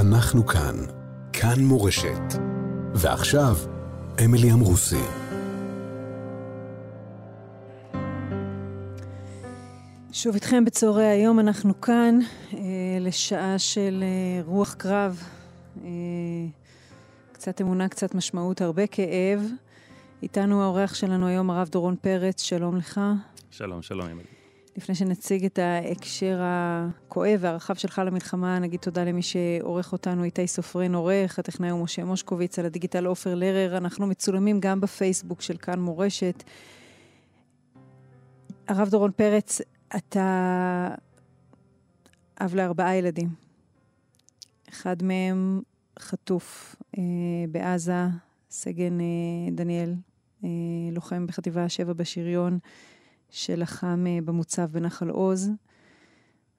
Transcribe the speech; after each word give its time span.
אנחנו 0.00 0.46
כאן. 0.46 0.74
כאן 1.32 1.64
מורשת. 1.64 2.22
ועכשיו, 2.94 3.56
אמילי 4.24 4.52
אמרוסי. 4.52 5.04
שוב 10.12 10.34
איתכם 10.34 10.64
בצהרי 10.64 11.06
היום, 11.06 11.40
אנחנו 11.40 11.80
כאן 11.80 12.18
אה, 12.54 12.58
לשעה 13.00 13.58
של 13.58 14.02
אה, 14.02 14.42
רוח 14.44 14.74
קרב, 14.74 15.22
אה, 15.84 15.90
קצת 17.32 17.60
אמונה, 17.60 17.88
קצת 17.88 18.14
משמעות, 18.14 18.60
הרבה 18.60 18.86
כאב. 18.86 19.40
איתנו 20.22 20.62
האורח 20.62 20.94
שלנו 20.94 21.26
היום, 21.26 21.50
הרב 21.50 21.68
דורון 21.68 21.96
פרץ, 22.00 22.42
שלום 22.42 22.76
לך. 22.76 23.00
שלום, 23.50 23.82
שלום, 23.82 24.06
אמילי. 24.06 24.39
לפני 24.80 24.94
שנציג 24.94 25.44
את 25.44 25.58
ההקשר 25.58 26.40
הכואב 26.42 27.38
והרחב 27.40 27.74
שלך 27.74 28.02
למלחמה, 28.06 28.58
נגיד 28.58 28.80
תודה 28.80 29.04
למי 29.04 29.22
שעורך 29.22 29.92
אותנו, 29.92 30.24
איתי 30.24 30.46
סופרין 30.46 30.94
עורך, 30.94 31.38
הטכנאי 31.38 31.70
הוא 31.70 31.84
משה 31.84 32.04
מושקוביץ, 32.04 32.58
על 32.58 32.66
הדיגיטל 32.66 33.06
עופר 33.06 33.34
לרר. 33.34 33.76
אנחנו 33.76 34.06
מצולמים 34.06 34.60
גם 34.60 34.80
בפייסבוק 34.80 35.40
של 35.40 35.56
כאן 35.56 35.80
מורשת. 35.80 36.42
הרב 38.68 38.88
דורון 38.88 39.10
פרץ, 39.16 39.60
אתה 39.96 40.88
אב 42.40 42.54
לארבעה 42.54 42.96
ילדים. 42.96 43.28
אחד 44.68 45.02
מהם 45.02 45.62
חטוף 45.98 46.76
אה, 46.98 47.02
בעזה, 47.50 48.04
סגן 48.50 49.00
אה, 49.00 49.06
דניאל, 49.52 49.94
אה, 50.44 50.48
לוחם 50.92 51.26
בחטיבה 51.26 51.68
7 51.68 51.92
בשריון. 51.92 52.58
שלחם 53.30 54.04
אה, 54.08 54.18
במוצב 54.24 54.70
בנחל 54.72 55.08
עוז, 55.08 55.50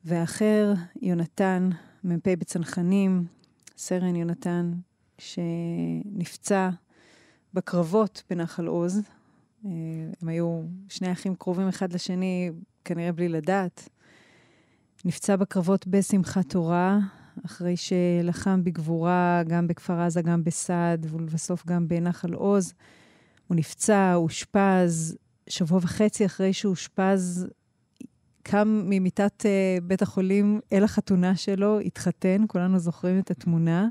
והאחר, 0.06 0.74
יונתן, 1.02 1.70
מ"פ 2.04 2.28
בצנחנים, 2.28 3.26
סרן 3.78 4.16
יונתן, 4.16 4.72
שנפצע 5.18 6.70
בקרבות 7.54 8.24
בנחל 8.30 8.68
עוז. 8.68 9.02
אה, 9.66 9.70
הם 10.22 10.28
היו 10.28 10.62
שני 10.90 11.12
אחים 11.12 11.36
קרובים 11.36 11.68
אחד 11.68 11.94
לשני, 11.94 12.52
כנראה 12.86 13.12
בלי 13.12 13.30
לדעת. 13.30 13.90
נפצע 15.06 15.36
בקרבות 15.36 15.88
בשמחת 15.88 16.50
תורה, 16.50 17.00
אחרי 17.46 17.76
שלחם 17.78 18.64
בגבורה 18.64 19.42
גם 19.48 19.68
בכפר 19.68 20.00
עזה, 20.00 20.22
גם 20.22 20.44
בסעד, 20.44 21.08
ולבסוף 21.10 21.66
גם 21.66 21.88
בנחל 21.88 22.34
עוז. 22.34 22.74
הוא 23.48 23.56
נפצע, 23.56 24.16
אושפז, 24.16 25.18
שבוע 25.52 25.80
וחצי 25.82 26.26
אחרי 26.26 26.54
שאושפז, 26.54 27.48
קם 28.44 28.82
ממיטת 28.86 29.46
uh, 29.46 29.84
בית 29.84 30.02
החולים 30.02 30.60
אל 30.74 30.84
החתונה 30.84 31.36
שלו, 31.36 31.80
התחתן, 31.80 32.44
כולנו 32.48 32.80
זוכרים 32.80 33.20
את 33.20 33.32
התמונה. 33.32 33.88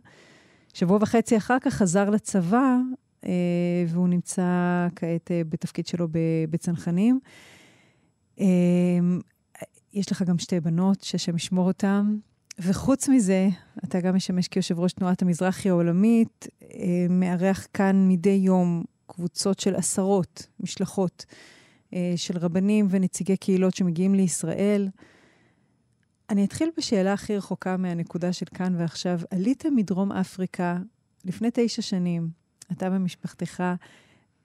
שבוע 0.74 0.98
וחצי 1.00 1.36
אחר 1.36 1.56
כך 1.60 1.74
חזר 1.74 2.10
לצבא, 2.10 2.76
uh, 3.20 3.26
והוא 3.88 4.08
נמצא 4.08 4.42
כעת 4.96 5.30
uh, 5.30 5.48
בתפקיד 5.48 5.86
שלו 5.86 6.08
בצנחנים. 6.50 7.20
Uh, 8.36 8.42
יש 9.92 10.12
לך 10.12 10.22
גם 10.22 10.38
שתי 10.38 10.60
בנות, 10.60 11.00
שהשם 11.00 11.36
ישמור 11.36 11.66
אותן. 11.68 12.16
וחוץ 12.58 13.08
מזה, 13.08 13.48
אתה 13.84 14.00
גם 14.00 14.14
משמש 14.16 14.48
כיושב 14.48 14.78
ראש 14.78 14.92
תנועת 14.92 15.22
המזרחי 15.22 15.68
העולמית, 15.68 16.48
מארח 17.10 17.66
כאן 17.74 18.08
מדי 18.08 18.40
יום 18.42 18.84
קבוצות 19.12 19.60
של 19.60 19.74
עשרות 19.74 20.46
משלחות 20.60 21.26
אה, 21.94 22.12
של 22.16 22.38
רבנים 22.38 22.86
ונציגי 22.90 23.36
קהילות 23.36 23.74
שמגיעים 23.74 24.14
לישראל. 24.14 24.88
אני 26.30 26.44
אתחיל 26.44 26.70
בשאלה 26.76 27.12
הכי 27.12 27.36
רחוקה 27.36 27.76
מהנקודה 27.76 28.32
של 28.32 28.46
כאן 28.54 28.74
ועכשיו. 28.78 29.20
עלית 29.30 29.66
מדרום 29.66 30.12
אפריקה 30.12 30.78
לפני 31.24 31.48
תשע 31.52 31.82
שנים, 31.82 32.28
אתה 32.72 32.88
ומשפחתך, 32.92 33.62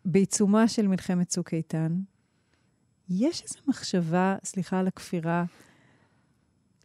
בעיצומה 0.05 0.67
של 0.67 0.88
מלחמת 0.88 1.27
צוק 1.27 1.53
איתן. 1.53 2.00
יש 3.09 3.44
איזו 3.44 3.59
מחשבה, 3.67 4.35
סליחה 4.44 4.79
על 4.79 4.88
הכפירה, 4.88 5.45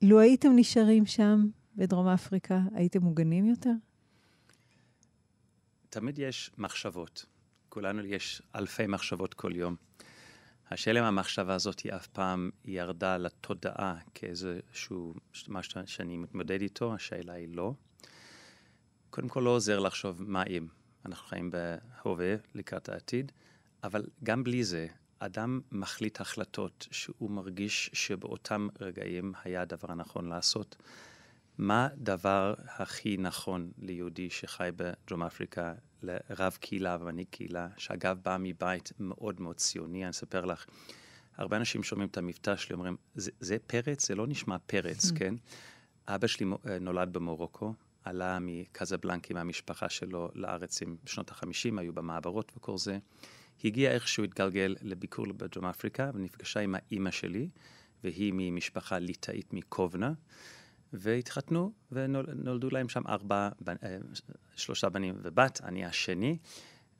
לו 0.02 0.20
הייתם 0.20 0.52
נשארים 0.56 1.06
שם, 1.06 1.46
בדרום 1.76 2.08
אפריקה, 2.08 2.60
הייתם 2.74 3.02
מוגנים 3.02 3.46
יותר? 3.46 3.72
תמיד 5.90 6.18
יש 6.18 6.50
מחשבות. 6.58 7.26
כולנו 7.70 8.04
יש 8.04 8.42
אלפי 8.54 8.86
מחשבות 8.86 9.34
כל 9.34 9.56
יום. 9.56 9.76
השאלה 10.70 11.00
אם 11.00 11.04
המחשבה 11.04 11.54
הזאת 11.54 11.80
היא 11.80 11.92
אף 11.92 12.06
פעם 12.06 12.50
ירדה 12.64 13.16
לתודעה 13.16 13.98
כאיזשהו 14.14 15.14
משהו 15.48 15.80
שאני 15.86 16.16
מתמודד 16.16 16.60
איתו, 16.60 16.94
השאלה 16.94 17.32
היא 17.32 17.48
לא. 17.48 17.72
קודם 19.10 19.28
כל 19.28 19.40
לא 19.40 19.50
עוזר 19.50 19.78
לחשוב 19.78 20.22
מה 20.22 20.42
אם. 20.42 20.66
אנחנו 21.06 21.28
חיים 21.28 21.50
בהווה 21.50 22.34
לקראת 22.54 22.88
העתיד, 22.88 23.32
אבל 23.84 24.06
גם 24.24 24.44
בלי 24.44 24.64
זה, 24.64 24.86
אדם 25.18 25.60
מחליט 25.72 26.20
החלטות 26.20 26.86
שהוא 26.90 27.30
מרגיש 27.30 27.90
שבאותם 27.92 28.68
רגעים 28.80 29.32
היה 29.44 29.62
הדבר 29.62 29.92
הנכון 29.92 30.28
לעשות. 30.28 30.76
מה 31.60 31.86
הדבר 31.92 32.54
הכי 32.66 33.16
נכון 33.16 33.70
ליהודי 33.78 34.30
שחי 34.30 34.70
בדרום 34.76 35.22
אפריקה, 35.22 35.74
לרב 36.02 36.56
קהילה 36.60 36.96
ומנהיג 37.00 37.26
קהילה, 37.30 37.68
שאגב 37.76 38.18
בא 38.22 38.36
מבית 38.40 38.92
מאוד 39.00 39.40
מאוד 39.40 39.56
ציוני, 39.56 40.02
אני 40.02 40.10
אספר 40.10 40.44
לך. 40.44 40.66
הרבה 41.36 41.56
אנשים 41.56 41.82
שומעים 41.82 42.08
את 42.08 42.18
המבטא 42.18 42.56
שלי, 42.56 42.74
אומרים, 42.74 42.96
זה, 43.14 43.30
זה 43.40 43.56
פרץ? 43.66 44.08
זה 44.08 44.14
לא 44.14 44.26
נשמע 44.26 44.56
פרץ. 44.66 45.10
כן? 45.18 45.34
אבא 46.08 46.26
שלי 46.26 46.46
אה, 46.66 46.78
נולד 46.78 47.12
במורוקו, 47.12 47.74
עלה 48.04 48.38
מקזבלנקי 48.40 49.34
מהמשפחה 49.34 49.88
שלו 49.88 50.28
לארץ 50.34 50.82
עם 50.82 50.96
שנות 51.06 51.30
החמישים, 51.30 51.78
היו 51.78 51.92
במעברות 51.92 52.52
וכל 52.56 52.78
זה. 52.78 52.98
הגיע 53.64 53.92
איכשהו, 53.92 54.24
התגלגל 54.24 54.76
לביקור 54.82 55.26
בדרום 55.36 55.66
אפריקה, 55.66 56.10
ונפגשה 56.14 56.60
עם 56.60 56.74
האימא 56.74 57.10
שלי, 57.10 57.48
והיא 58.04 58.32
ממשפחה 58.36 58.98
ליטאית 58.98 59.52
מקובנה. 59.52 60.12
והתחתנו, 60.92 61.72
ונולדו 61.92 62.70
להם 62.70 62.88
שם 62.88 63.02
ארבע, 63.06 63.48
אה, 63.68 63.96
שלושה 64.56 64.88
בנים 64.88 65.14
ובת, 65.22 65.60
אני 65.64 65.84
השני, 65.84 66.38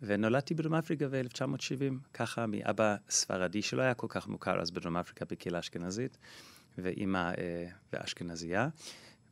ונולדתי 0.03 0.55
בדרום 0.55 0.75
אפריקה 0.75 1.09
ב-1970, 1.09 1.95
ככה 2.15 2.47
מאבא 2.47 2.97
ספרדי 3.11 3.63
שלא 3.63 3.83
היה 3.83 3.95
כל 3.95 4.07
כך 4.11 4.29
מוכר 4.29 4.61
אז 4.61 4.71
בדרום 4.71 4.97
אפריקה 4.97 5.25
בקהילה 5.25 5.59
אשכנזית, 5.59 6.19
ואימא 6.79 7.33
אה, 7.39 7.67
באשכנזייה, 7.93 8.69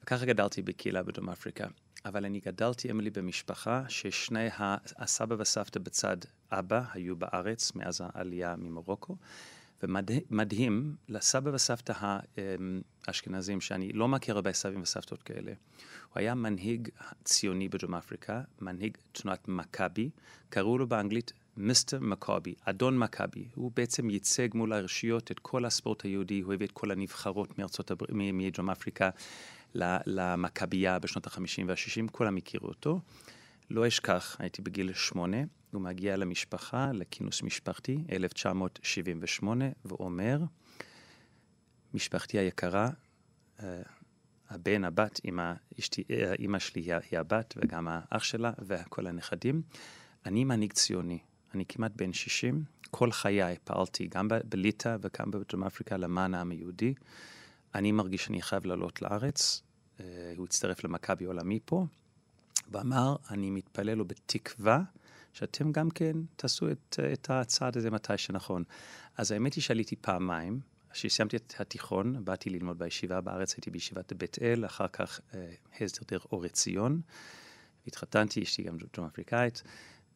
וככה 0.02 0.26
גדלתי 0.26 0.62
בקהילה 0.62 1.02
בדרום 1.02 1.30
אפריקה. 1.30 1.66
אבל 2.04 2.24
אני 2.24 2.40
גדלתי, 2.40 2.90
אמילי, 2.90 3.10
במשפחה 3.10 3.84
ששני 3.88 4.48
הסבא 4.96 5.34
והסבתא 5.38 5.80
בצד 5.80 6.16
אבא 6.52 6.82
היו 6.92 7.16
בארץ 7.16 7.72
מאז 7.74 8.00
העלייה 8.04 8.54
ממרוקו. 8.58 9.16
ומדהים, 9.82 10.96
לסבא 11.08 11.50
וסבתא 11.54 12.18
האשכנזים, 13.08 13.60
שאני 13.60 13.92
לא 13.92 14.08
מכיר 14.08 14.34
הרבה 14.34 14.52
סבים 14.52 14.82
וסבתות 14.82 15.22
כאלה, 15.22 15.52
הוא 16.08 16.14
היה 16.14 16.34
מנהיג 16.34 16.88
ציוני 17.24 17.68
בדרום 17.68 17.94
אפריקה, 17.94 18.40
מנהיג 18.60 18.96
תנועת 19.12 19.48
מכבי, 19.48 20.10
קראו 20.48 20.78
לו 20.78 20.86
באנגלית 20.86 21.32
מיסטר 21.56 22.00
מכבי, 22.00 22.54
אדון 22.64 22.98
מכבי. 22.98 23.48
הוא 23.54 23.72
בעצם 23.76 24.10
ייצג 24.10 24.48
מול 24.54 24.72
הרשויות 24.72 25.30
את 25.30 25.38
כל 25.38 25.64
הספורט 25.64 26.04
היהודי, 26.04 26.40
הוא 26.40 26.54
הביא 26.54 26.66
את 26.66 26.72
כל 26.72 26.90
הנבחרות 26.90 27.58
מארצות 27.58 27.90
הברית, 27.90 28.10
מדרום 28.12 28.70
אפריקה 28.70 29.10
למכבייה 30.06 30.98
בשנות 30.98 31.26
ה-50 31.26 31.62
וה-60, 31.66 32.10
כולם 32.12 32.36
הכירו 32.36 32.68
אותו. 32.68 33.00
לא 33.70 33.88
אשכח, 33.88 34.36
הייתי 34.38 34.62
בגיל 34.62 34.92
שמונה, 34.92 35.36
הוא 35.72 35.82
מגיע 35.82 36.16
למשפחה, 36.16 36.90
לכינוס 36.94 37.42
משפחתי, 37.42 37.98
1978, 38.12 39.64
ואומר, 39.84 40.38
משפחתי 41.94 42.38
היקרה, 42.38 42.90
אה, 43.62 43.82
הבן, 44.50 44.84
הבת, 44.84 45.20
אמא, 45.24 45.52
אשתי, 45.80 46.04
אה, 46.10 46.34
אמא 46.38 46.58
שלי 46.58 46.92
היא 47.10 47.18
הבת 47.18 47.54
וגם 47.56 47.88
האח 47.90 48.22
שלה 48.22 48.52
וכל 48.66 49.06
הנכדים. 49.06 49.62
אני 50.26 50.44
מנהיג 50.44 50.72
ציוני, 50.72 51.18
אני 51.54 51.64
כמעט 51.68 51.92
בן 51.96 52.12
60, 52.12 52.64
כל 52.90 53.12
חיי 53.12 53.56
פעלתי 53.64 54.06
גם 54.06 54.28
בליטא 54.44 54.96
וגם 55.00 55.30
בדרום 55.30 55.64
אפריקה 55.64 55.96
למען 55.96 56.34
העם 56.34 56.50
היהודי. 56.50 56.94
אני 57.74 57.92
מרגיש 57.92 58.24
שאני 58.24 58.42
חייב 58.42 58.66
לעלות 58.66 59.02
לארץ, 59.02 59.62
אה, 60.00 60.04
הוא 60.36 60.44
הצטרף 60.44 60.84
למכבי 60.84 61.24
עולמי 61.24 61.58
פה, 61.64 61.86
ואמר, 62.70 63.16
אני 63.30 63.50
מתפלל 63.50 63.94
לו 63.94 64.04
בתקווה 64.04 64.82
שאתם 65.32 65.72
גם 65.72 65.90
כן 65.90 66.16
תעשו 66.36 66.70
את, 66.70 67.00
את 67.12 67.30
הצעד 67.30 67.76
הזה 67.76 67.90
מתי 67.90 68.18
שנכון. 68.18 68.64
אז 69.16 69.32
האמת 69.32 69.54
היא 69.54 69.62
שעליתי 69.62 69.96
פעמיים. 69.96 70.60
כשסיימתי 70.98 71.36
את 71.36 71.54
התיכון, 71.58 72.24
באתי 72.24 72.50
ללמוד 72.50 72.78
בישיבה 72.78 73.20
בארץ, 73.20 73.54
הייתי 73.54 73.70
בישיבת 73.70 74.12
בית 74.12 74.38
אל, 74.42 74.66
אחר 74.66 74.88
כך 74.88 75.20
אה, 75.34 75.50
הסדר 75.80 76.02
דרך 76.08 76.26
אור 76.32 76.44
עציון. 76.44 77.00
התחתנתי, 77.86 78.42
אשתי 78.42 78.62
גם 78.62 78.76
דרום 78.94 79.06
אפריקאית, 79.06 79.62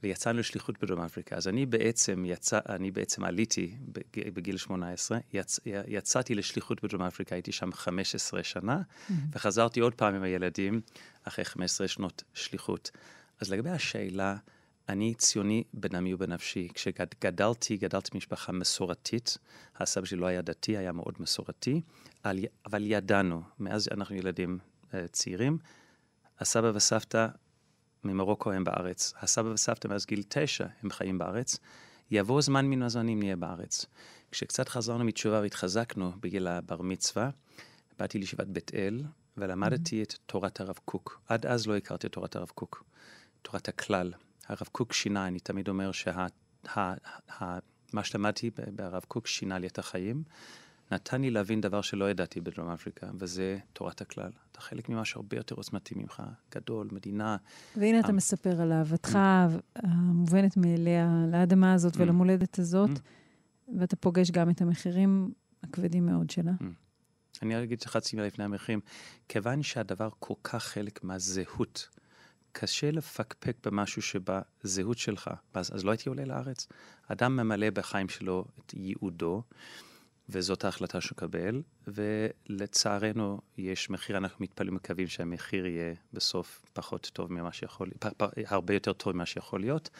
ויצאנו 0.02 0.38
לשליחות 0.38 0.82
בדרום 0.82 1.00
אפריקה. 1.00 1.37
אז 1.37 1.49
אני 1.49 1.67
בעצם, 1.67 2.25
יצא, 2.26 2.58
אני 2.69 2.90
בעצם 2.90 3.25
עליתי 3.25 3.76
בגיל 4.17 4.56
18, 4.56 5.19
יצ, 5.32 5.61
יצאתי 5.87 6.34
לשליחות 6.34 6.85
בדרום 6.85 7.02
אפריקה, 7.02 7.35
הייתי 7.35 7.52
שם 7.52 7.73
15 7.73 8.43
שנה, 8.43 8.81
mm-hmm. 8.81 9.12
וחזרתי 9.32 9.81
עוד 9.81 9.94
פעם 9.94 10.14
עם 10.14 10.23
הילדים 10.23 10.81
אחרי 11.25 11.44
15 11.44 11.88
שנות 11.88 12.23
שליחות. 12.35 12.90
אז 13.40 13.50
לגבי 13.52 13.70
השאלה, 13.70 14.37
אני 14.92 15.14
ציוני 15.14 15.64
בנמי 15.74 16.14
ובנפשי. 16.14 16.68
כשגדלתי, 16.74 17.76
גדלתי 17.76 18.10
במשפחה 18.12 18.52
מסורתית. 18.52 19.38
הסבא 19.76 20.06
שלי 20.06 20.18
לא 20.18 20.26
היה 20.26 20.42
דתי, 20.42 20.76
היה 20.76 20.92
מאוד 20.92 21.14
מסורתי, 21.20 21.80
אבל 22.66 22.82
ידענו, 22.82 23.42
מאז 23.58 23.88
אנחנו 23.92 24.16
ילדים 24.16 24.58
אה, 24.94 25.08
צעירים, 25.08 25.58
הסבא 26.38 26.72
וסבתא 26.74 27.28
ממרוקו 28.04 28.52
הם 28.52 28.64
בארץ. 28.64 29.12
הסבא 29.20 29.48
וסבתא 29.48 29.88
מאז 29.88 30.06
גיל 30.06 30.22
תשע 30.28 30.66
הם 30.82 30.90
חיים 30.90 31.18
בארץ. 31.18 31.58
יבוא 32.10 32.40
זמן 32.42 32.66
מן 32.66 32.82
הזמנים 32.82 33.18
נהיה 33.18 33.36
בארץ. 33.36 33.86
כשקצת 34.30 34.68
חזרנו 34.68 35.04
מתשובה 35.04 35.40
והתחזקנו 35.40 36.12
בגיל 36.20 36.46
הבר 36.46 36.82
מצווה, 36.82 37.30
באתי 37.98 38.18
לישיבת 38.18 38.46
בית 38.46 38.74
אל 38.74 39.02
ולמדתי 39.36 40.00
mm-hmm. 40.00 40.04
את 40.04 40.14
תורת 40.26 40.60
הרב 40.60 40.78
קוק. 40.84 41.20
עד 41.28 41.46
אז 41.46 41.66
לא 41.66 41.76
הכרתי 41.76 42.06
את 42.06 42.12
תורת 42.12 42.36
הרב 42.36 42.50
קוק, 42.54 42.84
תורת 43.42 43.68
הכלל. 43.68 44.12
הרב 44.52 44.69
קוק 44.72 44.93
שינה, 44.93 45.26
אני 45.26 45.40
תמיד 45.40 45.69
אומר 45.69 45.90
שמה 45.93 46.26
שלמדתי 48.02 48.50
ברב 48.75 49.02
קוק 49.08 49.26
שינה 49.26 49.58
לי 49.58 49.66
את 49.66 49.78
החיים. 49.78 50.22
נתן 50.90 51.20
לי 51.20 51.31
להבין 51.31 51.60
דבר 51.60 51.81
שלא 51.81 52.10
ידעתי 52.10 52.40
בדרום 52.40 52.69
אפריקה, 52.69 53.06
וזה 53.19 53.58
תורת 53.72 54.00
הכלל. 54.00 54.31
אתה 54.52 54.60
חלק 54.60 54.88
ממשהו 54.88 55.20
הרבה 55.20 55.37
יותר 55.37 55.54
עוצמתי 55.54 55.94
ממך, 55.94 56.22
גדול, 56.54 56.88
מדינה. 56.93 57.37
והנה 57.76 58.00
אתה 58.00 58.12
מספר 58.12 58.60
על 58.60 58.72
אהבתך 58.72 59.19
המובנת 59.76 60.56
מאליה 60.56 61.25
לאדמה 61.32 61.72
הזאת 61.75 61.96
ולמולדת 61.96 62.58
הזאת, 62.58 62.90
ואתה 63.78 63.96
פוגש 63.96 64.31
גם 64.31 64.50
את 64.50 64.60
המחירים 64.60 65.32
הכבדים 65.62 66.06
מאוד 66.06 66.31
שלה. 66.31 66.52
אני 67.43 67.62
אגיד 67.62 67.82
חצי 67.82 68.16
מילה 68.16 68.28
לפני 68.28 68.44
המחירים. 68.44 68.81
כיוון 69.28 69.62
שהדבר 69.62 70.08
כל 70.19 70.34
כך 70.44 70.64
חלק 70.64 71.04
מהזהות, 71.04 71.88
קשה 72.52 72.90
לפקפק 72.90 73.56
במשהו 73.66 74.02
שבזהות 74.02 74.99
שלך, 74.99 75.31
אז, 75.54 75.75
אז 75.75 75.84
לא 75.84 75.90
הייתי 75.90 76.08
עולה 76.08 76.25
לארץ. 76.25 76.66
אדם 77.08 77.37
ממלא 77.37 77.70
בחיים 77.70 78.08
שלו 78.08 78.44
את 78.58 78.75
ייעודו. 78.75 79.43
וזאת 80.28 80.64
ההחלטה 80.64 81.00
שהוא 81.00 81.16
קבל, 81.16 81.62
ולצערנו 81.87 83.40
יש 83.58 83.90
מחיר, 83.90 84.16
אנחנו 84.16 84.43
מתפלאים 84.43 84.72
ומקווים 84.72 85.08
שהמחיר 85.08 85.66
יהיה 85.66 85.94
בסוף 86.12 86.62
פחות 86.72 87.10
טוב 87.12 87.32
ממה 87.32 87.52
שיכול, 87.52 87.90
פ, 87.99 88.06
פ, 88.16 88.22
הרבה 88.46 88.75
יותר 88.75 88.93
טוב 88.93 89.12
ממה 89.12 89.26
שיכול 89.26 89.60
להיות, 89.60 89.90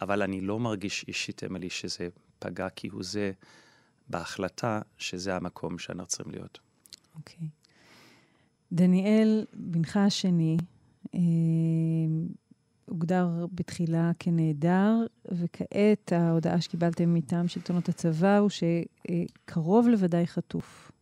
אבל 0.00 0.22
אני 0.22 0.40
לא 0.40 0.58
מרגיש 0.58 1.04
אישית, 1.08 1.44
אמילי, 1.44 1.70
שזה 1.70 2.08
פגע 2.38 2.68
כהוא 2.76 3.02
זה 3.02 3.32
בהחלטה 4.08 4.80
שזה 4.98 5.36
המקום 5.36 5.78
שאנחנו 5.78 6.06
צריכים 6.06 6.32
להיות. 6.32 6.58
אוקיי. 7.14 7.36
Okay. 7.38 7.66
דניאל, 8.72 9.46
בנך 9.52 9.96
השני, 9.96 10.56
הוגדר 12.84 13.46
בתחילה 13.54 14.10
כנעדר, 14.18 14.94
וכעת 15.32 16.12
ההודעה 16.12 16.60
שקיבלתם 16.60 17.14
מטעם 17.14 17.48
שלטונות 17.48 17.88
הצבא 17.88 18.38
הוא 18.38 18.50
שקרוב 18.50 19.88
לוודאי 19.88 20.26
חטוף. 20.26 20.92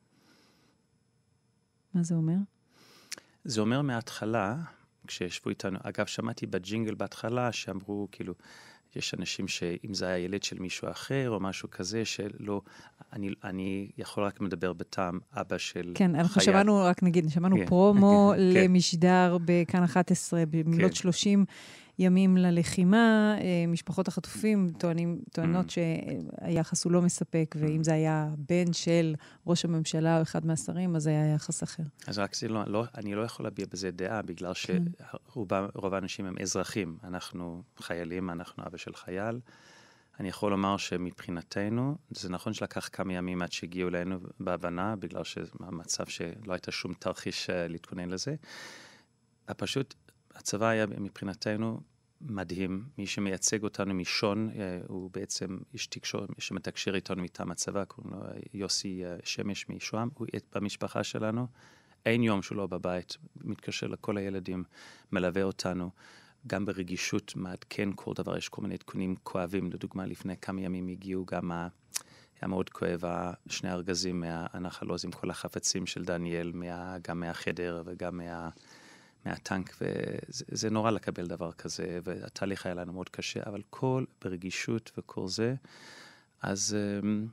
מה 1.94 2.02
זה 2.02 2.14
אומר? 2.14 2.36
זה 3.44 3.60
אומר 3.60 3.82
מההתחלה, 3.82 4.56
כשישבו 5.06 5.50
איתנו, 5.50 5.78
אגב, 5.82 6.06
שמעתי 6.06 6.46
בג'ינגל 6.46 6.94
בהתחלה 6.94 7.52
שאמרו, 7.52 8.08
כאילו, 8.12 8.34
יש 8.96 9.14
אנשים 9.14 9.48
שאם 9.48 9.94
זה 9.94 10.06
היה 10.06 10.18
ילד 10.18 10.42
של 10.42 10.58
מישהו 10.58 10.90
אחר 10.90 11.30
או 11.30 11.40
משהו 11.40 11.70
כזה, 11.70 12.04
שלא, 12.04 12.60
אני, 13.12 13.30
אני 13.44 13.88
יכול 13.98 14.24
רק 14.24 14.40
לדבר 14.40 14.72
בטעם 14.72 15.18
אבא 15.32 15.58
של 15.58 15.92
כן, 15.94 16.14
אנחנו 16.14 16.28
חייל. 16.34 16.46
שמענו, 16.46 16.80
רק 16.84 17.02
נגיד, 17.02 17.30
שמענו 17.30 17.56
כן, 17.56 17.66
פרומו 17.66 18.32
כן. 18.36 18.40
למשדר 18.40 19.38
בכאן 19.44 19.82
11 19.82 20.42
במלאת 20.50 20.90
כן. 20.90 20.94
30 20.94 21.44
ימים 21.98 22.36
ללחימה. 22.36 23.36
אה, 23.40 23.64
משפחות 23.68 24.08
החטופים 24.08 24.70
טוענים, 24.78 25.18
טוענות 25.32 25.66
mm. 25.66 25.72
שהיחס 25.72 26.84
הוא 26.84 26.92
לא 26.92 27.02
מספק, 27.02 27.54
ואם 27.58 27.84
זה 27.84 27.92
היה 27.92 28.28
בן 28.38 28.72
של 28.72 29.14
ראש 29.46 29.64
הממשלה 29.64 30.16
או 30.16 30.22
אחד 30.22 30.46
מהשרים, 30.46 30.96
אז 30.96 31.02
זה 31.02 31.10
היה 31.10 31.34
יחס 31.34 31.62
אחר. 31.62 31.82
אז 32.06 32.18
רק 32.18 32.34
זה 32.34 32.48
לא, 32.48 32.64
לא, 32.66 32.84
אני 32.94 33.14
לא 33.14 33.22
יכול 33.22 33.46
להביע 33.46 33.66
בזה 33.72 33.90
דעה, 33.90 34.22
בגלל 34.22 34.52
כן. 34.54 34.82
שרוב 34.98 35.94
האנשים 35.94 36.26
הם 36.26 36.34
אזרחים. 36.42 36.98
אנחנו 37.04 37.62
חיילים, 37.78 38.30
אנחנו 38.30 38.66
אבא 38.66 38.76
של 38.76 38.94
חייל. 38.94 39.40
אני 40.20 40.28
יכול 40.28 40.50
לומר 40.50 40.76
שמבחינתנו, 40.76 41.96
זה 42.10 42.28
נכון 42.28 42.52
שלקח 42.52 42.88
כמה 42.92 43.12
ימים 43.12 43.42
עד 43.42 43.52
שהגיעו 43.52 43.88
אלינו 43.88 44.18
בהבנה, 44.40 44.96
בגלל 44.96 45.24
שהמצב 45.24 46.06
שלא 46.06 46.52
הייתה 46.52 46.70
שום 46.70 46.94
תרחיש 46.94 47.50
אה, 47.50 47.68
להתכונן 47.68 48.10
לזה. 48.10 48.34
פשוט 49.56 49.94
הצבא 50.34 50.66
היה 50.66 50.86
מבחינתנו 50.86 51.80
מדהים. 52.20 52.84
מי 52.98 53.06
שמייצג 53.06 53.62
אותנו 53.62 53.94
משון, 53.94 54.50
אה, 54.56 54.80
הוא 54.88 55.10
בעצם 55.10 55.58
איש 55.72 55.86
תקשורת 55.86 56.30
שמתקשר 56.38 56.94
איתנו 56.94 57.22
מטעם 57.22 57.50
הצבא, 57.50 57.84
קוראים 57.84 58.12
לו 58.12 58.20
יוסי 58.54 59.04
אה, 59.04 59.16
שמש 59.24 59.68
משוהם, 59.68 60.08
הוא 60.14 60.26
במשפחה 60.54 61.04
שלנו. 61.04 61.46
אין 62.06 62.22
יום 62.22 62.42
שהוא 62.42 62.58
לא 62.58 62.66
בבית, 62.66 63.16
מתקשר 63.44 63.86
לכל 63.86 64.16
הילדים, 64.16 64.64
מלווה 65.12 65.42
אותנו. 65.42 65.90
גם 66.46 66.64
ברגישות 66.64 67.36
מעדכן 67.36 67.88
כל 67.94 68.12
דבר, 68.16 68.36
יש 68.36 68.48
כל 68.48 68.62
מיני 68.62 68.74
עדכונים 68.74 69.16
כואבים. 69.22 69.72
לדוגמה, 69.72 70.06
לפני 70.06 70.36
כמה 70.36 70.60
ימים 70.60 70.88
הגיעו 70.88 71.26
גם 71.26 71.52
ה... 71.52 71.68
היה 72.40 72.48
מאוד 72.48 72.70
כואב, 72.70 73.02
שני 73.48 73.72
ארגזים 73.72 74.20
מהנחל 74.20 74.88
עוז 74.88 75.04
עם 75.04 75.10
כל 75.10 75.30
החפצים 75.30 75.86
של 75.86 76.04
דניאל, 76.04 76.52
מה, 76.54 76.96
גם 77.08 77.20
מהחדר 77.20 77.82
וגם 77.86 78.16
מה... 78.16 78.48
מהטנק, 79.26 79.76
וזה 79.80 80.70
נורא 80.70 80.90
לקבל 80.90 81.26
דבר 81.26 81.52
כזה, 81.52 81.98
והתהליך 82.04 82.66
היה 82.66 82.74
לנו 82.74 82.92
מאוד 82.92 83.08
קשה, 83.08 83.40
אבל 83.46 83.62
כל 83.70 84.04
ברגישות 84.24 84.90
וכל 84.98 85.28
זה, 85.28 85.54
אז 86.42 86.76
אמ, 87.02 87.26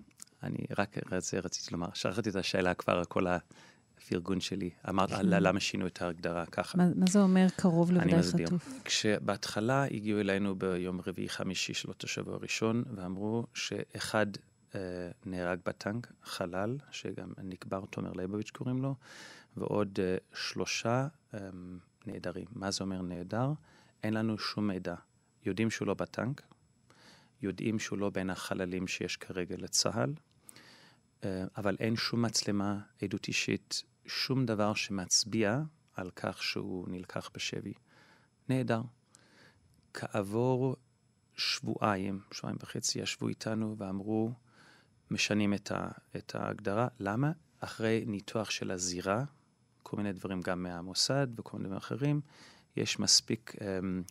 אני 0.44 0.66
רק 0.78 0.98
רצ, 1.12 1.34
רציתי 1.34 1.72
לומר, 1.72 1.88
שכחתי 1.94 2.30
את 2.30 2.36
השאלה 2.36 2.74
כבר, 2.74 3.04
כל 3.06 3.26
הפרגון 3.28 4.40
שלי. 4.40 4.70
אמרת, 4.90 5.10
כן. 5.10 5.26
למה 5.26 5.60
שינו 5.60 5.88
את 5.88 6.02
ההגדרה 6.02 6.46
ככה? 6.46 6.78
מה, 6.78 6.88
מה 6.96 7.06
זה 7.10 7.22
אומר 7.22 7.48
קרוב 7.56 7.92
לוודאי 7.92 8.24
חטוף? 8.24 8.82
כשבהתחלה 8.86 9.84
הגיעו 9.84 10.20
אלינו 10.20 10.56
ביום 10.56 11.02
רביעי-חמישי 11.08 11.74
של 11.74 11.90
אותו 11.90 12.08
שבוע 12.08 12.38
ראשון, 12.38 12.84
ואמרו 12.96 13.46
שאחד 13.54 14.26
אה, 14.76 14.80
נהרג 15.26 15.60
בטנק, 15.66 16.12
חלל, 16.24 16.78
שגם 16.92 17.34
נקבר, 17.44 17.86
תומר 17.90 18.12
ליבוביץ' 18.16 18.50
קוראים 18.50 18.82
לו, 18.82 18.96
ועוד 19.58 20.00
אה, 20.00 20.18
שלושה 20.34 21.08
אה, 21.34 21.40
נעדרים. 22.06 22.46
מה 22.52 22.72
זה 22.72 22.84
אומר 22.84 23.02
נעדר? 23.02 23.52
אין 24.04 24.14
לנו 24.14 24.38
שום 24.38 24.68
מידע. 24.68 24.96
יודעים 25.46 25.72
שהוא 25.72 25.88
לא 25.88 25.94
בטנק, 25.94 26.42
יודעים 27.42 27.80
שהוא 27.80 28.00
לא 28.00 28.10
בין 28.10 28.30
החללים 28.30 28.88
שיש 28.88 29.18
כרגע 29.18 29.56
לצה"ל, 29.58 30.14
אה, 31.24 31.44
אבל 31.58 31.76
אין 31.80 31.96
שום 31.96 32.22
מצלמה, 32.22 32.80
עדות 33.02 33.28
אישית, 33.28 33.84
שום 34.06 34.46
דבר 34.46 34.74
שמצביע 34.74 35.62
על 35.94 36.12
כך 36.16 36.44
שהוא 36.44 36.88
נלקח 36.90 37.30
בשבי. 37.34 37.74
נהדר. 38.50 38.82
כעבור 39.94 40.76
שבועיים, 41.36 42.20
שבועיים 42.32 42.58
וחצי, 42.62 43.00
ישבו 43.00 43.28
איתנו 43.28 43.76
ואמרו, 43.78 44.34
משנים 45.12 45.54
את, 45.54 45.72
ה, 45.72 45.88
את 46.16 46.36
ההגדרה. 46.36 46.88
למה? 47.00 47.32
אחרי 47.60 48.04
ניתוח 48.08 48.50
של 48.50 48.72
הזירה, 48.72 49.24
כל 49.92 49.98
מיני 49.98 50.14
דברים 50.14 50.42
גם 50.42 50.64
מהמוסד 50.64 51.28
וכל 51.40 51.58
מיני 51.58 51.68
דברים 51.68 51.78
אחרים, 51.78 52.22
יש 52.78 53.00
מספיק 53.00 53.56
um, 53.56 53.64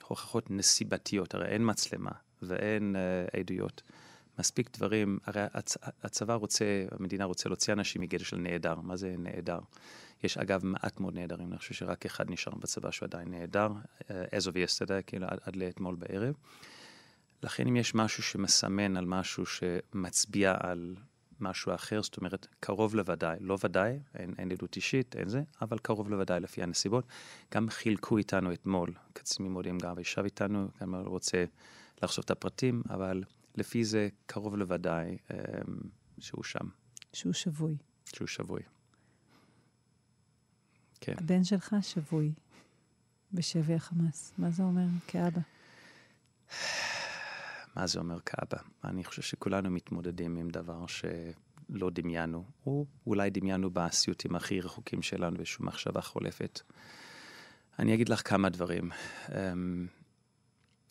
הוכחות 0.07 0.51
נסיבתיות, 0.51 1.35
הרי 1.35 1.47
אין 1.47 1.71
מצלמה 1.71 2.11
ואין 2.43 2.97
uh, 2.97 3.39
עדויות. 3.41 3.83
מספיק 4.39 4.77
דברים, 4.77 5.19
הרי 5.25 5.43
הצ, 5.55 5.77
הצבא 6.03 6.35
רוצה, 6.35 6.65
המדינה 6.91 7.25
רוצה 7.25 7.49
להוציא 7.49 7.73
אנשים 7.73 8.03
מגדר 8.03 8.25
של 8.25 8.37
נעדר. 8.37 8.75
מה 8.75 8.97
זה 8.97 9.15
נעדר? 9.19 9.59
יש 10.25 10.39
אגב 10.39 10.65
מעט 10.65 11.01
מאוד 11.01 11.15
נעדרים, 11.15 11.49
אני 11.49 11.59
חושב 11.59 11.75
שרק 11.75 12.07
אחד 12.07 12.31
נשאר 12.31 12.55
בצבא 12.55 12.91
שהוא 12.91 13.07
עדיין 13.07 13.31
נעדר, 13.31 13.69
uh, 14.01 14.05
as 14.09 14.43
of 14.43 14.53
yesterday, 14.53 15.03
כאילו 15.07 15.27
עד, 15.27 15.39
עד 15.43 15.57
לאתמול 15.57 15.95
בערב. 15.95 16.35
לכן 17.43 17.67
אם 17.69 17.77
יש 17.77 17.95
משהו 17.95 18.23
שמסמן 18.23 18.97
על 18.97 19.05
משהו 19.07 19.45
שמצביע 19.47 20.55
על 20.61 20.97
משהו 21.40 21.75
אחר, 21.75 22.02
זאת 22.02 22.16
אומרת, 22.16 22.47
קרוב 22.61 22.94
לוודאי, 22.94 23.37
לא 23.40 23.59
ודאי, 23.64 23.99
אין, 24.14 24.35
אין 24.38 24.52
עדות 24.52 24.76
אישית, 24.76 25.16
אין 25.16 25.28
זה, 25.28 25.42
אבל 25.62 25.78
קרוב 25.78 26.11
לוודאי 26.11 26.40
לפי 26.40 26.62
הנסיבות. 26.62 27.04
גם 27.54 27.70
חילקו 27.70 28.18
איתנו 28.18 28.52
אתמול, 28.52 28.92
קצינים 29.12 29.52
מודיעים 29.52 29.78
גם 29.78 29.99
ישב 29.99 30.25
איתנו, 30.25 30.68
גם 30.80 30.94
רוצה 30.94 31.44
לחשוף 32.02 32.25
את 32.25 32.30
הפרטים, 32.30 32.82
אבל 32.90 33.25
לפי 33.56 33.85
זה 33.85 34.09
קרוב 34.26 34.56
לוודאי 34.56 35.16
אה, 35.30 35.37
שהוא 36.18 36.44
שם. 36.44 36.68
שהוא 37.12 37.32
שבוי. 37.32 37.76
שהוא 38.14 38.28
שבוי. 38.28 38.62
כן. 41.00 41.14
הבן 41.18 41.44
שלך 41.44 41.76
שבוי 41.80 42.32
בשבי 43.32 43.75
החמאס. 43.75 44.32
מה 44.38 44.50
זה 44.50 44.62
אומר 44.62 44.87
כאבא? 45.06 45.40
מה 47.77 47.87
זה 47.87 47.99
אומר 47.99 48.21
כאבא? 48.21 48.62
אני 48.85 49.05
חושב 49.05 49.23
שכולנו 49.23 49.71
מתמודדים 49.71 50.37
עם 50.37 50.50
דבר 50.50 50.87
שלא 50.87 51.91
דמיינו, 51.93 52.45
או 52.67 52.87
אולי 53.07 53.31
דמיינו 53.31 53.71
בסיוטים 53.71 54.37
הכי 54.37 54.61
רחוקים 54.61 55.03
שלנו 55.03 55.37
באיזושהי 55.37 55.65
מחשבה 55.65 56.00
חולפת. 56.00 56.61
אני 57.79 57.95
אגיד 57.95 58.09
לך 58.09 58.29
כמה 58.29 58.49
דברים. 58.49 58.91
אמ, 59.29 59.87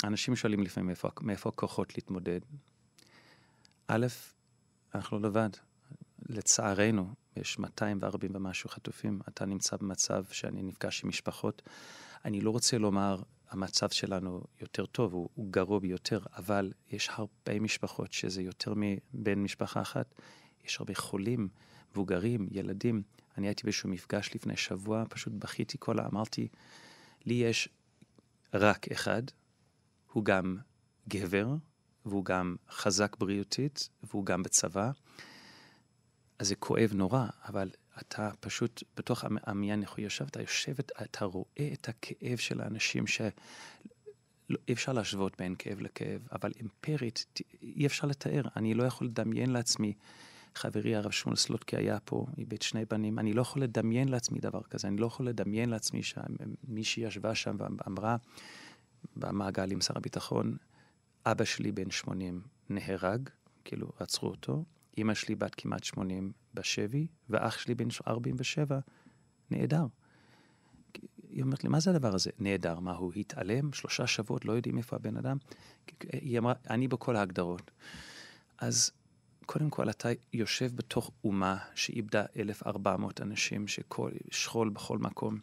אנשים 0.04 0.36
שואלים 0.36 0.64
לפעמים 0.64 0.88
מאיפה, 0.88 1.10
מאיפה 1.22 1.50
הכוחות 1.50 1.96
להתמודד. 1.98 2.40
א', 3.88 4.08
אנחנו 4.96 5.20
לא 5.20 5.30
לבד. 5.30 5.50
לצערנו, 6.30 7.14
יש 7.36 7.60
240 7.60 8.36
ומשהו 8.36 8.70
חטופים. 8.70 9.20
אתה 9.28 9.46
נמצא 9.46 9.78
במצב 9.78 10.24
שאני 10.32 10.64
נפגש 10.64 11.04
עם 11.04 11.10
משפחות. 11.10 11.62
אני 12.26 12.42
לא 12.42 12.50
רוצה 12.50 12.78
לומר, 12.78 13.22
המצב 13.50 13.90
שלנו 13.90 14.44
יותר 14.62 14.86
טוב, 14.86 15.14
הוא, 15.14 15.30
הוא 15.36 15.52
גרוע 15.52 15.80
ביותר, 15.80 16.20
אבל 16.38 16.74
יש 16.90 17.10
הרבה 17.12 17.60
משפחות 17.60 18.14
שזה 18.14 18.42
יותר 18.42 18.74
מבן 18.76 19.40
משפחה 19.40 19.82
אחת. 19.82 20.16
יש 20.66 20.80
הרבה 20.80 20.96
חולים, 20.96 21.50
מבוגרים, 21.92 22.48
ילדים. 22.52 23.04
אני 23.38 23.48
הייתי 23.48 23.64
באיזשהו 23.64 23.90
מפגש 23.90 24.36
לפני 24.36 24.58
שבוע, 24.58 25.04
פשוט 25.10 25.34
בכיתי 25.34 25.78
כל 25.80 26.00
ה... 26.00 26.08
אמרתי, 26.08 26.48
לי 27.26 27.34
יש 27.34 27.70
רק 28.54 28.92
אחד, 28.92 29.24
הוא 30.12 30.26
גם 30.26 30.58
גבר, 31.08 31.48
והוא 32.06 32.26
גם 32.26 32.56
חזק 32.70 33.16
בריאותית, 33.20 33.90
והוא 34.04 34.26
גם 34.26 34.44
בצבא. 34.44 34.92
אז 36.40 36.48
זה 36.48 36.56
כואב 36.56 36.92
נורא, 36.94 37.28
אבל 37.48 37.70
אתה 38.00 38.30
פשוט 38.40 38.84
בתוך 38.98 39.26
הנכון 39.44 40.04
יושב, 40.04 40.26
אתה 40.26 40.42
יושב, 40.42 40.74
אתה 41.02 41.26
רואה 41.26 41.70
את 41.74 41.90
הכאב 41.90 42.38
של 42.38 42.62
האנשים 42.62 43.08
ש... 43.08 43.22
לא, 44.50 44.58
אי 44.68 44.74
אפשר 44.74 44.94
להשוות 44.94 45.38
בין 45.38 45.56
כאב 45.60 45.80
לכאב, 45.80 46.28
אבל 46.32 46.52
אמפירית 46.62 47.26
אי 47.62 47.86
אפשר 47.86 48.08
לתאר. 48.08 48.42
אני 48.56 48.74
לא 48.74 48.84
יכול 48.84 49.08
לדמיין 49.08 49.50
לעצמי, 49.50 49.94
חברי 50.56 50.96
הרב 50.96 51.12
שמואל 51.12 51.36
סלוטקי 51.36 51.78
היה 51.78 52.00
פה, 52.00 52.26
איבד 52.38 52.62
שני 52.62 52.86
בנים, 52.86 53.20
אני 53.20 53.34
לא 53.34 53.42
יכול 53.42 53.62
לדמיין 53.62 54.10
לעצמי 54.10 54.40
דבר 54.40 54.62
כזה, 54.64 54.88
אני 54.88 54.98
לא 54.98 55.06
יכול 55.06 55.28
לדמיין 55.28 55.70
לעצמי 55.70 56.02
שמישהי 56.04 57.04
ישבה 57.04 57.36
שם 57.36 57.58
ואמרה 57.60 58.16
במעגל 59.16 59.72
עם 59.72 59.82
שר 59.82 59.98
הביטחון, 59.98 60.58
אבא 61.26 61.46
שלי 61.46 61.72
בן 61.72 61.92
80 61.92 62.42
נהרג, 62.70 63.30
כאילו 63.66 63.92
עצרו 64.00 64.30
אותו, 64.30 64.64
אימא 65.00 65.14
שלי 65.14 65.36
בת 65.36 65.56
כמעט 65.56 65.84
80 65.84 66.32
בשבי, 66.54 67.08
ואח 67.30 67.58
שלי 67.58 67.76
בן 67.76 67.88
47 68.08 68.80
נעדר. 69.52 69.86
היא 71.30 71.44
אומרת 71.44 71.64
לי, 71.64 71.70
מה 71.70 71.80
זה 71.80 71.90
הדבר 71.90 72.16
הזה? 72.16 72.32
נהדר. 72.40 72.80
מה, 72.80 72.92
הוא 72.92 73.14
התעלם? 73.16 73.74
שלושה 73.74 74.08
שבועות, 74.08 74.46
לא 74.46 74.54
יודעים 74.54 74.78
איפה 74.78 74.96
הבן 74.96 75.18
אדם? 75.18 75.38
היא 76.12 76.40
אמרה, 76.40 76.54
אני 76.70 76.88
בכל 76.88 77.16
ההגדרות. 77.16 77.72
אז 78.58 78.92
קודם 79.46 79.70
כל, 79.70 79.90
אתה 79.90 80.10
יושב 80.34 80.76
בתוך 80.76 81.12
אומה 81.24 81.58
שאיבדה 81.76 82.26
1,400 82.40 83.22
אנשים, 83.22 83.68
שכל, 83.68 84.12
שכול 84.32 84.70
בכל 84.70 84.98
מקום, 84.98 85.40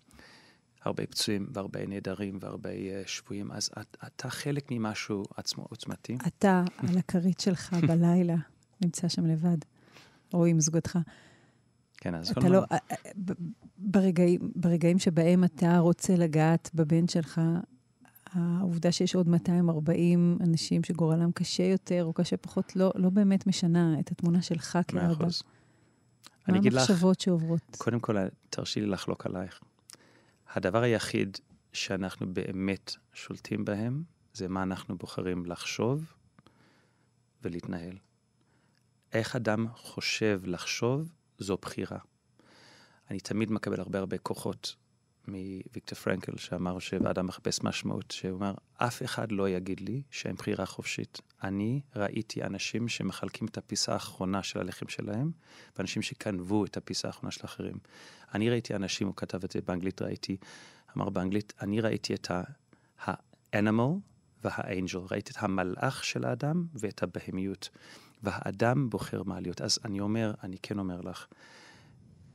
הרבה 0.82 1.06
פצועים 1.06 1.48
והרבה 1.52 1.86
נעדרים 1.86 2.38
והרבה 2.40 2.70
uh, 2.70 3.08
שבויים, 3.08 3.52
אז 3.52 3.70
את, 3.80 3.96
אתה 4.06 4.30
חלק 4.30 4.70
ממשהו 4.70 5.25
עצמו 5.36 5.66
עוצמתי. 5.70 6.18
אתה 6.26 6.64
על 6.76 6.98
הכרית 6.98 7.40
שלך 7.40 7.76
בלילה. 7.88 8.36
נמצא 8.80 9.09
שם 9.09 9.26
לבד, 9.26 9.59
או 10.35 10.47
עם 10.47 10.61
זוגתך. 10.61 10.99
כן, 11.97 12.14
אז 12.14 12.30
אתה 12.30 12.49
לא... 12.49 12.62
אה, 12.73 12.76
אה, 12.90 12.97
ברגעים, 13.78 14.52
ברגעים 14.54 14.99
שבהם 14.99 15.45
אתה 15.45 15.78
רוצה 15.78 16.16
לגעת 16.16 16.71
בבן 16.75 17.09
שלך, 17.09 17.40
העובדה 18.33 18.92
שיש 18.92 19.14
עוד 19.14 19.28
240 19.28 20.38
אנשים 20.40 20.85
שגורלם 20.85 21.33
קשה 21.33 21.62
יותר 21.62 22.04
או 22.04 22.12
קשה 22.12 22.37
פחות, 22.37 22.76
לא, 22.76 22.92
לא 22.95 23.11
באמת 23.11 23.47
משנה 23.47 24.00
את 24.00 24.11
התמונה 24.11 24.42
שלך 24.42 24.78
כאבא. 24.88 25.26
מה 26.49 26.56
המחשבות 26.56 27.21
שעוברות? 27.21 27.76
קודם 27.78 28.00
כל, 28.00 28.16
תרשי 28.50 28.80
לי 28.80 28.87
לחלוק 28.87 29.26
עלייך. 29.26 29.61
הדבר 30.54 30.83
היחיד 30.83 31.38
שאנחנו 31.73 32.35
באמת 32.35 32.95
שולטים 33.12 33.64
בהם, 33.64 34.02
זה 34.35 34.49
מה 34.49 34.62
אנחנו 34.62 34.99
בוחרים 34.99 35.47
לחשוב 35.47 36.12
ולהתנהל. 37.42 37.99
איך 39.12 39.36
אדם 39.36 39.66
חושב 39.76 40.40
לחשוב, 40.44 41.12
זו 41.38 41.58
בחירה. 41.62 41.98
אני 43.10 43.20
תמיד 43.20 43.52
מקבל 43.52 43.80
הרבה 43.80 43.98
הרבה 43.98 44.18
כוחות 44.18 44.76
מוויקטור 45.28 45.98
פרנקל, 45.98 46.36
שאמר 46.36 46.78
שאדם 46.78 47.26
מחפש 47.26 47.62
משמעות, 47.62 48.10
שהוא 48.10 48.38
אמר, 48.38 48.54
אף 48.76 49.02
אחד 49.02 49.32
לא 49.32 49.48
יגיד 49.48 49.80
לי 49.80 50.02
שאין 50.10 50.34
בחירה 50.34 50.66
חופשית. 50.66 51.20
אני 51.42 51.80
ראיתי 51.96 52.42
אנשים 52.42 52.88
שמחלקים 52.88 53.48
את 53.48 53.58
הפיסה 53.58 53.92
האחרונה 53.92 54.42
של 54.42 54.60
הלחם 54.60 54.88
שלהם, 54.88 55.30
ואנשים 55.76 56.02
שגנבו 56.02 56.64
את 56.64 56.76
הפיסה 56.76 57.08
האחרונה 57.08 57.30
של 57.30 57.40
האחרים. 57.42 57.78
אני 58.34 58.50
ראיתי 58.50 58.75
אנשים, 58.75 59.06
הוא 59.06 59.16
כתב 59.16 59.44
את 59.44 59.50
זה 59.50 59.60
באנגלית, 59.66 60.02
ראיתי, 60.02 60.36
אמר 60.96 61.10
באנגלית, 61.10 61.52
אני 61.60 61.80
ראיתי 61.80 62.14
את 62.14 62.30
ה-animal 62.30 64.00
וה-angel, 64.44 64.98
ראיתי 65.10 65.32
את 65.32 65.36
המלאך 65.38 66.04
של 66.04 66.25
האדם 66.25 66.66
ואת 66.75 67.02
הבהמיות. 67.02 67.68
והאדם 68.23 68.90
בוחר 68.90 69.23
מה 69.23 69.40
להיות. 69.40 69.61
אז 69.61 69.78
אני 69.85 70.00
אומר, 70.00 70.35
אני 70.42 70.56
כן 70.62 70.78
אומר 70.78 71.00
לך, 71.00 71.26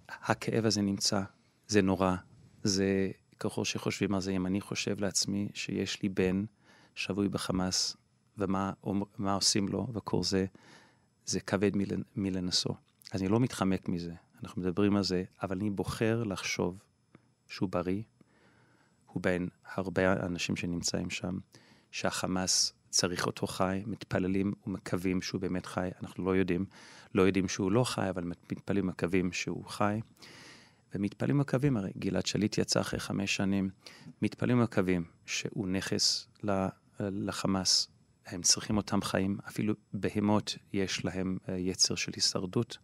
הכאב 0.09 0.65
הזה 0.65 0.81
נמצא, 0.81 1.21
זה 1.67 1.81
נורא, 1.81 2.15
זה 2.63 3.11
ככל 3.39 3.65
שחושבים 3.65 4.15
על 4.15 4.21
זה, 4.21 4.31
אם 4.31 4.45
אני 4.45 4.61
חושב 4.61 4.99
לעצמי 4.99 5.49
שיש 5.53 6.01
לי 6.01 6.09
בן 6.09 6.45
שבוי 6.95 7.29
בחמאס, 7.29 7.97
ומה 8.37 8.73
מה 9.17 9.33
עושים 9.33 9.67
לו, 9.67 9.87
וכל 9.93 10.23
זה, 10.23 10.45
זה 11.25 11.39
כבד 11.39 11.75
מלנ, 11.75 12.01
מלנשוא. 12.15 12.73
אז 13.11 13.21
אני 13.21 13.29
לא 13.29 13.39
מתחמק 13.39 13.89
מזה, 13.89 14.13
אנחנו 14.43 14.61
מדברים 14.61 14.95
על 14.95 15.03
זה, 15.03 15.23
אבל 15.43 15.57
אני 15.57 15.69
בוחר 15.69 16.23
לחשוב 16.23 16.83
שהוא 17.47 17.69
בריא, 17.69 18.01
הוא 19.05 19.23
בין 19.23 19.49
הרבה 19.75 20.13
אנשים 20.13 20.55
שנמצאים 20.55 21.09
שם, 21.09 21.37
שהחמאס 21.91 22.73
צריך 22.91 23.27
אותו 23.27 23.47
חי, 23.47 23.83
מתפללים 23.85 24.53
ומקווים 24.67 25.21
שהוא 25.21 25.41
באמת 25.41 25.65
חי. 25.65 25.89
אנחנו 26.03 26.25
לא 26.25 26.35
יודעים, 26.35 26.65
לא 27.15 27.21
יודעים 27.21 27.47
שהוא 27.47 27.71
לא 27.71 27.83
חי, 27.83 28.09
אבל 28.09 28.23
מתפללים 28.23 28.83
ומקווים 28.83 29.31
שהוא 29.31 29.65
חי. 29.65 29.99
ומתפללים 30.95 31.35
ומקווים, 31.35 31.77
הרי 31.77 31.91
גלעד 31.97 32.25
שליט 32.25 32.57
יצא 32.57 32.81
אחרי 32.81 32.99
חמש 32.99 33.35
שנים, 33.35 33.69
מתפללים 34.21 34.59
ומקווים 34.59 35.03
שהוא 35.25 35.67
נכס 35.67 36.27
לחמאס. 36.99 37.87
הם 38.25 38.41
צריכים 38.41 38.77
אותם 38.77 39.01
חיים, 39.01 39.37
אפילו 39.47 39.73
בהמות 39.93 40.55
יש 40.73 41.05
להם 41.05 41.37
אה, 41.49 41.57
יצר 41.57 41.95
של 41.95 42.11
הישרדות. 42.15 42.77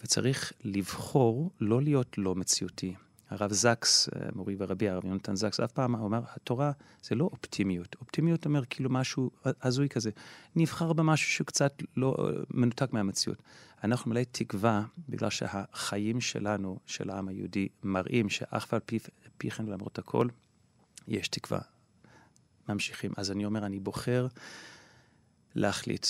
וצריך 0.00 0.52
לבחור 0.64 1.50
לא 1.60 1.82
להיות 1.82 2.18
לא 2.18 2.34
מציאותי, 2.34 2.94
הרב 3.32 3.52
זקס, 3.52 4.08
אה, 4.08 4.28
מורי 4.34 4.56
ורבי, 4.58 4.88
הרב 4.88 5.04
יונתן 5.04 5.36
זקס, 5.36 5.60
אף 5.60 5.72
פעם 5.72 5.94
הוא 5.94 6.06
אמר, 6.06 6.20
התורה 6.36 6.72
זה 7.02 7.14
לא 7.14 7.24
אופטימיות. 7.24 7.96
אופטימיות 8.00 8.44
אומר 8.44 8.64
כאילו 8.64 8.90
משהו 8.90 9.30
הזוי 9.62 9.88
כזה. 9.88 10.10
נבחר 10.56 10.92
במשהו 10.92 11.30
שהוא 11.30 11.46
קצת 11.46 11.82
לא 11.96 12.16
מנותק 12.50 12.92
מהמציאות. 12.92 13.42
אנחנו 13.84 14.10
מלאי 14.10 14.24
תקווה, 14.24 14.84
בגלל 15.08 15.30
שהחיים 15.30 16.20
שלנו, 16.20 16.78
של 16.86 17.10
העם 17.10 17.28
היהודי, 17.28 17.68
מראים 17.82 18.28
שאף 18.28 18.74
על 18.74 18.80
פי, 18.86 18.98
פי 19.38 19.50
כן 19.50 19.66
למרות 19.66 19.98
הכל, 19.98 20.28
יש 21.08 21.28
תקווה. 21.28 21.60
ממשיכים. 22.68 23.12
אז 23.16 23.30
אני 23.30 23.44
אומר, 23.44 23.66
אני 23.66 23.80
בוחר 23.80 24.26
להחליט 25.54 26.06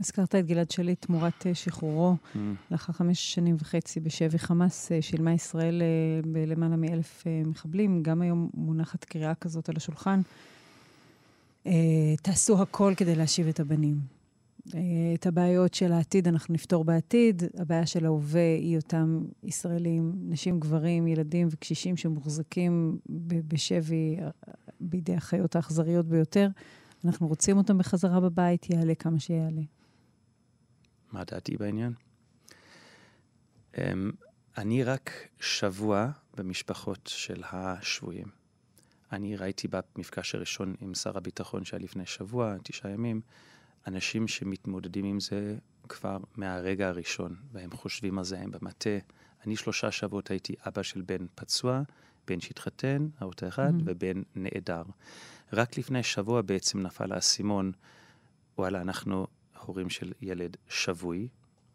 הזכרת 0.00 0.34
את 0.34 0.46
גלעד 0.46 0.70
שליט 0.70 1.06
תמורת 1.06 1.46
אה, 1.46 1.54
שחרורו. 1.54 2.14
Mm. 2.14 2.38
לאחר 2.70 2.92
חמש 2.92 3.34
שנים 3.34 3.56
וחצי 3.58 4.00
בשבי 4.00 4.38
חמאס, 4.38 4.92
אה, 4.92 5.02
שילמה 5.02 5.32
ישראל 5.32 5.82
אה, 5.82 6.30
בלמעלה 6.32 6.76
מאלף 6.76 7.24
מחבלים. 7.46 8.02
גם 8.02 8.22
היום 8.22 8.50
מונחת 8.54 9.04
קריאה 9.04 9.34
כזאת 9.34 9.68
על 9.68 9.74
השולחן. 9.76 10.20
תעשו 12.22 12.62
הכל 12.62 12.92
כדי 12.96 13.14
להשיב 13.14 13.48
את 13.48 13.60
הבנים. 13.60 14.00
את 15.14 15.26
הבעיות 15.26 15.74
של 15.74 15.92
העתיד 15.92 16.28
אנחנו 16.28 16.54
נפתור 16.54 16.84
בעתיד. 16.84 17.42
הבעיה 17.58 17.86
של 17.86 18.04
ההווה 18.04 18.56
היא 18.58 18.76
אותם 18.76 19.24
ישראלים, 19.42 20.12
נשים, 20.28 20.60
גברים, 20.60 21.06
ילדים 21.06 21.48
וקשישים 21.50 21.96
שמוחזקים 21.96 22.98
בשבי 23.48 24.16
בידי 24.80 25.14
החיות 25.14 25.56
האכזריות 25.56 26.06
ביותר. 26.06 26.48
אנחנו 27.04 27.28
רוצים 27.28 27.56
אותם 27.56 27.78
בחזרה 27.78 28.20
בבית, 28.20 28.70
יעלה 28.70 28.94
כמה 28.94 29.20
שיעלה. 29.20 29.62
מה 31.12 31.24
דעתי 31.24 31.56
בעניין? 31.56 31.92
Um, 33.74 33.78
אני 34.58 34.84
רק 34.84 35.10
שבוע 35.40 36.10
במשפחות 36.36 37.10
של 37.12 37.42
השבויים. 37.52 38.26
אני 39.12 39.36
ראיתי 39.36 39.68
במפגש 39.68 40.34
הראשון 40.34 40.74
עם 40.80 40.94
שר 40.94 41.16
הביטחון 41.16 41.64
שהיה 41.64 41.82
לפני 41.82 42.06
שבוע, 42.06 42.56
תשעה 42.62 42.90
ימים, 42.90 43.20
אנשים 43.86 44.28
שמתמודדים 44.28 45.04
עם 45.04 45.20
זה 45.20 45.56
כבר 45.88 46.18
מהרגע 46.36 46.88
הראשון, 46.88 47.36
והם 47.52 47.70
חושבים 47.70 48.18
על 48.18 48.24
זה, 48.24 48.38
הם 48.38 48.50
במטה. 48.50 48.98
אני 49.46 49.56
שלושה 49.56 49.90
שבועות 49.90 50.30
הייתי 50.30 50.54
אבא 50.66 50.82
של 50.82 51.02
בן 51.02 51.26
פצוע, 51.34 51.82
בן 52.26 52.40
שהתחתן, 52.40 53.08
האוטו 53.18 53.48
אחד, 53.48 53.70
mm-hmm. 53.70 53.84
ובן 53.84 54.22
נעדר. 54.34 54.82
רק 55.52 55.78
לפני 55.78 56.02
שבוע 56.02 56.42
בעצם 56.42 56.80
נפל 56.80 57.12
האסימון 57.12 57.72
וואלה, 58.58 58.80
אנחנו 58.80 59.26
הורים 59.66 59.90
של 59.90 60.12
ילד 60.20 60.56
שבוי, 60.68 61.28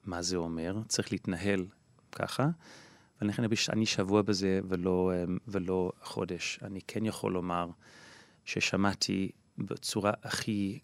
מה 0.05 0.21
זה 0.21 0.37
אומר? 0.37 0.81
צריך 0.87 1.11
להתנהל 1.11 1.65
ככה. 2.11 2.49
ולכן 3.21 3.43
אני 3.69 3.85
שבוע 3.85 4.21
בזה 4.21 4.59
ולא, 4.69 5.11
אמ, 5.15 5.37
ולא 5.47 5.91
חודש. 6.01 6.59
אני 6.61 6.81
כן 6.87 7.05
יכול 7.05 7.33
לומר 7.33 7.69
ששמעתי 8.45 9.31
בצורה 9.57 10.11
הכי 10.23 10.79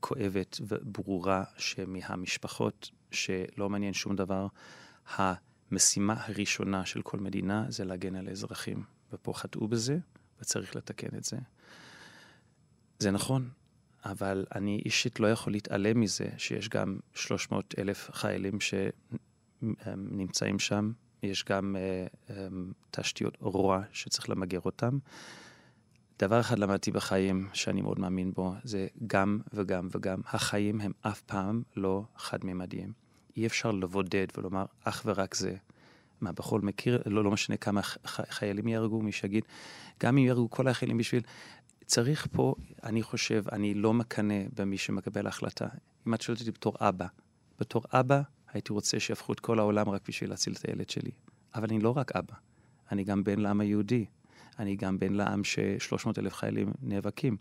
כואבת 0.00 0.60
וברורה 0.68 1.44
שמהמשפחות 1.56 2.90
שלא 3.10 3.70
מעניין 3.70 3.92
שום 3.92 4.16
דבר, 4.16 4.46
המשימה 5.06 6.14
הראשונה 6.18 6.86
של 6.86 7.02
כל 7.02 7.18
מדינה 7.18 7.66
זה 7.68 7.84
להגן 7.84 8.16
על 8.16 8.28
האזרחים. 8.28 8.82
ופה 9.12 9.32
חטאו 9.34 9.68
בזה, 9.68 9.98
וצריך 10.40 10.76
לתקן 10.76 11.16
את 11.16 11.24
זה. 11.24 11.36
זה 12.98 13.10
נכון, 13.10 13.48
אבל 14.04 14.46
אני 14.54 14.82
אישית 14.84 15.20
לא 15.20 15.26
יכול 15.26 15.52
להתעלם 15.52 16.00
מזה 16.00 16.28
שיש 16.36 16.68
גם 16.68 16.98
300 17.14 17.74
אלף 17.78 18.10
חיילים 18.12 18.58
שנמצאים 19.62 20.58
שם, 20.58 20.92
יש 21.22 21.44
גם 21.44 21.76
uh, 21.76 22.30
um, 22.30 22.32
תשתיות 22.90 23.36
רוע 23.40 23.82
שצריך 23.92 24.30
למגר 24.30 24.60
אותם. 24.64 24.98
דבר 26.18 26.40
אחד 26.40 26.58
למדתי 26.58 26.90
בחיים 26.90 27.48
שאני 27.52 27.82
מאוד 27.82 27.98
מאמין 27.98 28.32
בו, 28.32 28.54
זה 28.64 28.86
גם 29.06 29.40
וגם 29.52 29.88
וגם. 29.90 30.20
החיים 30.26 30.80
הם 30.80 30.92
אף 31.00 31.20
פעם 31.20 31.62
לא 31.76 32.02
חד-ממדיים. 32.16 32.92
אי 33.36 33.46
אפשר 33.46 33.70
לבודד 33.70 34.26
ולומר 34.36 34.64
אך 34.84 35.02
ורק 35.06 35.34
זה. 35.34 35.56
מה, 36.20 36.32
בכל 36.32 36.60
מכיר, 36.60 37.02
לא, 37.06 37.24
לא 37.24 37.30
משנה 37.30 37.56
כמה 37.56 37.80
חיילים 38.06 38.68
יהרגו, 38.68 39.02
מי 39.02 39.12
שיגיד, 39.12 39.44
גם 40.02 40.18
אם 40.18 40.24
יהרגו 40.24 40.50
כל 40.50 40.68
החיילים 40.68 40.98
בשביל... 40.98 41.22
צריך 41.86 42.26
פה, 42.32 42.54
אני 42.82 43.02
חושב, 43.02 43.44
אני 43.52 43.74
לא 43.74 43.94
מקנא 43.94 44.34
במי 44.56 44.78
שמקבל 44.78 45.26
החלטה. 45.26 45.66
אם 46.06 46.14
את 46.14 46.20
שואלת 46.20 46.40
אותי 46.40 46.50
בתור 46.50 46.74
אבא, 46.80 47.06
בתור 47.58 47.82
אבא 47.92 48.22
הייתי 48.52 48.72
רוצה 48.72 49.00
שיהפכו 49.00 49.32
את 49.32 49.40
כל 49.40 49.58
העולם 49.58 49.88
רק 49.88 50.08
בשביל 50.08 50.30
להציל 50.30 50.52
את 50.52 50.68
הילד 50.68 50.90
שלי. 50.90 51.10
אבל 51.54 51.64
אני 51.64 51.80
לא 51.80 51.90
רק 51.96 52.16
אבא, 52.16 52.34
אני 52.92 53.04
גם 53.04 53.24
בן 53.24 53.38
לעם 53.38 53.60
היהודי. 53.60 54.04
אני 54.58 54.76
גם 54.76 54.98
בן 54.98 55.12
לעם 55.12 55.44
ש-300 55.44 56.10
אלף 56.18 56.34
חיילים 56.34 56.72
נאבקים. 56.82 57.36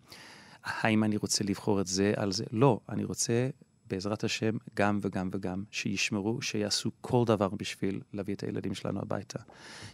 האם 0.63 1.03
אני 1.03 1.17
רוצה 1.17 1.43
לבחור 1.43 1.81
את 1.81 1.87
זה 1.87 2.13
על 2.15 2.31
זה? 2.31 2.43
לא, 2.51 2.79
אני 2.89 3.03
רוצה 3.03 3.49
בעזרת 3.89 4.23
השם, 4.23 4.57
גם 4.73 4.99
וגם 5.01 5.29
וגם, 5.33 5.63
שישמרו, 5.71 6.41
שיעשו 6.41 6.91
כל 7.01 7.23
דבר 7.25 7.49
בשביל 7.49 8.01
להביא 8.13 8.35
את 8.35 8.43
הילדים 8.43 8.73
שלנו 8.73 8.99
הביתה. 8.99 9.39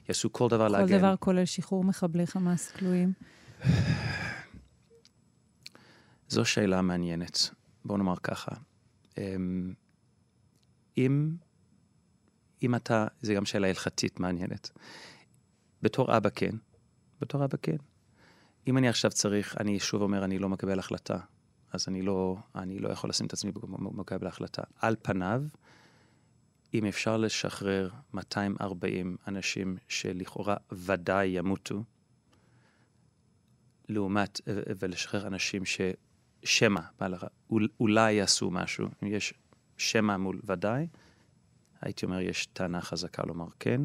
יעשו 0.09 0.33
כל 0.33 0.49
דבר 0.49 0.67
כל 0.67 0.71
להגן. 0.71 0.87
כל 0.87 0.97
דבר 0.97 1.15
כולל 1.19 1.45
שחרור 1.45 1.83
מחבלי 1.83 2.27
חמאס 2.27 2.71
כלואים? 2.71 3.13
זו 6.29 6.45
שאלה 6.45 6.81
מעניינת. 6.81 7.49
בואו 7.85 7.97
נאמר 7.97 8.15
ככה. 8.23 8.51
אמ, 9.17 9.73
אם, 10.97 11.35
אם 12.63 12.75
אתה, 12.75 13.07
זו 13.21 13.33
גם 13.33 13.45
שאלה 13.45 13.67
הלכתית 13.67 14.19
מעניינת. 14.19 14.69
בתור 15.81 16.17
אבא 16.17 16.29
כן, 16.35 16.55
בתור 17.21 17.45
אבא 17.45 17.57
כן. 17.61 17.77
אם 18.67 18.77
אני 18.77 18.89
עכשיו 18.89 19.11
צריך, 19.11 19.57
אני 19.59 19.79
שוב 19.79 20.01
אומר, 20.01 20.23
אני 20.23 20.39
לא 20.39 20.49
מקבל 20.49 20.79
החלטה. 20.79 21.17
אז 21.73 21.85
אני 21.87 22.01
לא, 22.01 22.37
אני 22.55 22.79
לא 22.79 22.89
יכול 22.89 23.09
לשים 23.09 23.25
את 23.25 23.33
עצמי 23.33 23.51
במקבל 23.51 24.25
ההחלטה. 24.25 24.61
על 24.79 24.95
פניו, 25.01 25.43
אם 26.73 26.85
אפשר 26.85 27.17
לשחרר 27.17 27.89
240 28.13 29.17
אנשים 29.27 29.77
שלכאורה 29.87 30.55
ודאי 30.71 31.27
ימותו, 31.27 31.83
לעומת, 33.89 34.41
ולשחרר 34.79 35.27
אנשים 35.27 35.65
ששמא, 36.47 36.81
אולי 37.79 38.13
יעשו 38.13 38.51
משהו, 38.51 38.87
אם 39.03 39.07
יש 39.07 39.33
שמא 39.77 40.17
מול 40.17 40.39
ודאי, 40.45 40.87
הייתי 41.81 42.05
אומר, 42.05 42.19
יש 42.19 42.45
טענה 42.45 42.81
חזקה 42.81 43.23
לומר 43.27 43.47
כן. 43.59 43.81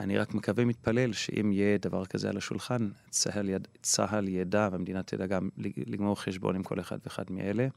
אני 0.00 0.18
רק 0.18 0.34
מקווה, 0.34 0.64
מתפלל, 0.64 1.12
שאם 1.12 1.52
יהיה 1.52 1.78
דבר 1.78 2.06
כזה 2.06 2.28
על 2.28 2.36
השולחן, 2.36 2.90
צה"ל, 3.10 3.48
יד, 3.48 3.68
צה"ל 3.82 4.28
ידע 4.28 4.68
והמדינה 4.72 5.02
תדע 5.02 5.26
גם 5.26 5.48
לגמור 5.86 6.20
חשבון 6.20 6.56
עם 6.56 6.62
כל 6.62 6.80
אחד 6.80 6.98
ואחד 7.04 7.24
מאלה. 7.30 7.68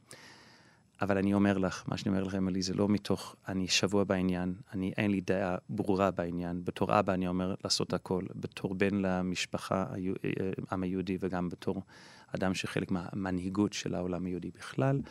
אבל 1.01 1.17
אני 1.17 1.33
אומר 1.33 1.57
לך, 1.57 1.83
מה 1.87 1.97
שאני 1.97 2.15
אומר 2.15 2.23
לך, 2.23 2.35
אמילי, 2.35 2.61
זה 2.61 2.73
לא 2.73 2.89
מתוך, 2.89 3.35
אני 3.47 3.67
שבוע 3.67 4.03
בעניין, 4.03 4.55
אני, 4.73 4.93
אין 4.97 5.11
לי 5.11 5.21
דעה 5.21 5.55
ברורה 5.69 6.11
בעניין. 6.11 6.61
בתור 6.63 6.99
אבא 6.99 7.13
אני 7.13 7.27
אומר 7.27 7.55
לעשות 7.63 7.93
הכל. 7.93 8.23
בתור 8.35 8.75
בן 8.75 8.95
למשפחה, 8.95 9.85
העם 10.69 10.83
היהודי, 10.83 11.17
וגם 11.19 11.49
בתור 11.49 11.81
אדם 12.35 12.53
שחלק 12.53 12.91
מהמנהיגות 12.91 13.73
של 13.73 13.95
העולם 13.95 14.25
היהודי 14.25 14.51
בכלל, 14.51 15.01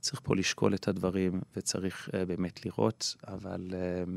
צריך 0.00 0.20
פה 0.24 0.36
לשקול 0.36 0.74
את 0.74 0.88
הדברים, 0.88 1.40
וצריך 1.56 2.08
uh, 2.08 2.12
באמת 2.26 2.66
לראות, 2.66 3.16
אבל 3.28 3.68
uh, 3.70 4.10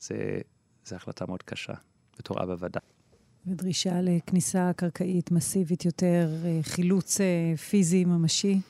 זה... 0.00 0.40
זו 0.84 0.96
החלטה 0.96 1.26
מאוד 1.26 1.42
קשה, 1.42 1.72
בתור 2.18 2.42
אבא 2.42 2.54
ודאי. 2.58 2.82
ודרישה 3.46 4.00
לכניסה 4.00 4.70
קרקעית 4.76 5.30
מסיבית 5.30 5.84
יותר, 5.84 6.28
אה, 6.44 6.58
חילוץ 6.62 7.20
אה, 7.20 7.56
פיזי 7.56 8.04
ממשי? 8.04 8.60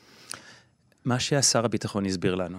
מה 1.05 1.19
שהשר 1.19 1.65
הביטחון 1.65 2.05
הסביר 2.05 2.35
לנו, 2.35 2.57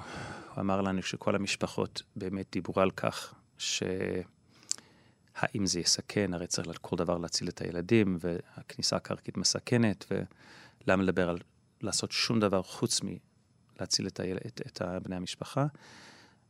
הוא 0.55 0.61
אמר 0.61 0.81
לנו 0.81 1.03
שכל 1.03 1.35
המשפחות 1.35 2.03
באמת 2.17 2.47
דיברו 2.53 2.83
על 2.83 2.91
כך 2.91 3.35
שהאם 3.59 4.25
זה 5.65 5.81
יסכן, 5.81 6.35
הרי 6.35 6.47
צריך 6.47 6.79
כל 6.81 6.97
דבר 6.97 7.19
להציל 7.19 7.49
את 7.49 7.61
הילדים, 7.61 8.19
והכניסה 8.21 8.97
הקרקעית 8.97 9.37
מסכנת, 9.37 10.13
ולמה 10.87 11.03
לדבר 11.03 11.29
על 11.29 11.39
לעשות 11.81 12.13
שום 12.13 12.41
דבר 12.41 12.63
חוץ 12.63 13.01
מלהציל 13.03 14.07
את, 14.07 14.21
היל... 14.21 14.37
את, 14.47 14.61
את 14.67 14.83
בני 15.03 15.17
המשפחה. 15.17 15.67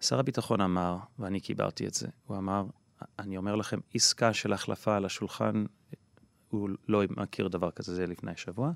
שר 0.01 0.19
הביטחון 0.19 0.61
אמר, 0.61 0.97
ואני 1.19 1.41
קיבלתי 1.41 1.87
את 1.87 1.95
זה, 1.95 2.09
הוא 2.27 2.37
אמר, 2.37 2.65
אני 3.19 3.37
אומר 3.37 3.57
לכם, 3.57 3.79
עסקה 3.95 4.35
של 4.35 4.53
החלפה 4.53 4.97
על 4.97 5.05
השולחן, 5.05 5.65
הוא 6.49 6.69
לא 6.89 7.03
מכיר 7.11 7.49
דבר 7.49 7.71
כזה, 7.71 7.95
זה 7.95 8.07
לפני 8.07 8.33
שבוע, 8.37 8.73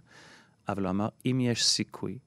אבל 0.69 0.83
הוא 0.83 0.91
אמר, 0.91 1.09
אם 1.27 1.41
יש 1.41 1.67
סיכוי 1.67 2.19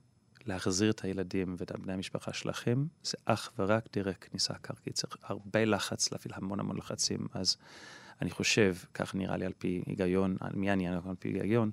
להחזיר 0.45 0.91
את 0.91 1.03
הילדים 1.03 1.55
ואת 1.57 1.71
בני 1.79 1.93
המשפחה 1.93 2.33
שלכם, 2.33 2.85
זה 3.03 3.17
אך 3.25 3.51
ורק 3.59 3.87
דרך 3.93 4.15
כניסה 4.21 4.53
קרקעית. 4.53 4.95
צריך 4.95 5.17
הרבה 5.23 5.65
לחץ, 5.65 6.11
להפעיל 6.11 6.33
המון 6.35 6.59
המון 6.59 6.77
לחצים. 6.77 7.27
אז 7.33 7.57
אני 8.21 8.29
חושב, 8.29 8.75
כך 8.93 9.15
נראה 9.15 9.37
לי 9.37 9.45
על 9.45 9.53
פי 9.57 9.81
היגיון, 9.85 10.37
על 10.39 10.51
מי 10.55 10.71
אני 10.71 10.87
על 10.87 10.99
פי 11.19 11.29
היגיון, 11.29 11.71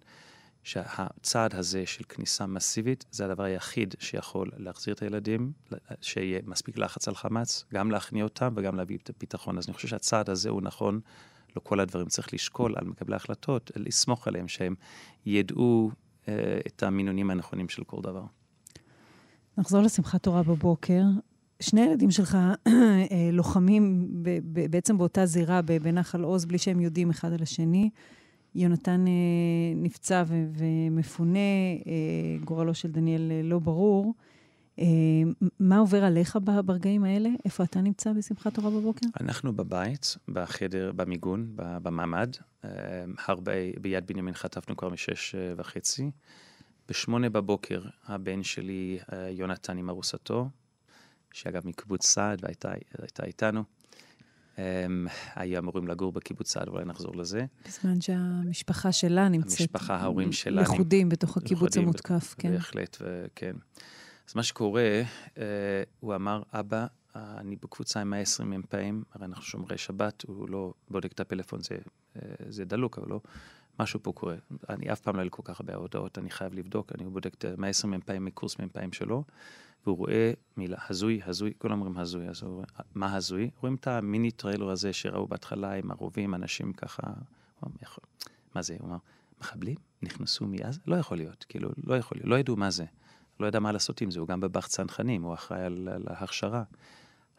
שהצעד 0.63 1.55
הזה 1.55 1.87
של 1.87 2.05
כניסה 2.05 2.47
מסיבית 2.47 3.05
זה 3.11 3.25
הדבר 3.25 3.43
היחיד 3.43 3.95
שיכול 3.99 4.51
להחזיר 4.57 4.95
את 4.95 5.03
הילדים, 5.03 5.53
שיהיה 6.01 6.41
מספיק 6.45 6.79
לחץ 6.79 7.09
על 7.09 7.15
חמאס, 7.15 7.65
גם 7.75 7.91
להכניע 7.91 8.25
אותם 8.25 8.53
וגם 8.57 8.77
להביא 8.77 8.99
את 9.03 9.11
הביטחון. 9.11 9.59
אז 9.59 9.67
אני 9.67 9.75
חושב 9.75 9.89
שהצעד 9.89 10.31
הזה 10.31 10.49
הוא 10.49 10.63
נכון, 10.63 11.01
לא 11.57 11.61
כל 11.65 11.81
הדברים 11.81 12.09
צריך 12.09 12.35
לשקול 12.35 12.75
על 12.77 12.85
מקבלי 12.85 13.15
ההחלטות, 13.15 13.71
לסמוך 13.77 14.29
עליהם 14.29 14.49
שהם 14.49 14.75
ידעו 15.27 15.91
אה, 16.29 16.61
את 16.67 16.83
המינונים 16.83 17.31
הנכונים 17.31 17.69
של 17.69 17.85
כל 17.85 18.01
דבר. 18.03 18.25
נחזור 19.59 19.83
לשמחת 19.83 20.23
תורה 20.23 20.43
בבוקר. 20.43 21.03
שני 21.61 21.81
הילדים 21.81 22.11
שלך 22.11 22.39
אה, 22.67 23.31
לוחמים 23.33 24.09
בעצם 24.71 24.99
באותה 24.99 25.27
זירה 25.27 25.63
בנחל 25.63 26.23
עוז, 26.23 26.45
בלי 26.45 26.59
שהם 26.59 26.81
יודעים 26.81 27.11
אחד 27.11 27.33
על 27.33 27.43
השני. 27.43 27.91
יונתן 28.55 29.07
אה, 29.07 29.13
נפצע 29.77 30.25
ו- 30.27 30.45
ומפונה, 30.53 31.39
אה, 31.87 32.45
גורלו 32.45 32.75
של 32.75 32.91
דניאל 32.91 33.33
אה, 33.33 33.43
לא 33.43 33.59
ברור. 33.59 34.15
אה, 34.79 34.85
מה 35.61 35.79
עובר 35.79 36.05
עליך 36.05 36.39
ברגעים 36.65 37.05
האלה? 37.05 37.29
איפה 37.45 37.65
אתה 37.65 37.81
נמצא 37.81 38.13
בשמחת 38.13 38.55
תורה 38.55 38.71
בבוקר? 38.71 39.07
אנחנו 39.21 39.53
בבית, 39.53 40.17
בחדר, 40.29 40.93
במיגון, 40.97 41.51
בממ"ד. 41.55 42.37
אה, 42.65 42.71
הרבה, 43.27 43.53
ביד 43.81 44.07
בנימין 44.07 44.35
חטפנו 44.35 44.77
כבר 44.77 44.89
משש 44.89 45.35
אה, 45.35 45.53
וחצי. 45.57 46.11
בשמונה 46.89 47.31
בבוקר 47.31 47.83
הבן 48.07 48.43
שלי, 48.43 48.99
אה, 49.13 49.31
יונתן 49.31 49.79
עם 49.79 49.91
ארוסתו, 49.91 50.49
שאגב 51.33 51.67
מקיבוץ 51.67 52.07
סעד 52.07 52.45
והייתה 52.45 53.25
איתנו, 53.25 53.65
הם 54.57 55.07
היו 55.35 55.59
אמורים 55.59 55.89
לגור 55.89 56.13
בקיבוץ 56.13 56.53
סעד, 56.53 56.69
אולי 56.69 56.85
נחזור 56.85 57.17
לזה. 57.17 57.45
בזמן 57.67 58.01
שהמשפחה 58.01 58.93
שלה 58.93 59.29
נמצאת... 59.29 59.61
המשפחה, 59.61 59.97
ההורים 59.97 60.33
שלה... 60.33 60.63
לכודים 60.63 61.09
בתוך 61.09 61.37
הקיבוץ 61.37 61.77
המותקף, 61.77 62.35
כן. 62.39 62.53
בהחלט, 62.53 62.97
וכן. 63.01 63.57
אז 64.29 64.35
מה 64.35 64.43
שקורה, 64.43 65.03
אה, 65.39 65.83
הוא 66.01 66.15
אמר, 66.15 66.43
אבא, 66.53 66.87
אני 67.15 67.57
בקבוצה 67.57 68.01
עם 68.01 68.11
120 68.11 68.51
מ"פים, 68.51 69.05
הרי 69.13 69.25
אנחנו 69.27 69.43
שומרי 69.43 69.79
שבת, 69.79 70.23
הוא 70.27 70.49
לא 70.49 70.73
בודק 70.91 71.13
את 71.13 71.21
הפלאפון, 71.21 71.61
זה, 71.63 71.79
אה, 72.17 72.23
זה 72.49 72.65
דלוק, 72.65 72.99
אבל 72.99 73.09
לא, 73.09 73.21
משהו 73.79 74.03
פה 74.03 74.13
קורה. 74.13 74.37
אני 74.69 74.93
אף 74.93 75.01
פעם 75.01 75.15
לא 75.15 75.21
היה 75.21 75.25
לי 75.25 75.31
כל 75.31 75.43
כך 75.45 75.61
הרבה 75.61 75.75
הודעות, 75.75 76.19
אני 76.19 76.31
חייב 76.31 76.55
לבדוק, 76.55 76.93
אני 76.93 77.05
בודק 77.05 77.35
את 77.35 77.45
120 77.59 77.95
מ"פים 77.95 78.25
מקורס 78.25 78.59
מ"פים 78.59 78.93
שלו. 78.93 79.25
והוא 79.87 79.99
רואה 79.99 80.33
מילה, 80.57 80.77
הזוי, 80.89 81.21
הזוי, 81.25 81.53
כולם 81.59 81.81
אומרים 81.81 81.99
הזוי, 81.99 82.29
אז 82.29 82.43
הוא 82.43 82.55
רואה, 82.55 82.65
מה 82.95 83.17
הזוי? 83.17 83.51
רואים 83.61 83.75
את 83.75 83.87
המיני 83.87 84.31
טרילר 84.31 84.71
הזה 84.71 84.93
שראו 84.93 85.27
בהתחלה 85.27 85.73
עם 85.73 85.91
ערובים, 85.91 86.35
אנשים 86.35 86.73
ככה, 86.73 87.03
מה 88.55 88.63
זה? 88.63 88.77
הוא 88.81 88.89
אמר, 88.89 88.97
מחבלים 89.41 89.77
נכנסו 90.03 90.47
מעזה? 90.47 90.81
לא 90.87 90.97
יכול 90.97 91.17
להיות, 91.17 91.45
כאילו, 91.49 91.71
לא 91.85 91.95
יכול 91.95 92.19
להיות, 92.19 92.29
לא 92.29 92.39
ידעו 92.39 92.57
מה 92.57 92.71
זה. 92.71 92.85
לא 93.41 93.47
ידע 93.47 93.61
מה 93.61 93.73
לעשות 93.73 94.01
עם 94.01 94.11
זה, 94.11 94.21
הוא 94.21 94.29
גם 94.29 94.41
בבבא"ח 94.41 94.67
צנחנים, 94.67 95.23
הוא 95.23 95.35
אחראי 95.35 95.63
על, 95.63 95.89
על 95.93 96.03
ההכשרה. 96.07 96.63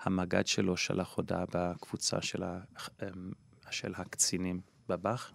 המג"ד 0.02 0.48
שלו 0.48 0.78
שלח 0.78 1.14
הודעה 1.14 1.44
בקבוצה 1.54 2.22
של, 2.22 2.44
ה, 2.44 2.60
אמ, 3.04 3.32
של 3.72 3.94
הקצינים 3.96 4.62
בבח, 4.90 5.32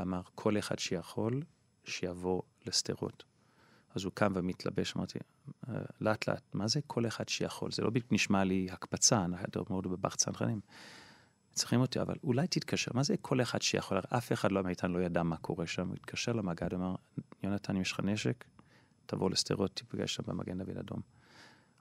ואמר, 0.00 0.20
כל 0.34 0.58
אחד 0.58 0.78
שיכול, 0.78 1.42
שיבוא 1.84 2.42
לשדרות. 2.66 3.24
אז 3.94 4.04
הוא 4.04 4.12
קם 4.14 4.32
ומתלבש, 4.34 4.96
אמרתי, 4.96 5.18
אה, 5.68 5.74
לאט 6.00 6.28
לאט, 6.28 6.42
מה 6.54 6.68
זה 6.68 6.80
כל 6.86 7.06
אחד 7.06 7.28
שיכול? 7.28 7.72
זה 7.72 7.82
לא 7.82 7.90
בדיוק 7.90 8.12
נשמע 8.12 8.44
לי 8.44 8.68
הקפצה, 8.70 9.24
אנחנו 9.24 9.64
מאוד 9.70 9.86
בבח 9.86 10.14
צנחנים. 10.14 10.60
צריכים 11.52 11.80
אותי, 11.80 12.00
אבל 12.00 12.14
אולי 12.24 12.46
תתקשר, 12.46 12.90
מה 12.94 13.02
זה 13.02 13.14
כל 13.16 13.42
אחד 13.42 13.62
שיכול? 13.62 13.98
אף 14.08 14.32
אחד 14.32 14.52
לא 14.52 14.62
מאיתנו 14.62 14.98
לא 14.98 15.04
ידע 15.04 15.22
מה 15.22 15.36
קורה 15.36 15.66
שם, 15.66 15.88
הוא 15.88 15.96
התקשר 15.96 16.32
למג"ד, 16.32 16.74
אמר, 16.74 16.94
יונתן, 17.42 17.76
אם 17.76 17.82
יש 17.82 17.92
לך 17.92 18.00
נשק, 18.00 18.44
תבוא 19.06 19.30
לשדרות, 19.30 19.74
תיפגש 19.74 20.14
שם 20.14 20.22
במגן 20.26 20.58
דוד 20.58 20.76
אדום. 20.76 21.00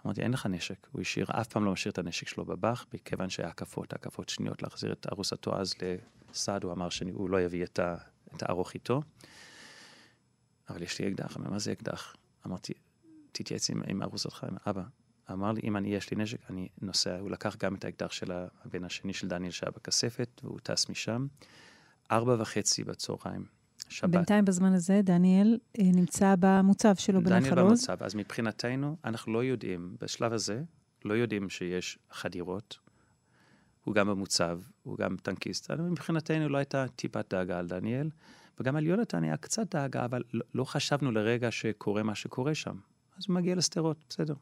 אמרתי, 0.05 0.21
אין 0.21 0.31
לך 0.31 0.45
נשק. 0.45 0.87
הוא 0.91 1.01
השאיר, 1.01 1.25
אף 1.31 1.47
פעם 1.47 1.65
לא 1.65 1.71
משאיר 1.71 1.91
את 1.91 1.97
הנשק 1.97 2.27
שלו 2.27 2.45
בבח, 2.45 2.85
מכיוון 2.93 3.29
שהיה 3.29 3.49
הקפות, 3.49 3.93
הקפות 3.93 4.29
שניות 4.29 4.63
להחזיר 4.63 4.91
את 4.91 5.07
ארוסתו 5.11 5.59
אז 5.59 5.73
לסעד, 6.31 6.63
הוא 6.63 6.71
אמר 6.71 6.89
שהוא 6.89 7.29
לא 7.29 7.41
יביא 7.41 7.63
את, 7.63 7.79
ה, 7.79 7.95
את 8.35 8.43
הארוך 8.43 8.73
איתו. 8.73 9.01
אבל 10.69 10.81
יש 10.81 10.99
לי 10.99 11.07
אקדח, 11.07 11.37
אמר, 11.37 11.49
מה 11.49 11.59
זה 11.59 11.71
אקדח? 11.71 12.15
אמרתי, 12.47 12.73
תתייעץ 13.31 13.69
עם, 13.69 13.81
עם 13.87 14.01
ארוסתך, 14.01 14.43
עם 14.43 14.57
אבא. 14.67 14.83
אמר 15.31 15.51
לי, 15.51 15.61
אם 15.63 15.77
אני, 15.77 15.95
יש 15.95 16.11
לי 16.11 16.23
נשק, 16.23 16.37
אני 16.49 16.67
נוסע. 16.81 17.19
הוא 17.19 17.31
לקח 17.31 17.55
גם 17.55 17.75
את 17.75 17.85
האקדח 17.85 18.11
של 18.11 18.31
הבן 18.65 18.83
השני 18.83 19.13
של 19.13 19.27
דניאל 19.27 19.51
שהיה 19.51 19.71
בכספת, 19.71 20.41
והוא 20.43 20.59
טס 20.63 20.89
משם. 20.89 21.27
ארבע 22.11 22.35
וחצי 22.39 22.83
בצהריים, 22.83 23.45
שבת. 23.89 24.09
בינתיים 24.09 24.45
בזמן 24.45 24.73
הזה 24.73 25.01
דניאל 25.03 25.57
אה, 25.79 25.83
נמצא 25.83 26.35
במוצב 26.39 26.95
שלו 26.95 27.21
בנחל 27.21 27.35
עוז. 27.35 27.45
דניאל 27.45 27.65
במוצב, 27.65 28.03
אז 28.03 28.15
מבחינתנו, 28.15 28.97
אנחנו 29.05 29.33
לא 29.33 29.43
יודעים, 29.43 29.95
בשלב 30.01 30.33
הזה, 30.33 30.63
לא 31.05 31.13
יודעים 31.13 31.49
שיש 31.49 31.99
חדירות. 32.11 32.88
הוא 33.89 33.95
גם 33.95 34.07
במוצב, 34.07 34.59
הוא 34.83 34.97
גם 34.97 35.17
טנקיסט. 35.23 35.71
מבחינתנו 35.71 36.49
לא 36.49 36.57
הייתה 36.57 36.85
טיפת 36.95 37.33
דאגה 37.33 37.59
על 37.59 37.67
דניאל, 37.67 38.09
וגם 38.59 38.75
על 38.75 38.85
יונתן 38.85 39.23
היה 39.23 39.37
קצת 39.37 39.75
דאגה, 39.75 40.05
אבל 40.05 40.23
לא, 40.33 40.45
לא 40.53 40.63
חשבנו 40.65 41.11
לרגע 41.11 41.51
שקורה 41.51 42.03
מה 42.03 42.15
שקורה 42.15 42.55
שם. 42.55 42.75
אז 43.17 43.23
הוא 43.27 43.35
מגיע 43.35 43.55
לשדרות, 43.55 44.05
בסדר. 44.09 44.33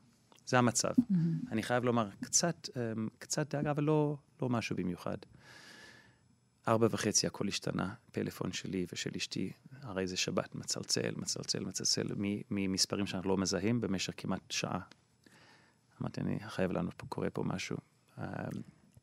זה 0.46 0.58
המצב. 0.58 0.90
Mm-hmm. 0.90 1.14
אני 1.52 1.64
חייב 1.64 1.84
לומר, 1.84 2.10
קצת, 2.22 2.70
אמ, 2.76 3.08
קצת 3.20 3.56
דאגה, 3.56 3.72
אבל 3.72 3.84
לא, 3.84 4.18
לא 4.42 4.50
משהו 4.50 4.76
במיוחד. 4.76 5.18
ארבע 6.68 6.88
וחצי 6.92 7.28
הכל 7.28 7.48
השתנה, 7.48 7.94
פלאפון 8.12 8.52
שלי 8.52 8.86
ושל 8.94 9.12
אשתי, 9.18 9.52
הרי 9.82 10.08
זה 10.08 10.18
שבת, 10.18 10.56
מצלצל, 10.56 11.14
מצלצל, 11.16 11.60
מצלצל, 11.60 12.08
ממספרים 12.52 13.08
שאנחנו 13.08 13.30
לא 13.30 13.38
מזהים 13.38 13.82
במשך 13.82 14.14
כמעט 14.18 14.52
שעה. 14.52 14.80
אמרתי, 16.02 16.22
אני 16.22 16.40
חייב 16.48 16.72
לענות 16.72 16.94
פה, 16.98 17.06
קורה 17.10 17.30
פה 17.30 17.44
משהו. 17.44 17.78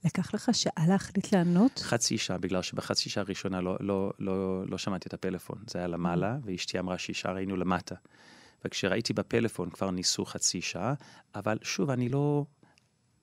לקח 0.04 0.34
לך 0.34 0.50
שעה 0.52 0.86
להחליט 0.88 1.32
לענות? 1.32 1.78
חצי 1.78 2.18
שעה, 2.18 2.38
בגלל 2.38 2.62
שבחצי 2.62 3.10
שעה 3.10 3.24
הראשונה 3.24 3.60
לא, 3.60 3.76
לא, 3.80 4.12
לא, 4.18 4.66
לא 4.66 4.78
שמעתי 4.78 5.08
את 5.08 5.14
הפלאפון. 5.14 5.58
זה 5.66 5.78
היה 5.78 5.88
למעלה, 5.88 6.36
mm. 6.36 6.46
ואשתי 6.50 6.78
אמרה 6.78 6.98
שישר 6.98 7.36
היינו 7.36 7.56
למטה. 7.56 7.94
וכשראיתי 8.64 9.12
בפלאפון 9.12 9.70
כבר 9.70 9.90
ניסו 9.90 10.24
חצי 10.24 10.60
שעה, 10.60 10.94
אבל 11.34 11.58
שוב, 11.62 11.90
אני 11.90 12.08
לא... 12.08 12.44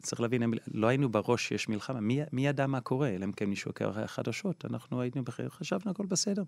צריך 0.02 0.22
להבין, 0.22 0.54
לא 0.74 0.88
היינו 0.88 1.10
בראש 1.10 1.48
שיש 1.48 1.70
מלחמה. 1.70 2.00
מי, 2.00 2.20
מי 2.32 2.48
ידע 2.48 2.67
מה 2.67 2.82
קורה? 2.82 3.10
אלא 3.10 3.26
אם 3.26 3.32
כן 3.32 3.46
מישהו 3.46 3.74
קרא 3.74 4.08
חדשות, 4.08 4.65
אנחנו 4.65 5.02
היינו 5.02 5.24
בחיר, 5.24 5.50
חשבנו 5.50 5.91
הכל 5.91 6.06
בסדר. 6.06 6.44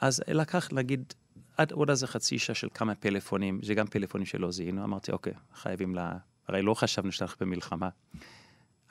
אז 0.00 0.22
לקח, 0.28 0.68
נגיד, 0.72 1.14
עד 1.56 1.72
עוד 1.72 1.90
איזה 1.90 2.06
חצי 2.06 2.38
שעה 2.38 2.54
של 2.54 2.68
כמה 2.74 2.94
פלאפונים, 2.94 3.60
זה 3.62 3.74
גם 3.74 3.86
פלאפונים 3.86 4.26
שלא 4.26 4.50
זיהינו, 4.50 4.84
אמרתי, 4.84 5.12
אוקיי, 5.12 5.32
חייבים 5.54 5.94
לה... 5.94 6.16
הרי 6.48 6.62
לא 6.62 6.74
חשבנו 6.74 7.12
שאנחנו 7.12 7.46
במלחמה. 7.46 7.88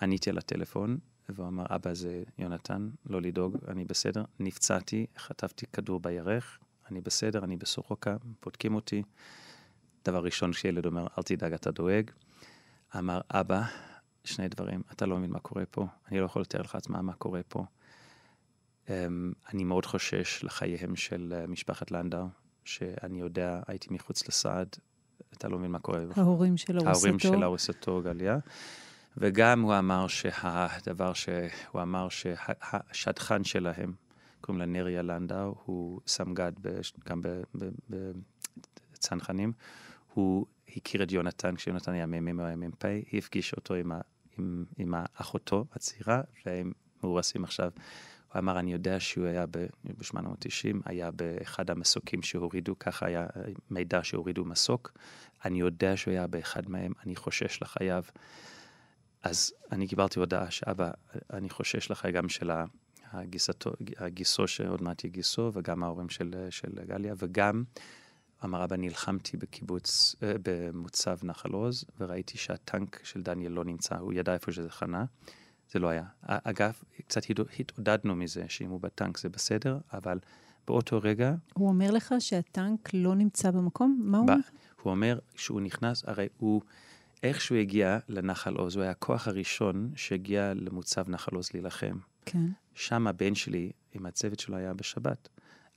עניתי 0.02 0.30
על 0.30 0.38
הטלפון, 0.38 0.98
והוא 1.30 1.48
אמר, 1.48 1.66
אבא 1.70 1.94
זה 1.94 2.24
יונתן, 2.38 2.90
לא 3.06 3.22
לדאוג, 3.22 3.58
אני 3.68 3.86
בסדר. 3.86 4.24
נפצעתי, 4.40 5.06
חטפתי 5.18 5.66
כדור 5.66 6.00
בירך, 6.00 6.60
אני 6.92 7.02
בסדר, 7.02 7.44
אני 7.44 7.58
בסורוקה, 7.58 8.16
בודקים 8.44 8.76
אותי. 8.76 9.04
דבר 10.06 10.24
ראשון 10.24 10.54
שילד 10.54 10.86
אומר, 10.86 11.08
אל 11.18 11.24
תדאג, 11.24 11.54
אתה 11.54 11.72
דואג. 11.72 12.12
אמר, 12.98 13.22
אבא, 13.32 13.62
שני 14.24 14.48
דברים, 14.48 14.82
אתה 14.92 15.06
לא 15.06 15.18
מבין 15.18 15.32
מה 15.32 15.40
קורה 15.40 15.66
פה, 15.66 15.88
אני 16.12 16.20
לא 16.20 16.26
יכול 16.26 16.42
לתאר 16.42 16.62
לך 16.62 16.76
עצמה 16.76 17.02
מה 17.02 17.14
קורה 17.14 17.42
פה. 17.48 17.66
Um, 18.86 18.90
אני 19.54 19.64
מאוד 19.64 19.86
חושש 19.86 20.44
לחייהם 20.44 20.96
של 20.96 21.34
uh, 21.44 21.50
משפחת 21.50 21.92
לנדאו, 21.92 22.26
שאני 22.64 23.20
יודע, 23.20 23.62
הייתי 23.68 23.88
מחוץ 23.92 24.28
לסעד, 24.28 24.76
אתה 25.34 25.48
לא 25.48 25.58
מבין 25.60 25.72
מה 25.72 25.80
קורה. 25.80 26.00
ההורים 26.16 26.58
של 26.58 26.74
ארוסתו. 26.74 26.90
ההורים 26.90 27.20
של 27.20 27.44
ארוסתו, 27.44 28.02
גליה. 28.04 28.38
וגם 29.18 29.62
הוא 29.62 29.78
אמר 29.78 30.08
שהדבר 30.08 31.14
שהוא 31.14 31.82
אמר 31.82 32.08
שהשדכן 32.10 33.44
שלהם, 33.44 33.94
קוראים 34.42 34.60
לה 34.60 34.66
נריה 34.66 35.02
לנדאו, 35.02 35.56
הוא 35.66 36.02
סמג"ד 36.08 36.52
גם 37.06 37.22
בצנחנים, 38.94 39.54
הוא 40.14 40.46
הכיר 40.76 41.04
את 41.04 41.12
יונתן 41.12 41.56
כשיונתן 41.56 41.92
היה 41.92 42.06
מ"מ 42.06 42.40
או 42.40 42.58
מ"פ, 42.58 42.86
היא 42.86 43.20
הפגישה 43.20 43.54
אותו 43.58 43.74
עם, 43.74 43.92
עם, 44.38 44.66
עם 44.78 44.94
אחותו 45.14 45.66
הצעירה, 45.74 46.22
והם 46.46 46.72
מאורסים 47.04 47.44
עכשיו. 47.44 47.72
הוא 48.34 48.40
אמר, 48.40 48.60
אני 48.60 48.74
יודע 48.74 49.00
שהוא 49.00 49.26
היה 49.26 49.46
ב-890, 49.46 50.78
היה 50.86 51.12
באחד 51.12 51.70
המסוקים 51.70 52.22
שהורידו, 52.22 52.80
ככה 52.80 53.06
היה 53.06 53.28
מידע 53.70 54.04
שהורידו 54.04 54.46
מסוק. 54.46 54.92
אני 55.46 55.60
יודע 55.60 55.98
שהוא 55.98 56.12
היה 56.12 56.28
באחד 56.28 56.70
מהם, 56.70 56.94
אני 57.06 57.16
חושש 57.16 57.62
לחייו. 57.62 58.04
אז 59.26 59.54
אני 59.72 59.88
קיבלתי 59.88 60.20
הודעה 60.20 60.52
שאבא, 60.52 60.92
אני 61.34 61.50
חושש 61.50 61.92
לך 61.92 62.06
גם 62.06 62.30
של 62.30 62.52
הגיסתו, 63.12 63.72
הגיסו 63.98 64.48
שעוד 64.48 64.82
מעט 64.82 65.04
יהיה 65.04 65.14
גיסו, 65.14 65.52
וגם 65.54 65.84
ההורים 65.84 66.10
של, 66.10 66.48
של 66.50 66.70
גליה, 66.88 67.14
וגם, 67.18 67.64
אמר 68.44 68.64
אבא, 68.64 68.76
נלחמתי 68.76 69.38
בקיבוץ, 69.38 70.16
אה, 70.24 70.34
במוצב 70.44 71.18
נחל 71.24 71.52
עוז, 71.52 71.86
וראיתי 72.00 72.38
שהטנק 72.38 73.00
של 73.04 73.24
דניאל 73.24 73.52
לא 73.52 73.64
נמצא, 73.64 73.96
הוא 73.96 74.14
ידע 74.14 74.34
איפה 74.34 74.52
שזה 74.52 74.70
חנה, 74.70 75.06
זה 75.72 75.80
לא 75.80 75.88
היה. 75.88 76.04
אגב, 76.22 76.74
קצת 77.08 77.22
התעודדנו 77.60 78.16
מזה, 78.16 78.46
שאם 78.48 78.70
הוא 78.70 78.82
בטנק 78.82 79.18
זה 79.18 79.30
בסדר, 79.30 79.78
אבל 79.94 80.20
באותו 80.68 81.00
רגע... 81.04 81.34
הוא 81.54 81.68
אומר 81.68 81.92
לך 81.92 82.16
שהטנק 82.20 82.90
לא 82.94 83.16
נמצא 83.16 83.52
במקום? 83.52 84.02
מה 84.04 84.18
הוא 84.18 84.28
אומר? 84.30 84.40
הוא 84.82 84.92
אומר 84.92 85.20
שהוא 85.36 85.62
נכנס, 85.62 86.04
הרי 86.08 86.28
הוא... 86.38 86.62
איך 87.24 87.42
שהוא 87.42 87.58
הגיע 87.58 88.00
לנחל 88.10 88.56
עוז, 88.56 88.76
הוא 88.76 88.84
היה 88.84 88.92
הכוח 88.92 89.28
הראשון 89.28 89.92
שהגיע 89.96 90.54
למוצב 90.54 91.10
נחל 91.10 91.36
עוז 91.36 91.50
להילחם. 91.54 91.98
כן. 92.26 92.46
שם 92.74 93.08
הבן 93.08 93.36
שלי 93.36 93.72
עם 93.94 94.06
הצוות 94.06 94.40
שלו 94.40 94.58
היה 94.58 94.74
בשבת. 94.74 95.30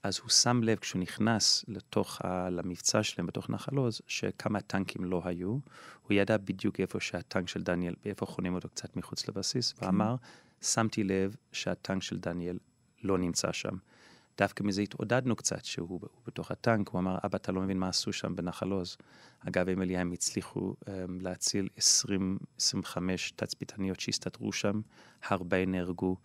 אז 0.03 0.19
הוא 0.19 0.31
שם 0.31 0.61
לב 0.63 0.79
כשהוא 0.79 1.01
נכנס 1.03 1.65
לתוך, 1.69 2.21
ה, 2.25 2.51
למבצע 2.51 3.03
שלהם 3.03 3.27
בתוך 3.27 3.51
נחל 3.51 3.77
עוז, 3.77 4.01
שכמה 4.07 4.61
טנקים 4.61 5.05
לא 5.05 5.23
היו. 5.25 5.49
הוא 6.03 6.13
ידע 6.13 6.37
בדיוק 6.37 6.81
איפה 6.81 7.01
שהטנק 7.01 7.49
של 7.49 7.63
דניאל, 7.63 7.95
איפה 8.05 8.27
חונים 8.27 8.55
אותו 8.55 8.69
קצת 8.69 8.97
מחוץ 8.97 9.29
לבסיס, 9.29 9.73
כן. 9.73 9.87
ואמר, 9.87 10.17
שמתי 10.63 11.05
לב 11.05 11.37
שהטנק 11.53 12.03
של 12.03 12.19
דניאל 12.19 12.59
לא 13.03 13.19
נמצא 13.19 13.53
שם. 13.53 13.77
דווקא 14.39 14.63
מזה 14.63 14.83
התעודדנו 14.83 15.37
קצת 15.37 15.65
שהוא 15.65 16.01
בתוך 16.27 16.51
הטנק, 16.51 16.89
הוא 16.89 17.01
אמר, 17.01 17.19
אבא, 17.25 17.37
אתה 17.37 17.53
לא 17.53 17.61
מבין 17.61 17.79
מה 17.79 17.89
עשו 17.89 18.13
שם 18.13 18.37
בנחל 18.37 18.71
עוז. 18.71 18.97
אגב, 19.49 19.69
הם 19.69 20.13
הצליחו 20.13 20.75
um, 20.85 20.89
להציל 21.21 21.69
20-25 21.79 21.81
תצפיתניות 23.37 24.01
שהסתתרו 24.01 24.53
שם, 24.53 24.81
הרבה 25.25 25.67
נהרגו. 25.67 26.17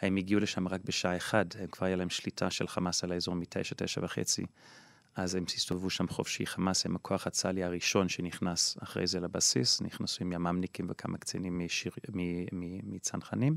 הם 0.00 0.16
הגיעו 0.16 0.40
לשם 0.40 0.68
רק 0.68 0.80
בשעה 0.84 1.16
אחת, 1.16 1.56
הם 1.58 1.66
כבר 1.66 1.86
היה 1.86 1.96
להם 1.96 2.10
שליטה 2.10 2.50
של 2.50 2.68
חמאס 2.68 3.04
על 3.04 3.12
האזור 3.12 3.34
מתשע, 3.34 3.74
תשע 3.78 4.00
וחצי. 4.04 4.46
אז 5.14 5.34
הם 5.34 5.44
הסתובבו 5.54 5.90
שם 5.90 6.08
חופשי. 6.08 6.46
חמאס 6.46 6.86
הם 6.86 6.96
הכוח 6.96 7.26
הצה"לי 7.26 7.64
הראשון 7.64 8.08
שנכנס 8.08 8.76
אחרי 8.82 9.06
זה 9.06 9.20
לבסיס, 9.20 9.82
נכנסו 9.82 10.24
עם 10.24 10.32
ימ"מניקים 10.32 10.86
וכמה 10.90 11.18
קצינים 11.18 11.60
מצנחנים. 12.82 13.56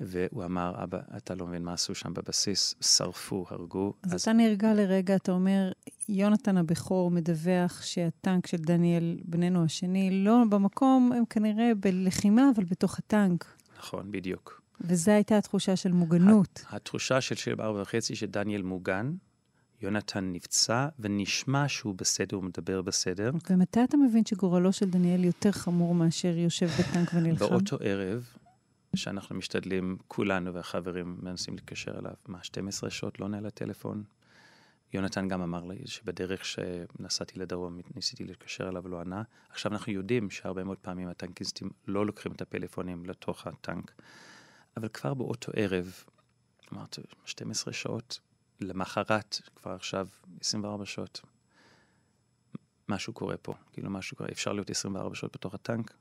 והוא 0.00 0.44
אמר, 0.44 0.74
אבא, 0.82 0.98
אתה 1.16 1.34
לא 1.34 1.46
מבין 1.46 1.62
מה 1.64 1.72
עשו 1.72 1.94
שם 1.94 2.14
בבסיס, 2.14 2.74
שרפו, 2.80 3.46
הרגו. 3.50 3.92
אז, 4.02 4.14
אז 4.14 4.20
אתה 4.20 4.32
נרגע 4.32 4.74
לרגע, 4.74 5.16
אתה 5.16 5.32
אומר, 5.32 5.72
יונתן 6.08 6.56
הבכור 6.56 7.10
מדווח 7.10 7.82
שהטנק 7.82 8.46
של 8.46 8.56
דניאל, 8.56 9.18
בננו 9.24 9.64
השני, 9.64 10.24
לא 10.24 10.42
במקום, 10.50 11.12
הם 11.16 11.24
כנראה 11.24 11.72
בלחימה, 11.80 12.50
אבל 12.54 12.64
בתוך 12.64 12.98
הטנק. 12.98 13.46
נכון, 13.78 14.12
בדיוק. 14.12 14.62
וזו 14.80 15.12
הייתה 15.12 15.38
התחושה 15.38 15.76
של 15.76 15.92
מוגנות. 15.92 16.64
התחושה 16.68 17.20
של 17.20 17.34
שבע 17.34 17.64
ארבע 17.64 17.82
וחצי 17.82 18.14
שדניאל 18.14 18.62
מוגן, 18.62 19.12
יונתן 19.82 20.32
נפצע, 20.32 20.88
ונשמע 20.98 21.68
שהוא 21.68 21.94
בסדר, 21.94 22.36
הוא 22.36 22.44
מדבר 22.44 22.82
בסדר. 22.82 23.30
ומתי 23.50 23.84
אתה 23.84 23.96
מבין 23.96 24.24
שגורלו 24.24 24.72
של 24.72 24.90
דניאל 24.90 25.24
יותר 25.24 25.52
חמור 25.52 25.94
מאשר 25.94 26.36
יושב 26.36 26.66
בטנק 26.66 27.10
ונלחם? 27.14 27.48
באותו 27.48 27.76
ערב, 27.80 28.26
שאנחנו 28.96 29.36
משתדלים, 29.36 29.98
כולנו 30.08 30.54
והחברים 30.54 31.18
מנסים 31.22 31.54
להתקשר 31.54 31.98
אליו. 31.98 32.14
מה, 32.28 32.44
12 32.44 32.90
שעות 32.90 33.20
לא 33.20 33.24
עונה 33.24 33.40
לטלפון? 33.40 34.04
יונתן 34.92 35.28
גם 35.28 35.42
אמר 35.42 35.64
לי 35.64 35.86
שבדרך 35.86 36.44
שנסעתי 36.44 37.38
לדרום, 37.38 37.80
ניסיתי 37.94 38.24
להתקשר 38.24 38.68
אליו 38.68 38.84
ולא 38.84 39.00
ענה. 39.00 39.22
עכשיו 39.50 39.72
אנחנו 39.72 39.92
יודעים 39.92 40.30
שהרבה 40.30 40.64
מאוד 40.64 40.78
פעמים 40.78 41.08
הטנקיסטים 41.08 41.70
לא 41.86 42.06
לוקחים 42.06 42.32
את 42.32 42.42
הפלאפונים 42.42 43.06
לתוך 43.06 43.46
הטנק, 43.46 43.92
אבל 44.76 44.88
כבר 44.88 45.14
באותו 45.14 45.52
ערב, 45.56 46.04
אמרתי, 46.72 47.00
12 47.24 47.72
שעות, 47.72 48.20
למחרת, 48.60 49.40
כבר 49.56 49.70
עכשיו 49.70 50.08
24 50.40 50.86
שעות, 50.86 51.20
משהו 52.88 53.12
קורה 53.12 53.36
פה. 53.36 53.54
כאילו 53.72 53.90
משהו 53.90 54.16
קורה, 54.16 54.28
אפשר 54.32 54.52
להיות 54.52 54.70
24 54.70 55.14
שעות 55.14 55.36
בתוך 55.36 55.54
הטנק? 55.54 55.94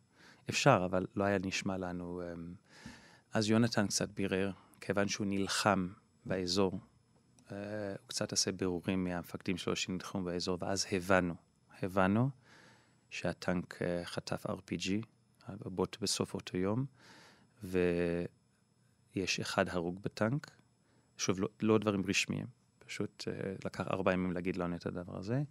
אפשר, 0.49 0.81
אבל 0.85 1.05
לא 1.15 1.23
היה 1.23 1.37
נשמע 1.39 1.77
לנו. 1.77 2.21
אמ, 2.21 2.53
אז 3.33 3.49
יונתן 3.49 3.87
קצת 3.87 4.09
בירר, 4.09 4.51
כיוון 4.81 5.07
שהוא 5.07 5.27
נלחם 5.27 5.87
באזור, 6.25 6.79
אה, 7.51 7.57
הוא 7.89 8.07
קצת 8.07 8.33
עשה 8.33 8.51
בירורים 8.51 9.03
מהמפקדים 9.03 9.57
שלו 9.57 9.75
שנלחמו 9.75 10.23
באזור, 10.23 10.57
ואז 10.61 10.85
הבנו, 10.91 11.35
הבנו 11.81 12.29
שהטנק 13.09 13.81
אה, 13.81 14.05
חטף 14.05 14.45
RPG, 14.45 14.91
הבוט 15.47 15.97
בסוף 16.01 16.33
אותו 16.33 16.57
יום, 16.57 16.85
ויש 17.63 19.39
אחד 19.39 19.69
הרוג 19.69 19.99
בטנק. 20.03 20.51
שוב, 21.17 21.39
לא, 21.39 21.47
לא 21.61 21.77
דברים 21.77 22.03
רשמיים, 22.07 22.45
פשוט 22.79 23.23
אה, 23.27 23.53
לקח 23.65 23.87
ארבעה 23.87 24.13
ימים 24.13 24.31
להגיד 24.31 24.57
לנו 24.57 24.75
את 24.75 24.85
הדבר 24.85 25.17
הזה. 25.17 25.43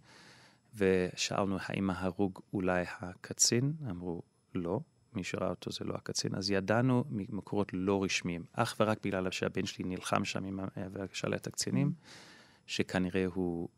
ושאלנו 0.75 1.57
האם 1.61 1.89
ההרוג 1.89 2.39
אולי 2.53 2.83
הקצין, 2.99 3.73
אמרו 3.89 4.21
לא, 4.55 4.79
מי 5.13 5.23
שראה 5.23 5.49
אותו 5.49 5.71
זה 5.71 5.85
לא 5.85 5.93
הקצין, 5.95 6.35
אז 6.35 6.51
ידענו 6.51 7.03
ממקורות 7.09 7.71
לא 7.73 8.03
רשמיים, 8.03 8.43
אך 8.53 8.75
ורק 8.79 8.97
בגלל 9.03 9.31
שהבן 9.31 9.65
שלי 9.65 9.85
נלחם 9.85 10.25
שם 10.25 10.45
עם 10.45 10.59
את 11.35 11.47
הקצינים, 11.47 11.93
שכנראה 12.65 13.25
הוא, 13.25 13.69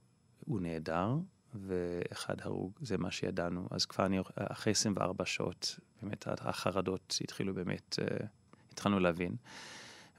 הוא 0.46 0.62
נעדר, 0.62 1.18
ואחד 1.56 2.36
הרוג, 2.42 2.80
זה 2.82 2.98
מה 2.98 3.12
שידענו. 3.12 3.68
אז 3.72 3.86
כבר 3.86 4.06
אני, 4.06 4.20
אחרי 4.36 4.72
24 4.72 5.26
שעות, 5.26 5.80
באמת 6.02 6.28
החרדות 6.28 7.18
התחילו 7.22 7.54
באמת, 7.54 8.00
uh, 8.02 8.26
התחלנו 8.72 9.00
להבין. 9.00 9.36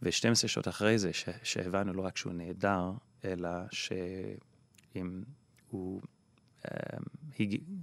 ו-12 0.02 0.48
שעות 0.48 0.68
אחרי 0.68 0.98
זה, 0.98 1.10
שהבנו 1.42 1.92
לא 1.92 2.02
רק 2.02 2.16
שהוא 2.16 2.32
נעדר, 2.32 2.92
אלא 3.24 3.50
שאם 3.70 5.22
הוא 5.70 6.02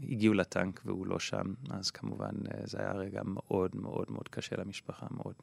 הגיעו 0.03 0.33
לטנק 0.33 0.81
והוא 0.85 1.07
לא 1.07 1.19
שם, 1.19 1.53
אז 1.69 1.91
כמובן 1.91 2.31
אה, 2.53 2.61
זה 2.63 2.77
היה 2.79 2.91
רגע 2.91 3.21
מאוד 3.25 3.75
מאוד 3.75 4.05
מאוד 4.09 4.27
קשה 4.27 4.55
למשפחה, 4.55 5.05
מאוד. 5.11 5.35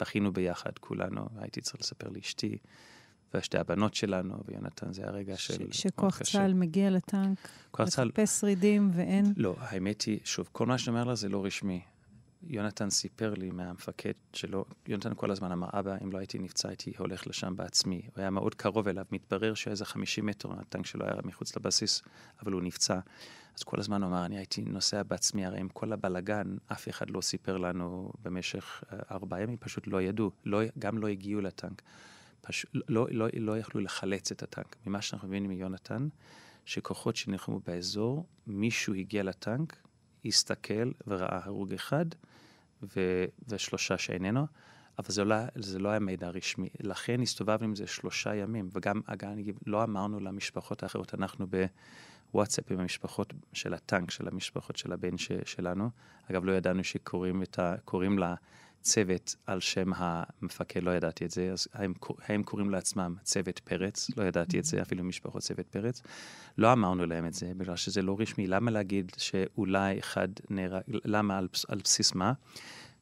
בכינו 0.00 0.32
ביחד, 0.32 0.78
כולנו, 0.80 1.28
הייתי 1.38 1.60
צריך 1.60 1.80
לספר 1.80 2.08
לאשתי 2.08 2.58
ושתי 3.34 3.58
הבנות 3.58 3.94
שלנו, 3.94 4.34
ויונתן 4.48 4.92
זה 4.92 5.06
הרגע 5.06 5.36
של... 5.36 5.72
ש- 5.72 5.82
שכוח 5.82 6.22
צה"ל 6.22 6.54
מגיע 6.54 6.90
לטנק, 6.90 7.48
לחפש 7.80 8.40
שרידים 8.40 8.90
ואין... 8.94 9.32
לא, 9.36 9.56
האמת 9.58 10.02
היא, 10.02 10.20
שוב, 10.24 10.48
כל 10.52 10.66
מה 10.66 10.78
שאני 10.78 10.96
אומר 10.96 11.04
לה 11.08 11.14
זה 11.14 11.28
לא 11.28 11.44
רשמי. 11.44 11.80
יונתן 12.46 12.90
סיפר 12.90 13.34
לי 13.34 13.50
מהמפקד 13.50 14.12
שלו, 14.32 14.64
יונתן 14.86 15.12
כל 15.16 15.30
הזמן 15.30 15.52
אמר, 15.52 15.68
אבא, 15.72 15.96
אם 16.02 16.12
לא 16.12 16.18
הייתי 16.18 16.38
נפצע, 16.38 16.68
הייתי 16.68 16.92
הולך 16.98 17.26
לשם 17.26 17.56
בעצמי. 17.56 18.02
הוא 18.04 18.20
היה 18.20 18.30
מאוד 18.30 18.54
קרוב 18.54 18.88
אליו, 18.88 19.04
מתברר 19.12 19.54
שאיזה 19.54 19.84
50 19.84 20.26
מטר, 20.26 20.52
הטנק 20.52 20.86
שלו 20.86 21.04
היה 21.04 21.14
מחוץ 21.24 21.56
לבסיס, 21.56 22.02
אבל 22.42 22.52
הוא 22.52 22.62
נפצע. 22.62 22.98
אז 23.56 23.62
כל 23.62 23.80
הזמן 23.80 24.02
הוא 24.02 24.10
אמר, 24.10 24.24
אני 24.24 24.36
הייתי 24.36 24.62
נוסע 24.62 25.02
בעצמי, 25.02 25.46
הרי 25.46 25.60
עם 25.60 25.68
כל 25.68 25.92
הבלגן, 25.92 26.56
אף 26.72 26.88
אחד 26.88 27.10
לא 27.10 27.20
סיפר 27.20 27.56
לנו 27.56 28.12
במשך 28.22 28.84
אה, 28.92 28.98
ארבעה 29.10 29.42
ימים, 29.42 29.56
פשוט 29.56 29.86
לא 29.86 30.02
ידעו, 30.02 30.30
לא, 30.44 30.60
גם 30.78 30.98
לא 30.98 31.08
הגיעו 31.08 31.40
לטנק. 31.40 31.82
פשוט, 32.40 32.70
לא, 32.88 33.06
לא, 33.10 33.26
לא 33.34 33.58
יכלו 33.58 33.80
לחלץ 33.80 34.32
את 34.32 34.42
הטנק. 34.42 34.76
ממה 34.86 35.02
שאנחנו 35.02 35.28
מבינים 35.28 35.50
מיונתן, 35.50 36.08
שכוחות 36.64 37.16
שנלחמו 37.16 37.60
באזור, 37.66 38.26
מישהו 38.46 38.94
הגיע 38.94 39.22
לטנק, 39.22 39.76
הסתכל 40.24 40.90
וראה 41.06 41.40
הרוג 41.44 41.72
אחד, 41.72 42.06
ו- 42.96 43.24
ושלושה 43.48 43.98
שאיננו, 43.98 44.46
אבל 44.98 45.08
זה 45.08 45.24
לא, 45.24 45.36
זה 45.54 45.78
לא 45.78 45.88
היה 45.88 45.98
מידע 45.98 46.28
רשמי. 46.28 46.68
לכן 46.80 47.20
הסתובבנו 47.20 47.64
עם 47.64 47.76
זה 47.76 47.86
שלושה 47.86 48.34
ימים, 48.34 48.68
וגם, 48.72 49.00
אגב, 49.06 49.28
לא 49.66 49.82
אמרנו 49.82 50.20
למשפחות 50.20 50.82
האחרות, 50.82 51.14
אנחנו 51.14 51.46
בוואטסאפ 52.32 52.72
עם 52.72 52.80
המשפחות 52.80 53.32
של 53.52 53.74
הטנק, 53.74 54.10
של 54.10 54.28
המשפחות 54.28 54.76
של 54.76 54.92
הבן 54.92 55.18
ש- 55.18 55.32
שלנו. 55.44 55.90
אגב, 56.30 56.44
לא 56.44 56.52
ידענו 56.52 56.84
שקוראים 56.84 58.18
לה, 58.18 58.34
צוות 58.84 59.36
על 59.46 59.60
שם 59.60 59.90
המפקד, 59.96 60.82
לא 60.82 60.90
ידעתי 60.90 61.24
את 61.24 61.30
זה, 61.30 61.50
אז 61.52 61.68
הם, 61.74 61.92
הם 62.28 62.42
קוראים 62.42 62.70
לעצמם 62.70 63.14
צוות 63.22 63.58
פרץ, 63.58 64.10
לא 64.16 64.22
ידעתי 64.22 64.58
את 64.58 64.64
זה, 64.64 64.82
אפילו 64.82 65.04
משפחות 65.04 65.42
צוות 65.42 65.66
פרץ. 65.66 66.02
לא 66.58 66.72
אמרנו 66.72 67.06
להם 67.06 67.26
את 67.26 67.34
זה, 67.34 67.52
בגלל 67.56 67.76
שזה 67.76 68.02
לא 68.02 68.16
רשמי. 68.18 68.46
למה 68.46 68.70
להגיד 68.70 69.12
שאולי 69.16 69.98
אחד 69.98 70.28
נהרג, 70.50 70.82
למה 70.88 71.38
על, 71.38 71.48
על 71.68 71.80
בסיס 71.84 72.14
מה? 72.14 72.32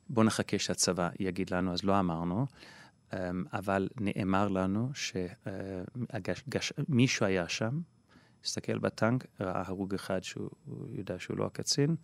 בואו 0.08 0.26
נחכה 0.26 0.58
שהצבא 0.58 1.08
יגיד 1.20 1.50
לנו, 1.50 1.72
אז 1.72 1.84
לא 1.84 2.00
אמרנו. 2.00 2.46
אמ, 3.12 3.44
אבל 3.52 3.88
נאמר 4.00 4.48
לנו 4.48 4.90
שמישהו 4.94 7.26
היה 7.26 7.48
שם, 7.48 7.80
הסתכל 8.44 8.78
בטנק, 8.78 9.26
ראה 9.40 9.62
הרוג 9.66 9.94
אחד 9.94 10.24
שהוא 10.24 10.50
יודע 10.88 11.18
שהוא 11.18 11.38
לא 11.38 11.46
הקצין, 11.46 11.96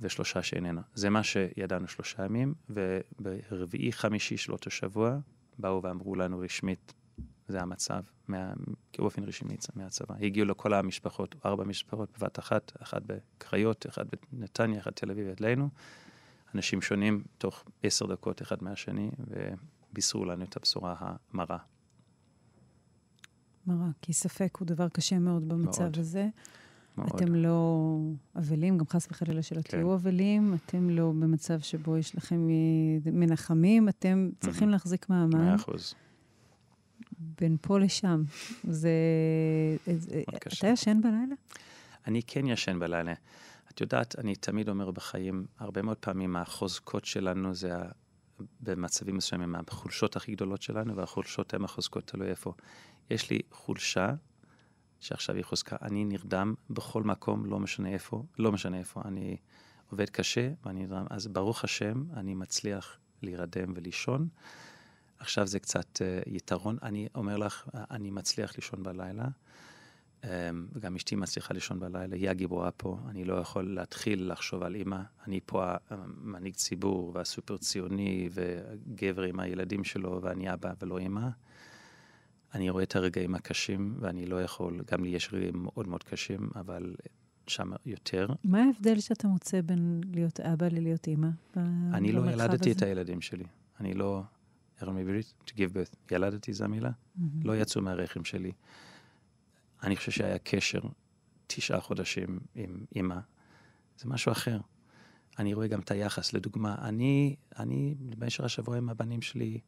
ושלושה 0.00 0.42
שאיננו. 0.42 0.80
זה 0.94 1.10
מה 1.10 1.22
שידענו 1.22 1.88
שלושה 1.88 2.24
ימים, 2.24 2.54
וברביעי, 2.70 3.92
חמישי 3.92 4.36
של 4.36 4.52
אותו 4.52 4.70
שבוע, 4.70 5.18
באו 5.58 5.82
ואמרו 5.82 6.14
לנו 6.14 6.38
רשמית, 6.38 6.94
זה 7.48 7.60
המצב, 7.60 8.00
מה, 8.28 8.52
באופן 8.98 9.24
רשמי 9.24 9.56
מהצבא. 9.74 10.14
הגיעו 10.20 10.46
לכל 10.46 10.74
המשפחות, 10.74 11.34
ארבע 11.46 11.64
משפחות 11.64 12.18
בבת 12.18 12.38
אחת, 12.38 12.72
אחת 12.82 13.02
בקריות, 13.06 13.86
אחת 13.88 14.06
בנתניה, 14.32 14.80
אחת 14.80 14.92
בתל 14.92 15.10
אביב 15.10 15.28
אלינו. 15.40 15.68
אנשים 16.54 16.82
שונים, 16.82 17.24
תוך 17.38 17.64
עשר 17.82 18.06
דקות 18.06 18.42
אחד 18.42 18.56
מהשני, 18.62 19.10
ובישרו 19.92 20.24
לנו 20.24 20.44
את 20.44 20.56
הבשורה 20.56 20.94
המרה. 20.98 21.58
מרה, 23.66 23.88
כי 24.02 24.12
ספק 24.12 24.56
הוא 24.60 24.66
דבר 24.66 24.88
קשה 24.88 25.18
מאוד 25.18 25.48
במצב 25.48 25.82
מאוד. 25.82 25.98
הזה. 25.98 26.28
מאוד. 26.98 27.10
אתם 27.14 27.34
לא 27.34 27.98
אבלים, 28.36 28.78
גם 28.78 28.86
חס 28.86 29.08
וחלילה 29.10 29.42
שלא 29.42 29.62
כן. 29.62 29.70
תהיו 29.70 29.94
אבלים, 29.94 30.54
אתם 30.54 30.90
לא 30.90 31.06
במצב 31.06 31.60
שבו 31.60 31.96
יש 31.96 32.16
לכם 32.16 32.48
מנחמים, 33.04 33.88
אתם 33.88 34.30
צריכים 34.40 34.68
mm-hmm. 34.68 34.72
להחזיק 34.72 35.08
מעמד. 35.08 35.34
מאה 35.34 35.54
אחוז. 35.54 35.94
בין 37.18 37.56
פה 37.60 37.78
לשם. 37.78 38.22
זה... 38.64 38.90
אתה 40.56 40.66
ישן 40.66 41.00
בלילה? 41.02 41.34
אני 42.06 42.22
כן 42.26 42.46
ישן 42.46 42.78
בלילה. 42.78 43.12
את 43.70 43.80
יודעת, 43.80 44.18
אני 44.18 44.36
תמיד 44.36 44.68
אומר 44.68 44.90
בחיים, 44.90 45.46
הרבה 45.58 45.82
מאוד 45.82 45.96
פעמים 45.96 46.36
החוזקות 46.36 47.04
שלנו 47.04 47.54
זה. 47.54 47.70
במצבים 48.60 49.16
מסוימים, 49.16 49.54
החולשות 49.68 50.16
הכי 50.16 50.34
גדולות 50.34 50.62
שלנו, 50.62 50.96
והחולשות 50.96 51.54
הן 51.54 51.64
החוזקות, 51.64 52.06
תלוי 52.06 52.28
איפה. 52.28 52.52
יש 53.10 53.30
לי 53.30 53.38
חולשה 53.50 54.14
שעכשיו 55.00 55.36
היא 55.36 55.44
חוזקה. 55.44 55.76
אני 55.82 56.04
נרדם 56.04 56.54
בכל 56.70 57.02
מקום, 57.02 57.46
לא 57.46 57.60
משנה 57.60 57.88
איפה, 57.88 58.24
לא 58.38 58.52
משנה 58.52 58.78
איפה. 58.78 59.02
אני 59.04 59.36
עובד 59.90 60.10
קשה 60.10 60.50
ואני 60.64 60.80
נרדם. 60.80 61.06
אז 61.10 61.26
ברוך 61.26 61.64
השם, 61.64 62.04
אני 62.14 62.34
מצליח 62.34 62.98
להירדם 63.22 63.72
ולישון. 63.76 64.28
עכשיו 65.18 65.46
זה 65.46 65.58
קצת 65.58 65.98
uh, 65.98 66.28
יתרון. 66.30 66.76
אני 66.82 67.08
אומר 67.14 67.36
לך, 67.36 67.68
אני 67.90 68.10
מצליח 68.10 68.56
לישון 68.56 68.82
בלילה. 68.82 69.24
Um, 70.22 70.26
וגם 70.72 70.96
אשתי 70.96 71.16
מצליחה 71.16 71.54
לישון 71.54 71.80
בלילה, 71.80 72.16
היא 72.16 72.30
הגיבורה 72.30 72.70
פה, 72.70 72.98
אני 73.08 73.24
לא 73.24 73.34
יכול 73.34 73.74
להתחיל 73.74 74.32
לחשוב 74.32 74.62
על 74.62 74.74
אימא. 74.74 75.00
אני 75.26 75.40
פה 75.46 75.64
המנהיג 75.90 76.54
ציבור 76.54 77.12
והסופר 77.14 77.56
ציוני 77.56 78.28
וגבר 78.32 79.22
עם 79.22 79.40
הילדים 79.40 79.84
שלו 79.84 80.20
ואני 80.22 80.52
אבא 80.52 80.72
ולא 80.82 80.98
אימא. 80.98 81.28
אני 82.54 82.70
רואה 82.70 82.82
את 82.82 82.96
הרגעים 82.96 83.34
הקשים, 83.34 83.96
ואני 84.00 84.26
לא 84.26 84.42
יכול, 84.42 84.80
גם 84.90 85.04
לי 85.04 85.10
יש 85.10 85.30
רגעים 85.32 85.62
מאוד 85.62 85.88
מאוד 85.88 86.02
קשים, 86.02 86.50
אבל 86.56 86.94
שם 87.46 87.70
יותר. 87.86 88.28
מה 88.44 88.62
ההבדל 88.64 89.00
שאתה 89.00 89.28
מוצא 89.28 89.60
בין 89.60 90.00
להיות 90.14 90.40
אבא 90.40 90.68
ללהיות 90.68 91.06
אימא? 91.06 91.28
אני 91.94 92.12
לא 92.12 92.30
ילדתי 92.30 92.70
הזה? 92.70 92.78
את 92.78 92.82
הילדים 92.82 93.20
שלי. 93.20 93.44
אני 93.80 93.94
לא, 93.94 94.22
אומרים 94.82 95.06
בעברית? 95.06 95.34
To 95.46 95.50
give 95.50 95.74
birth. 95.74 95.96
ילדתי 96.10 96.52
זו 96.52 96.64
המילה? 96.64 96.90
Mm-hmm. 96.90 97.22
לא 97.44 97.56
יצאו 97.56 97.82
מהרחם 97.82 98.24
שלי. 98.24 98.52
אני 99.82 99.96
חושב 99.96 100.12
שהיה 100.12 100.38
קשר 100.38 100.80
תשעה 101.46 101.80
חודשים 101.80 102.40
עם 102.54 102.84
אימא. 102.96 103.18
זה 103.98 104.08
משהו 104.08 104.32
אחר. 104.32 104.60
אני 105.38 105.54
רואה 105.54 105.66
גם 105.66 105.80
את 105.80 105.90
היחס. 105.90 106.32
לדוגמה, 106.32 106.74
אני, 106.78 107.36
אני 107.58 107.94
במשך 108.00 108.44
השבוע 108.44 108.76
עם 108.76 108.88
הבנים 108.88 109.22
שלי, 109.22 109.60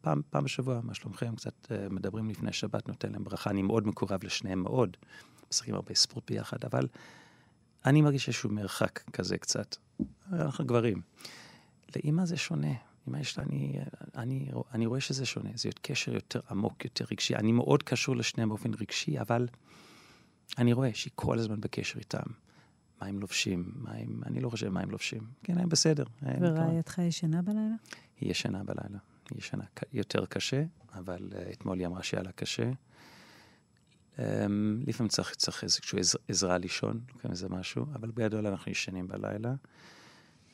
פעם, 0.00 0.22
פעם 0.30 0.44
בשבוע, 0.44 0.80
מה 0.82 0.94
שלומכם? 0.94 1.36
קצת 1.36 1.72
אה, 1.72 1.88
מדברים 1.90 2.30
לפני 2.30 2.52
שבת, 2.52 2.88
נותן 2.88 3.12
להם 3.12 3.24
ברכה. 3.24 3.50
אני 3.50 3.62
מאוד 3.62 3.86
מקורב 3.86 4.24
לשניהם 4.24 4.62
מאוד. 4.62 4.96
משחקים 5.50 5.74
הרבה 5.74 5.94
ספורט 5.94 6.30
ביחד, 6.30 6.64
אבל 6.64 6.88
אני 7.84 8.02
מרגיש 8.02 8.28
איזשהו 8.28 8.50
מרחק 8.50 9.00
כזה 9.12 9.38
קצת. 9.38 9.76
אנחנו 10.32 10.66
גברים. 10.66 11.02
לאימא 11.96 12.24
זה 12.24 12.36
שונה. 12.36 12.72
עם 13.08 13.14
האש, 13.14 13.38
אני, 13.38 13.78
אני, 14.16 14.50
אני 14.74 14.86
רואה 14.86 15.00
שזה 15.00 15.26
שונה, 15.26 15.50
זה 15.54 15.68
קשר 15.82 16.14
יותר 16.14 16.40
עמוק, 16.50 16.84
יותר 16.84 17.04
רגשי. 17.10 17.36
אני 17.36 17.52
מאוד 17.52 17.82
קשור 17.82 18.16
לשניהם 18.16 18.48
באופן 18.48 18.70
רגשי, 18.74 19.20
אבל 19.20 19.48
אני 20.58 20.72
רואה 20.72 20.90
שהיא 20.94 21.12
כל 21.14 21.38
הזמן 21.38 21.60
בקשר 21.60 21.98
איתם. 21.98 22.26
מה 23.00 23.06
הם 23.06 23.18
לובשים, 23.18 23.72
מה 23.74 23.92
הם, 23.92 24.20
אני 24.26 24.40
לא 24.40 24.50
חושב 24.50 24.68
מה 24.68 24.80
הם 24.80 24.90
לובשים. 24.90 25.22
כן, 25.42 25.58
הם 25.58 25.68
בסדר. 25.68 26.04
ורעייתך 26.40 26.98
ישנה 26.98 27.42
בלילה? 27.42 27.74
היא 28.20 28.30
ישנה 28.30 28.64
בלילה. 28.64 28.98
היא 29.30 29.38
ישנה 29.38 29.64
יותר 29.92 30.26
קשה, 30.26 30.64
אבל 30.94 31.30
uh, 31.32 31.52
אתמול 31.52 31.78
היא 31.78 31.86
אמרה 31.86 32.02
שהיה 32.02 32.22
לה 32.22 32.32
קשה. 32.32 32.70
Um, 34.16 34.20
לפעמים 34.86 35.08
צריך, 35.08 35.34
צריך 35.34 35.64
איזושהי 35.64 35.98
עז, 36.00 36.16
עזרה 36.28 36.58
לישון, 36.58 37.00
לוקחים 37.08 37.30
איזה 37.30 37.48
משהו, 37.48 37.86
אבל 37.94 38.10
בגדול 38.10 38.46
אנחנו 38.46 38.72
ישנים 38.72 39.08
בלילה. 39.08 39.54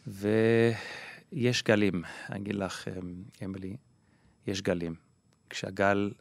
ויש 0.06 1.62
גלים, 1.62 2.02
אני 2.30 2.40
אגיד 2.40 2.54
לך, 2.54 2.88
um, 2.88 3.44
אמילי, 3.44 3.76
יש 4.46 4.62
גלים. 4.62 4.94
כשהגל 5.50 6.12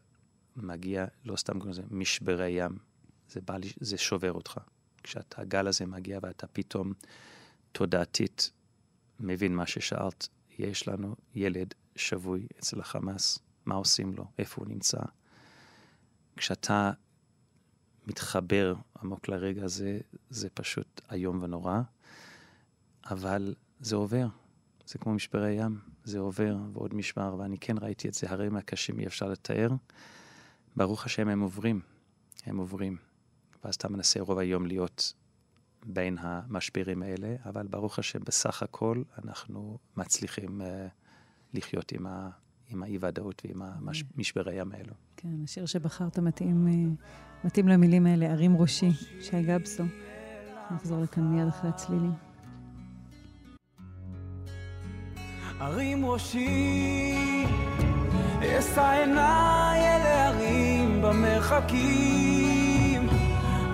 מגיע, 0.55 1.05
לא 1.25 1.35
סתם 1.35 1.53
קוראים 1.53 1.71
לזה 1.71 1.81
משברי 1.91 2.49
ים, 2.49 2.77
זה, 3.29 3.41
בא, 3.41 3.57
זה 3.79 3.97
שובר 3.97 4.31
אותך. 4.31 4.57
כשהגל 5.03 5.67
הזה 5.67 5.85
מגיע 5.85 6.19
ואתה 6.21 6.47
פתאום 6.47 6.93
תודעתית 7.71 8.51
מבין 9.19 9.55
מה 9.55 9.65
ששאלת, 9.65 10.27
יש 10.59 10.87
לנו 10.87 11.15
ילד 11.35 11.73
שבוי 12.01 12.47
אצל 12.59 12.79
החמאס, 12.79 13.39
מה 13.65 13.75
עושים 13.75 14.13
לו, 14.13 14.25
איפה 14.39 14.61
הוא 14.61 14.69
נמצא. 14.69 14.99
כשאתה 16.37 16.91
מתחבר 18.07 18.75
עמוק 19.01 19.27
לרגע 19.27 19.63
הזה, 19.63 19.99
זה 20.29 20.49
פשוט 20.49 21.01
איום 21.11 21.43
ונורא, 21.43 21.81
אבל 23.05 23.55
זה 23.79 23.95
עובר. 23.95 24.27
זה 24.85 24.99
כמו 24.99 25.13
משברי 25.13 25.51
ים, 25.51 25.79
זה 26.03 26.19
עובר 26.19 26.57
ועוד 26.73 26.93
משמר, 26.93 27.35
ואני 27.39 27.57
כן 27.57 27.75
ראיתי 27.77 28.07
את 28.07 28.13
זה, 28.13 28.29
הרי 28.29 28.49
מהקשים 28.49 28.99
אי 28.99 29.07
אפשר 29.07 29.29
לתאר. 29.29 29.69
ברוך 30.75 31.05
השם 31.05 31.27
הם 31.27 31.39
עוברים, 31.39 31.81
הם 32.45 32.57
עוברים. 32.57 32.97
ואז 33.63 33.75
אתה 33.75 33.89
מנסה 33.89 34.19
רוב 34.19 34.37
היום 34.37 34.65
להיות 34.65 35.13
בין 35.85 36.17
המשברים 36.19 37.03
האלה, 37.03 37.35
אבל 37.45 37.67
ברוך 37.67 37.99
השם, 37.99 38.19
בסך 38.19 38.63
הכל 38.63 39.03
אנחנו 39.23 39.77
מצליחים 39.97 40.61
uh, 40.61 40.65
לחיות 41.53 41.91
עם, 41.91 42.07
ה, 42.07 42.29
עם 42.69 42.83
האי-ודאות 42.83 43.41
ועם 43.45 43.61
המשברי 43.61 44.55
ים 44.55 44.71
האלו. 44.71 44.93
כן, 45.17 45.43
השיר 45.43 45.65
שבחרת 45.65 46.19
מתאים, 46.19 46.67
uh, 46.67 47.47
מתאים 47.47 47.67
למילים 47.67 48.05
האלה, 48.07 48.25
ערים 48.25 48.57
ראשי, 48.57 48.91
שי 49.21 49.43
גבסו. 49.43 49.83
נחזור 50.71 51.01
לכאן 51.01 51.23
מיד 51.23 51.47
אחרי 51.47 51.69
הצלילים. 51.69 52.11
ערים 55.59 56.05
ראשי, 56.05 57.45
אשא 58.39 58.81
עיניי 58.81 59.79
אל 59.79 60.01
הערים 60.01 61.01
במרחקים, 61.01 61.81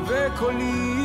וקולי 0.07 0.97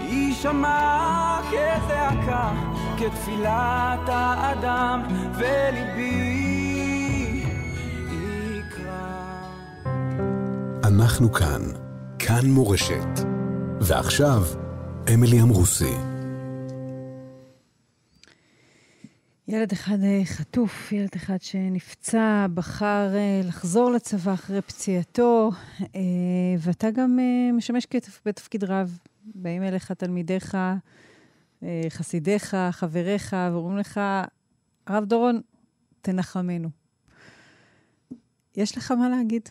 יישמע 0.00 1.40
כזעקה, 1.50 2.52
כתפילת 2.98 4.08
האדם, 4.08 5.02
וליבי 5.38 6.34
יקרא. 8.58 9.44
אנחנו 10.84 11.32
כאן, 11.32 11.60
כאן 12.18 12.46
מורשת. 12.46 13.20
ועכשיו, 13.80 14.42
אמילי 15.14 15.42
אמרוסי. 15.42 15.94
ילד 19.48 19.72
אחד 19.72 19.98
אה, 20.02 20.20
חטוף, 20.24 20.92
ילד 20.92 21.10
אחד 21.16 21.40
שנפצע, 21.40 22.46
בחר 22.54 23.14
אה, 23.14 23.40
לחזור 23.44 23.90
לצבא 23.90 24.34
אחרי 24.34 24.62
פציעתו, 24.62 25.50
אה, 25.80 26.00
ואתה 26.58 26.90
גם 26.90 27.18
משמש 27.56 27.86
בתפקיד 28.26 28.64
רב. 28.64 28.98
באים 29.34 29.62
אליך 29.62 29.92
תלמידיך, 29.92 30.56
חסידיך, 31.88 32.56
חבריך, 32.70 33.36
ואומרים 33.52 33.78
לך, 33.78 34.00
הרב 34.86 35.04
דורון, 35.04 35.40
תנחמנו. 36.00 36.68
יש 38.56 38.78
לך 38.78 38.90
מה 38.90 39.08
להגיד? 39.08 39.48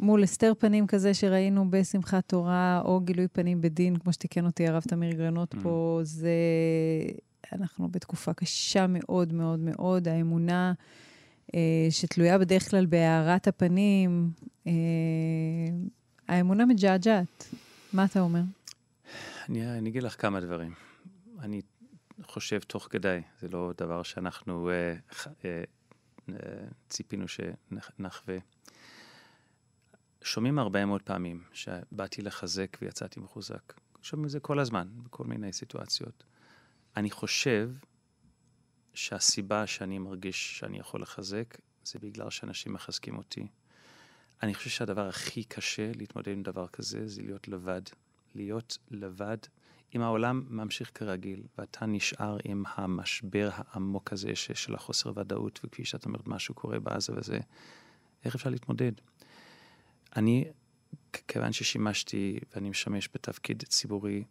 מול 0.00 0.22
הסתר 0.22 0.52
פנים 0.58 0.86
כזה 0.86 1.14
שראינו 1.14 1.70
בשמחת 1.70 2.28
תורה, 2.28 2.82
או 2.84 3.00
גילוי 3.00 3.28
פנים 3.28 3.60
בדין, 3.60 3.96
כמו 3.96 4.12
שתיקן 4.12 4.46
אותי 4.46 4.68
הרב 4.68 4.82
תמיר 4.82 5.14
גרנות 5.14 5.54
mm. 5.54 5.58
פה, 5.62 6.00
זה 6.02 6.30
אנחנו 7.52 7.88
בתקופה 7.88 8.34
קשה 8.34 8.86
מאוד 8.88 9.32
מאוד 9.32 9.58
מאוד. 9.58 10.08
האמונה 10.08 10.72
אה, 11.54 11.86
שתלויה 11.90 12.38
בדרך 12.38 12.70
כלל 12.70 12.86
בהארת 12.86 13.48
הפנים, 13.48 14.30
אה, 14.66 14.72
האמונה 16.28 16.66
מג'עג'עת. 16.66 17.48
מה 17.92 18.04
אתה 18.04 18.20
אומר? 18.20 18.42
אני, 19.48 19.78
אני 19.78 19.88
אגיד 19.90 20.02
לך 20.02 20.22
כמה 20.22 20.40
דברים. 20.40 20.87
אני 21.38 21.60
חושב 22.22 22.60
תוך 22.60 22.88
כדי, 22.90 23.20
זה 23.40 23.48
לא 23.48 23.72
דבר 23.76 24.02
שאנחנו 24.02 24.70
אה, 24.70 24.94
אה, 25.44 25.62
אה, 26.28 26.34
ציפינו 26.88 27.24
שנחווה. 27.28 28.36
שומעים 30.22 30.58
הרבה 30.58 30.84
מאוד 30.84 31.02
פעמים 31.02 31.44
שבאתי 31.52 32.22
לחזק 32.22 32.78
ויצאתי 32.82 33.20
מחוזק. 33.20 33.74
שומעים 34.02 34.26
את 34.26 34.30
זה 34.30 34.40
כל 34.40 34.58
הזמן, 34.58 34.88
בכל 35.02 35.24
מיני 35.24 35.52
סיטואציות. 35.52 36.24
אני 36.96 37.10
חושב 37.10 37.70
שהסיבה 38.94 39.66
שאני 39.66 39.98
מרגיש 39.98 40.58
שאני 40.58 40.78
יכול 40.78 41.02
לחזק, 41.02 41.58
זה 41.84 41.98
בגלל 41.98 42.30
שאנשים 42.30 42.72
מחזקים 42.72 43.16
אותי. 43.16 43.48
אני 44.42 44.54
חושב 44.54 44.70
שהדבר 44.70 45.08
הכי 45.08 45.44
קשה 45.44 45.92
להתמודד 45.94 46.32
עם 46.32 46.42
דבר 46.42 46.66
כזה, 46.66 47.06
זה 47.06 47.22
להיות 47.22 47.48
לבד. 47.48 47.82
להיות 48.34 48.78
לבד. 48.90 49.38
אם 49.94 50.02
העולם 50.02 50.42
ממשיך 50.48 50.90
כרגיל, 50.94 51.42
ואתה 51.58 51.86
נשאר 51.86 52.36
עם 52.44 52.64
המשבר 52.74 53.50
העמוק 53.52 54.12
הזה 54.12 54.34
של 54.34 54.74
החוסר 54.74 55.12
ודאות, 55.16 55.60
וכפי 55.64 55.84
שאת 55.84 56.04
אומרת, 56.04 56.26
משהו 56.26 56.54
קורה 56.54 56.80
בעזה 56.80 57.12
וזה, 57.16 57.38
איך 58.24 58.34
אפשר 58.34 58.50
להתמודד? 58.50 58.92
אני, 60.16 60.44
כיוון 61.28 61.52
ששימשתי 61.52 62.38
ואני 62.54 62.70
משמש 62.70 63.08
בתפקיד 63.14 63.62
ציבורי 63.62 64.24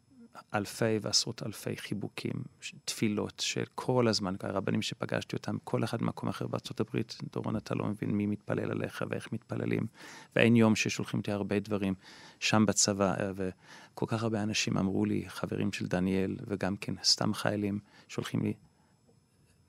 אלפי 0.54 1.00
ועשרות 1.02 1.44
אלפי 1.46 1.78
חיבוקים, 1.78 2.44
תפילות 2.86 3.40
של 3.40 3.64
כל 3.76 4.08
הזמן, 4.08 4.36
הרבנים 4.40 4.82
שפגשתי 4.82 5.36
אותם, 5.36 5.58
כל 5.64 5.84
אחד 5.84 6.00
במקום 6.00 6.30
אחר 6.30 6.48
בארצות 6.48 6.80
הברית, 6.80 7.18
דורון, 7.34 7.58
אתה 7.58 7.76
לא 7.76 7.86
מבין 7.86 8.12
מי 8.12 8.26
מתפלל 8.26 8.72
עליך 8.72 9.04
ואיך 9.10 9.34
מתפללים. 9.34 9.88
ואין 10.36 10.56
יום 10.56 10.76
ששולחים 10.76 11.20
אותי 11.20 11.32
הרבה 11.32 11.60
דברים 11.60 11.94
שם 12.40 12.66
בצבא, 12.66 13.16
וכל 13.36 14.06
כך 14.10 14.24
הרבה 14.24 14.44
אנשים 14.44 14.78
אמרו 14.78 15.06
לי, 15.06 15.24
חברים 15.28 15.72
של 15.74 15.88
דניאל, 15.88 16.36
וגם 16.48 16.76
כן 16.78 16.94
סתם 17.04 17.34
חיילים, 17.34 17.80
שולחים 18.08 18.44
לי, 18.44 18.54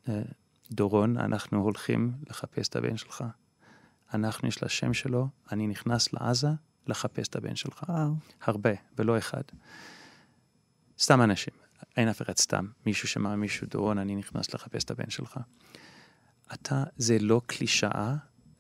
אה, 0.09 0.23
דורון, 0.71 1.17
אנחנו 1.17 1.63
הולכים 1.63 2.13
לחפש 2.31 2.69
את 2.69 2.77
הבן 2.77 2.97
שלך. 2.97 3.25
אנחנו, 4.15 4.49
יש 4.49 4.63
לה 4.63 4.69
שם 4.69 4.95
שלו, 4.95 5.29
אני 5.53 5.67
נכנס 5.67 6.13
לעזה 6.13 6.49
לחפש 6.87 7.29
את 7.29 7.37
הבן 7.37 7.57
שלך. 7.57 7.85
וואו. 7.89 8.13
הרבה, 8.43 8.71
ולא 8.99 9.19
אחד. 9.19 9.43
סתם 11.01 11.23
אנשים, 11.23 11.55
אין 11.97 12.09
אף 12.09 12.23
אחד 12.23 12.37
סתם. 12.37 12.67
מישהו 12.87 13.09
שמע 13.09 13.37
מישהו, 13.37 13.67
דורון, 13.71 13.99
אני 13.99 14.17
נכנס 14.17 14.55
לחפש 14.55 14.85
את 14.85 14.91
הבן 14.91 15.11
שלך. 15.11 15.41
אתה, 16.55 16.85
זה 16.97 17.19
לא 17.21 17.41
קלישאה 17.47 18.15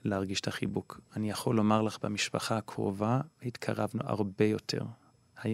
להרגיש 0.04 0.40
את 0.40 0.48
החיבוק. 0.48 1.00
אני 1.16 1.30
יכול 1.30 1.56
לומר 1.56 1.82
לך, 1.82 1.98
במשפחה 2.02 2.56
הקרובה 2.56 3.20
התקרבנו 3.42 4.00
הרבה 4.04 4.44
יותר. 4.44 4.84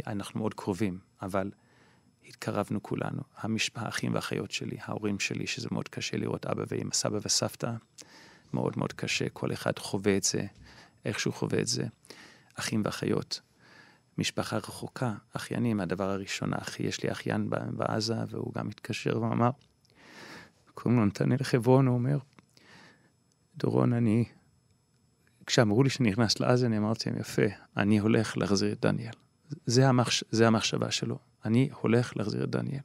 אנחנו 0.07 0.41
מאוד 0.41 0.55
קרובים, 0.55 0.99
אבל 1.23 1.51
התקרבנו 2.29 2.83
כולנו. 2.83 3.23
המשפחה, 3.37 3.87
האחים 3.87 4.13
והאחיות 4.13 4.51
שלי, 4.51 4.77
ההורים 4.81 5.21
שלי, 5.21 5.47
שזה 5.47 5.69
מאוד 5.71 5.89
קשה 5.89 6.17
לראות 6.17 6.47
אבא 6.47 6.65
ואמא, 6.69 6.93
סבא 6.93 7.19
וסבתא, 7.23 7.73
מאוד 8.53 8.79
מאוד 8.79 8.93
קשה. 8.93 9.29
כל 9.29 9.53
אחד 9.53 9.79
חווה 9.79 10.17
את 10.17 10.25
זה, 10.25 10.47
איך 11.05 11.21
שהוא 11.21 11.35
חווה 11.35 11.61
את 11.61 11.67
זה. 11.67 11.85
אחים 12.55 12.83
ואחיות. 12.85 13.41
משפחה 14.19 14.57
רחוקה, 14.57 15.15
אחיינים, 15.33 15.81
הדבר 15.81 16.11
הראשון, 16.11 16.55
אחי, 16.55 16.83
יש 16.83 17.03
לי 17.03 17.13
אחיין 17.13 17.51
בעזה, 17.51 18.15
והוא 18.29 18.53
גם 18.55 18.69
התקשר 18.69 19.23
ואמר, 19.23 19.51
קוראים 20.75 21.01
לו 21.01 21.07
נתנאל 21.07 21.43
חברון, 21.43 21.87
הוא 21.87 21.95
אומר, 21.95 22.19
דורון, 23.57 23.93
אני, 23.93 24.25
כשאמרו 25.47 25.83
לי 25.83 25.91
שאני 25.91 26.11
נכנס 26.11 26.41
לעזה, 26.41 26.67
אני 26.67 26.79
אמרתי 26.79 27.11
להם, 27.11 27.19
יפה, 27.19 27.43
אני 27.77 27.99
הולך 27.99 28.37
להחזיר 28.37 28.73
את 28.73 28.81
דניאל. 28.81 29.13
זה, 29.67 29.89
המחש... 29.89 30.25
זה 30.31 30.47
המחשבה 30.47 30.91
שלו, 30.91 31.19
אני 31.45 31.69
הולך 31.81 32.17
להחזיר 32.17 32.45
את 32.45 32.51
דניאל. 32.51 32.81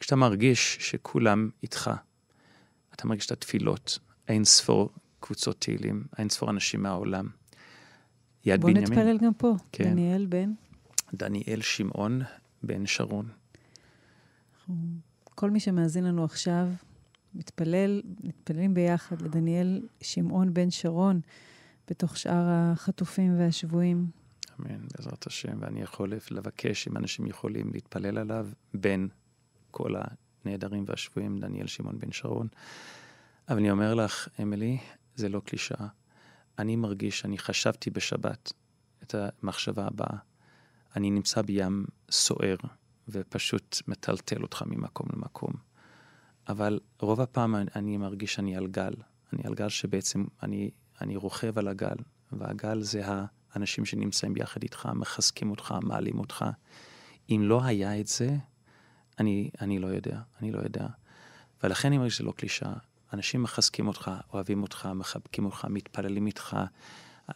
כשאתה 0.00 0.16
מרגיש 0.16 0.76
שכולם 0.80 1.50
איתך, 1.62 1.90
אתה 2.94 3.06
מרגיש 3.06 3.26
את 3.26 3.32
התפילות, 3.32 3.98
אין 4.28 4.44
ספור 4.44 4.90
קבוצות 5.20 5.60
תהילים, 5.60 6.04
אין 6.18 6.28
ספור 6.28 6.50
אנשים 6.50 6.82
מהעולם. 6.82 7.28
יד 8.44 8.60
בוא 8.60 8.70
בנימין. 8.70 8.88
בוא 8.88 8.96
נתפלל 8.96 9.18
גם 9.18 9.34
פה. 9.34 9.56
כן. 9.72 9.84
דניאל 9.84 10.26
בן? 10.26 10.52
דניאל 11.14 11.60
שמעון 11.60 12.22
בן 12.62 12.86
שרון. 12.86 13.28
כל 15.24 15.50
מי 15.50 15.60
שמאזין 15.60 16.04
לנו 16.04 16.24
עכשיו, 16.24 16.68
מתפלל, 17.34 18.02
מתפללים 18.24 18.74
ביחד 18.74 19.22
לדניאל 19.22 19.82
שמעון 20.00 20.54
בן 20.54 20.70
שרון 20.70 21.20
בתוך 21.90 22.16
שאר 22.16 22.44
החטופים 22.48 23.38
והשבויים. 23.38 24.06
אמן, 24.60 24.80
בעזרת 24.96 25.26
השם. 25.26 25.58
ואני 25.60 25.82
יכול 25.82 26.12
לבקש, 26.30 26.88
אם 26.88 26.96
אנשים 26.96 27.26
יכולים, 27.26 27.70
להתפלל 27.72 28.18
עליו 28.18 28.48
בין 28.74 29.08
כל 29.70 29.94
הנעדרים 30.44 30.84
והשבויים, 30.86 31.38
דניאל 31.38 31.66
שמעון 31.66 31.98
בן 31.98 32.12
שרון. 32.12 32.48
אבל 33.48 33.58
אני 33.58 33.70
אומר 33.70 33.94
לך, 33.94 34.28
אמילי, 34.42 34.78
זה 35.16 35.28
לא 35.28 35.40
קלישאה. 35.44 35.86
אני 36.58 36.76
מרגיש, 36.76 37.24
אני 37.24 37.38
חשבתי 37.38 37.90
בשבת 37.90 38.52
את 39.02 39.14
המחשבה 39.14 39.86
הבאה. 39.86 40.16
אני 40.96 41.10
נמצא 41.10 41.42
בים 41.42 41.86
סוער, 42.10 42.56
ופשוט 43.08 43.82
מטלטל 43.88 44.42
אותך 44.42 44.62
ממקום 44.66 45.06
למקום. 45.12 45.52
אבל 46.48 46.80
רוב 47.00 47.20
הפעם 47.20 47.54
אני 47.76 47.96
מרגיש 47.96 48.34
שאני 48.34 48.56
על 48.56 48.66
גל. 48.66 48.92
אני 49.32 49.42
על 49.44 49.54
גל 49.54 49.68
שבעצם 49.68 50.24
אני, 50.42 50.70
אני 51.00 51.16
רוכב 51.16 51.58
על 51.58 51.68
הגל, 51.68 51.96
והגל 52.32 52.82
זה 52.82 53.02
האנשים 53.06 53.84
שנמצאים 53.84 54.34
ביחד 54.34 54.62
איתך, 54.62 54.88
מחזקים 54.94 55.50
אותך, 55.50 55.74
מעלים 55.82 56.18
אותך. 56.18 56.44
אם 57.30 57.42
לא 57.44 57.64
היה 57.64 58.00
את 58.00 58.06
זה, 58.06 58.36
אני, 59.18 59.50
אני 59.60 59.78
לא 59.78 59.86
יודע, 59.86 60.20
אני 60.40 60.52
לא 60.52 60.58
יודע. 60.58 60.86
ולכן 61.62 61.88
אני 61.88 61.98
מרגיש 61.98 62.14
שזה 62.14 62.24
לא 62.24 62.32
קלישאה. 62.32 62.74
אנשים 63.12 63.42
מחזקים 63.42 63.88
אותך, 63.88 64.10
אוהבים 64.32 64.62
אותך, 64.62 64.88
מחבקים 64.94 65.44
אותך, 65.44 65.66
מתפללים 65.70 66.26
איתך. 66.26 66.56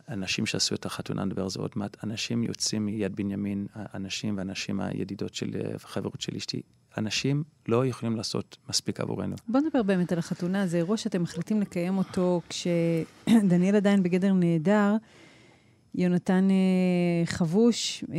אנשים 0.08 0.46
שעשו 0.46 0.74
את 0.74 0.86
החתונה, 0.86 1.24
נדבר 1.24 1.42
על 1.42 1.50
זה 1.50 1.58
עוד 1.60 1.70
מעט, 1.76 2.04
אנשים 2.04 2.42
יוצאים 2.42 2.86
מיד 2.86 3.16
בנימין, 3.16 3.66
אנשים 3.94 4.38
ואנשים 4.38 4.80
הידידות 4.80 5.34
שלי, 5.34 5.58
החברות 5.74 6.20
של 6.20 6.36
אשתי, 6.36 6.62
אנשים 6.98 7.44
לא 7.68 7.86
יכולים 7.86 8.16
לעשות 8.16 8.56
מספיק 8.68 9.00
עבורנו. 9.00 9.36
בוא 9.48 9.60
נדבר 9.60 9.82
באמת 9.82 10.12
על 10.12 10.18
החתונה, 10.18 10.66
זה 10.66 10.76
אירוע 10.76 10.96
שאתם 10.96 11.22
מחליטים 11.22 11.60
לקיים 11.60 11.98
אותו 11.98 12.40
כשדניאל 12.48 13.76
עדיין 13.76 14.02
בגדר 14.02 14.32
נהדר. 14.32 14.96
יונתן 15.94 16.48
אה, 16.50 17.26
חבוש 17.26 18.04
אה, 18.12 18.18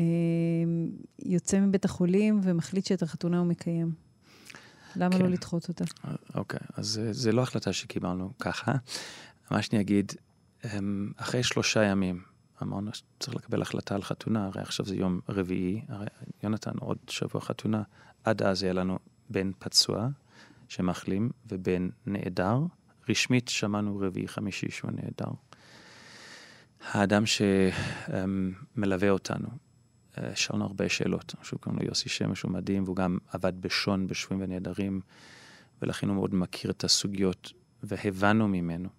יוצא 1.26 1.60
מבית 1.60 1.86
החולים 1.86 2.40
ומחליט 2.44 2.86
שאת 2.86 3.02
החתונה 3.02 3.40
הוא 3.40 3.48
מקיים. 3.48 3.92
למה 4.96 5.10
לא 5.10 5.18
כן. 5.18 5.26
לא 5.26 5.30
לדחות 5.30 5.70
אותה? 5.70 5.84
אוקיי, 6.36 6.60
אז 6.78 7.02
זה 7.12 7.32
לא 7.32 7.42
החלטה 7.42 7.74
שקיבלנו 7.74 8.34
ככה. 8.40 8.72
מה 9.52 9.62
שאני 9.62 9.82
אגיד, 9.82 10.12
אמ, 10.64 11.12
אחרי 11.18 11.44
שלושה 11.44 11.84
ימים, 11.84 12.22
אמרנו 12.62 12.92
שצריך 12.94 13.36
לקבל 13.36 13.62
החלטה 13.62 13.96
על 13.96 14.04
חתונה, 14.04 14.46
הרי 14.46 14.62
עכשיו 14.62 14.86
זה 14.86 14.96
יום 14.96 15.20
רביעי, 15.30 15.82
הרי 15.90 16.06
יונתן 16.44 16.78
עוד 16.80 16.98
שבוע 17.08 17.42
חתונה, 17.42 17.84
עד 18.24 18.42
אז 18.42 18.64
יהיה 18.64 18.74
לנו 18.74 19.00
בן 19.30 19.52
פצוע 19.60 20.08
שמחלים 20.68 21.30
ובן 21.50 21.90
נעדר. 22.06 22.60
רשמית 23.10 23.48
שמענו 23.48 24.00
רביעי 24.00 24.28
חמישי 24.28 24.72
שהוא 24.72 24.92
נעדר. 24.92 25.32
האדם 26.92 27.24
שמלווה 27.26 29.10
אותנו, 29.10 29.48
אה, 29.48 29.54
שאלנו 30.36 30.66
הרבה 30.66 30.90
שאלות. 30.90 31.36
שהוא 31.44 31.60
קוראים 31.60 31.80
לו 31.80 31.86
יוסי 31.88 32.10
שמש, 32.10 32.42
הוא 32.42 32.52
מדהים, 32.52 32.84
והוא 32.84 32.96
גם 32.96 33.18
עבד 33.32 33.62
בשון, 33.62 34.08
בשבויים 34.08 34.44
ונעדרים, 34.44 35.02
ולכן 35.82 36.08
הוא 36.08 36.16
מאוד 36.16 36.36
מכיר 36.36 36.72
את 36.72 36.84
הסוגיות, 36.84 37.54
והבנו 37.84 38.48
ממנו 38.48 38.90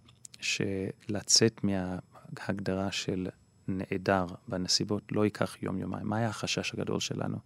שלצאת 0.41 1.61
מההגדרה 1.65 2.93
של 2.93 3.29
נעדר 3.69 4.27
בנסיבות 4.49 5.03
לא 5.13 5.25
ייקח 5.25 5.57
יום-יומיים. 5.63 6.07
מה 6.07 6.17
היה 6.17 6.29
החשש 6.29 6.75
הגדול 6.75 7.01
שלנו? 7.01 7.39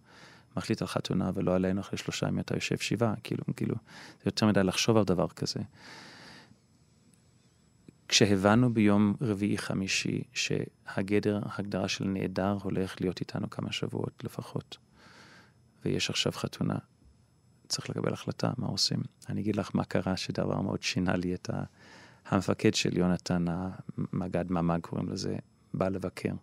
מחליט 0.57 0.81
על 0.81 0.87
חתונה 0.87 1.31
ולא 1.33 1.55
עלינו 1.55 1.81
אחרי 1.81 1.97
שלושה 1.97 2.27
ימים 2.27 2.39
אתה 2.39 2.55
יושב 2.55 2.77
שבעה, 2.77 3.13
כאילו, 3.23 3.43
כאילו, 3.55 3.75
זה 4.17 4.23
יותר 4.25 4.45
מדי 4.45 4.63
לחשוב 4.63 4.97
על 4.97 5.03
דבר 5.03 5.27
כזה. 5.27 5.59
כשהבנו 8.09 8.73
ביום 8.73 9.13
רביעי-חמישי 9.21 10.23
שהגדר, 10.33 11.39
ההגדרה 11.45 11.87
של 11.87 12.05
נעדר 12.05 12.57
הולך 12.63 13.01
להיות 13.01 13.19
איתנו 13.19 13.49
כמה 13.49 13.71
שבועות 13.71 14.23
לפחות, 14.23 14.77
ויש 15.85 16.09
עכשיו 16.09 16.31
חתונה, 16.31 16.77
צריך 17.67 17.89
לקבל 17.89 18.13
החלטה, 18.13 18.51
מה 18.57 18.67
עושים? 18.67 18.99
אני 19.29 19.41
אגיד 19.41 19.55
לך 19.55 19.71
מה 19.73 19.85
קרה, 19.85 20.17
שדבר 20.17 20.61
מאוד 20.61 20.83
שינה 20.83 21.15
לי 21.15 21.33
את 21.33 21.49
ה... 21.49 21.63
המפקד 22.25 22.73
של 22.73 22.97
יונתן, 22.97 23.45
המג"ד 23.47 24.51
ממ"ג 24.51 24.81
קוראים 24.81 25.09
לזה, 25.09 25.35
בא 25.73 25.89
לבקר. 25.89 26.33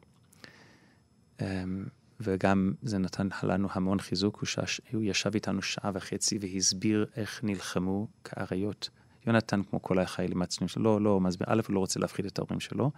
אמ, 1.40 1.86
וגם 2.20 2.72
זה 2.82 2.98
נתן 2.98 3.28
לנו 3.42 3.68
המון 3.72 4.00
חיזוק, 4.00 4.36
הוא, 4.36 4.46
שש, 4.46 4.80
הוא 4.92 5.02
ישב 5.04 5.34
איתנו 5.34 5.62
שעה 5.62 5.90
וחצי 5.94 6.38
והסביר 6.40 7.06
איך 7.16 7.44
נלחמו 7.44 8.08
כאריות 8.24 8.90
יונתן, 9.26 9.62
כמו 9.62 9.82
כל 9.82 9.98
החיילים 9.98 10.40
העצמיים 10.40 10.68
שלו, 10.68 10.84
לא, 10.84 11.00
לא 11.00 11.20
מסביר, 11.20 11.46
א', 11.50 11.60
הוא 11.68 11.74
לא 11.74 11.80
רוצה 11.80 12.00
להפחיד 12.00 12.26
את 12.26 12.38
ההורים 12.38 12.60
שלו, 12.60 12.90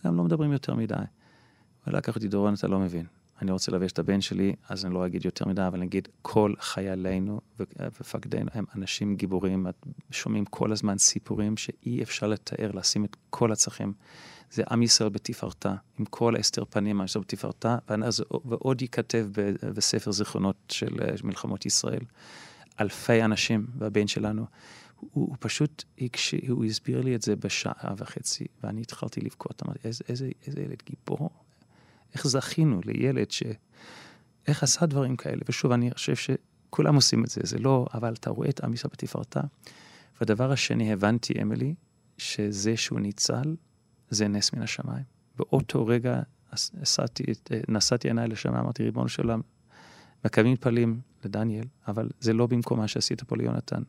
וגם 0.00 0.16
לא 0.16 0.24
מדברים 0.24 0.52
יותר 0.52 0.74
מדי. 0.74 0.94
הוא 1.86 1.94
לקח 1.94 2.16
אותי, 2.16 2.28
דורון, 2.28 2.54
אתה 2.54 2.68
לא 2.68 2.78
מבין. 2.78 3.06
אני 3.42 3.50
רוצה 3.50 3.72
לבש 3.72 3.92
את 3.92 3.98
הבן 3.98 4.20
שלי, 4.20 4.54
אז 4.68 4.84
אני 4.84 4.94
לא 4.94 5.06
אגיד 5.06 5.24
יותר 5.24 5.48
מדי, 5.48 5.66
אבל 5.66 5.78
אני 5.78 5.86
אגיד, 5.86 6.08
כל 6.22 6.54
חיילינו 6.60 7.40
ומפקדינו 7.58 8.50
הם 8.54 8.64
אנשים 8.76 9.16
גיבורים, 9.16 9.66
שומעים 10.10 10.44
כל 10.44 10.72
הזמן 10.72 10.98
סיפורים 10.98 11.56
שאי 11.56 12.02
אפשר 12.02 12.26
לתאר, 12.26 12.70
לשים 12.74 13.04
את 13.04 13.16
כל 13.30 13.52
הצרכים. 13.52 13.92
זה 14.50 14.62
עם 14.70 14.82
ישראל 14.82 15.08
בתפארתה, 15.08 15.74
עם 15.98 16.04
כל 16.04 16.36
הסתר 16.36 16.64
פנים, 16.64 17.00
עם 17.00 17.04
ישראל 17.04 17.22
בתפארתה, 17.22 17.76
ועוד 18.44 18.82
ייכתב 18.82 19.26
בספר 19.74 20.12
זיכרונות 20.12 20.56
של 20.68 20.96
מלחמות 21.24 21.66
ישראל. 21.66 22.02
אלפי 22.80 23.22
אנשים, 23.22 23.66
והבן 23.78 24.06
שלנו. 24.06 24.46
הוא, 25.10 25.28
הוא 25.28 25.36
פשוט, 25.40 25.84
הוא 26.48 26.64
הסביר 26.64 27.00
לי 27.00 27.14
את 27.14 27.22
זה 27.22 27.36
בשעה 27.36 27.94
וחצי, 27.96 28.46
ואני 28.62 28.80
התחלתי 28.80 29.20
לבכות, 29.20 29.62
אמרתי, 29.66 29.78
איזה, 29.84 30.04
איזה, 30.08 30.30
איזה 30.46 30.60
ילד 30.60 30.82
גיבור, 30.86 31.30
איך 32.14 32.26
זכינו 32.26 32.80
לילד 32.84 33.30
ש... 33.30 33.42
איך 34.46 34.62
עשה 34.62 34.86
דברים 34.86 35.16
כאלה? 35.16 35.42
ושוב, 35.48 35.72
אני 35.72 35.90
חושב 35.90 36.14
שכולם 36.16 36.94
עושים 36.94 37.24
את 37.24 37.30
זה, 37.30 37.40
זה 37.44 37.58
לא, 37.58 37.86
אבל 37.94 38.12
אתה 38.12 38.30
רואה 38.30 38.48
את 38.48 38.64
עם 38.64 38.74
ישראל 38.74 38.90
בתפארתה. 38.92 39.40
והדבר 40.20 40.52
השני, 40.52 40.92
הבנתי, 40.92 41.42
אמילי, 41.42 41.74
שזה 42.18 42.76
שהוא 42.76 43.00
ניצל, 43.00 43.56
זה 44.10 44.28
נס 44.28 44.52
מן 44.52 44.62
השמיים. 44.62 45.04
באותו 45.36 45.86
רגע 45.86 46.20
נסעתי, 46.74 47.24
נסעתי 47.68 48.08
עיניי 48.08 48.28
לשם, 48.28 48.54
אמרתי, 48.54 48.82
ריבונו 48.82 49.08
של 49.08 49.22
עולם, 49.22 49.40
מקיימים 50.24 50.52
מתפללים 50.52 51.00
לדניאל, 51.24 51.64
אבל 51.88 52.08
זה 52.20 52.32
לא 52.32 52.46
במקום 52.46 52.78
מה 52.78 52.88
שעשית 52.88 53.22
פה 53.22 53.36
ליונתן. 53.36 53.82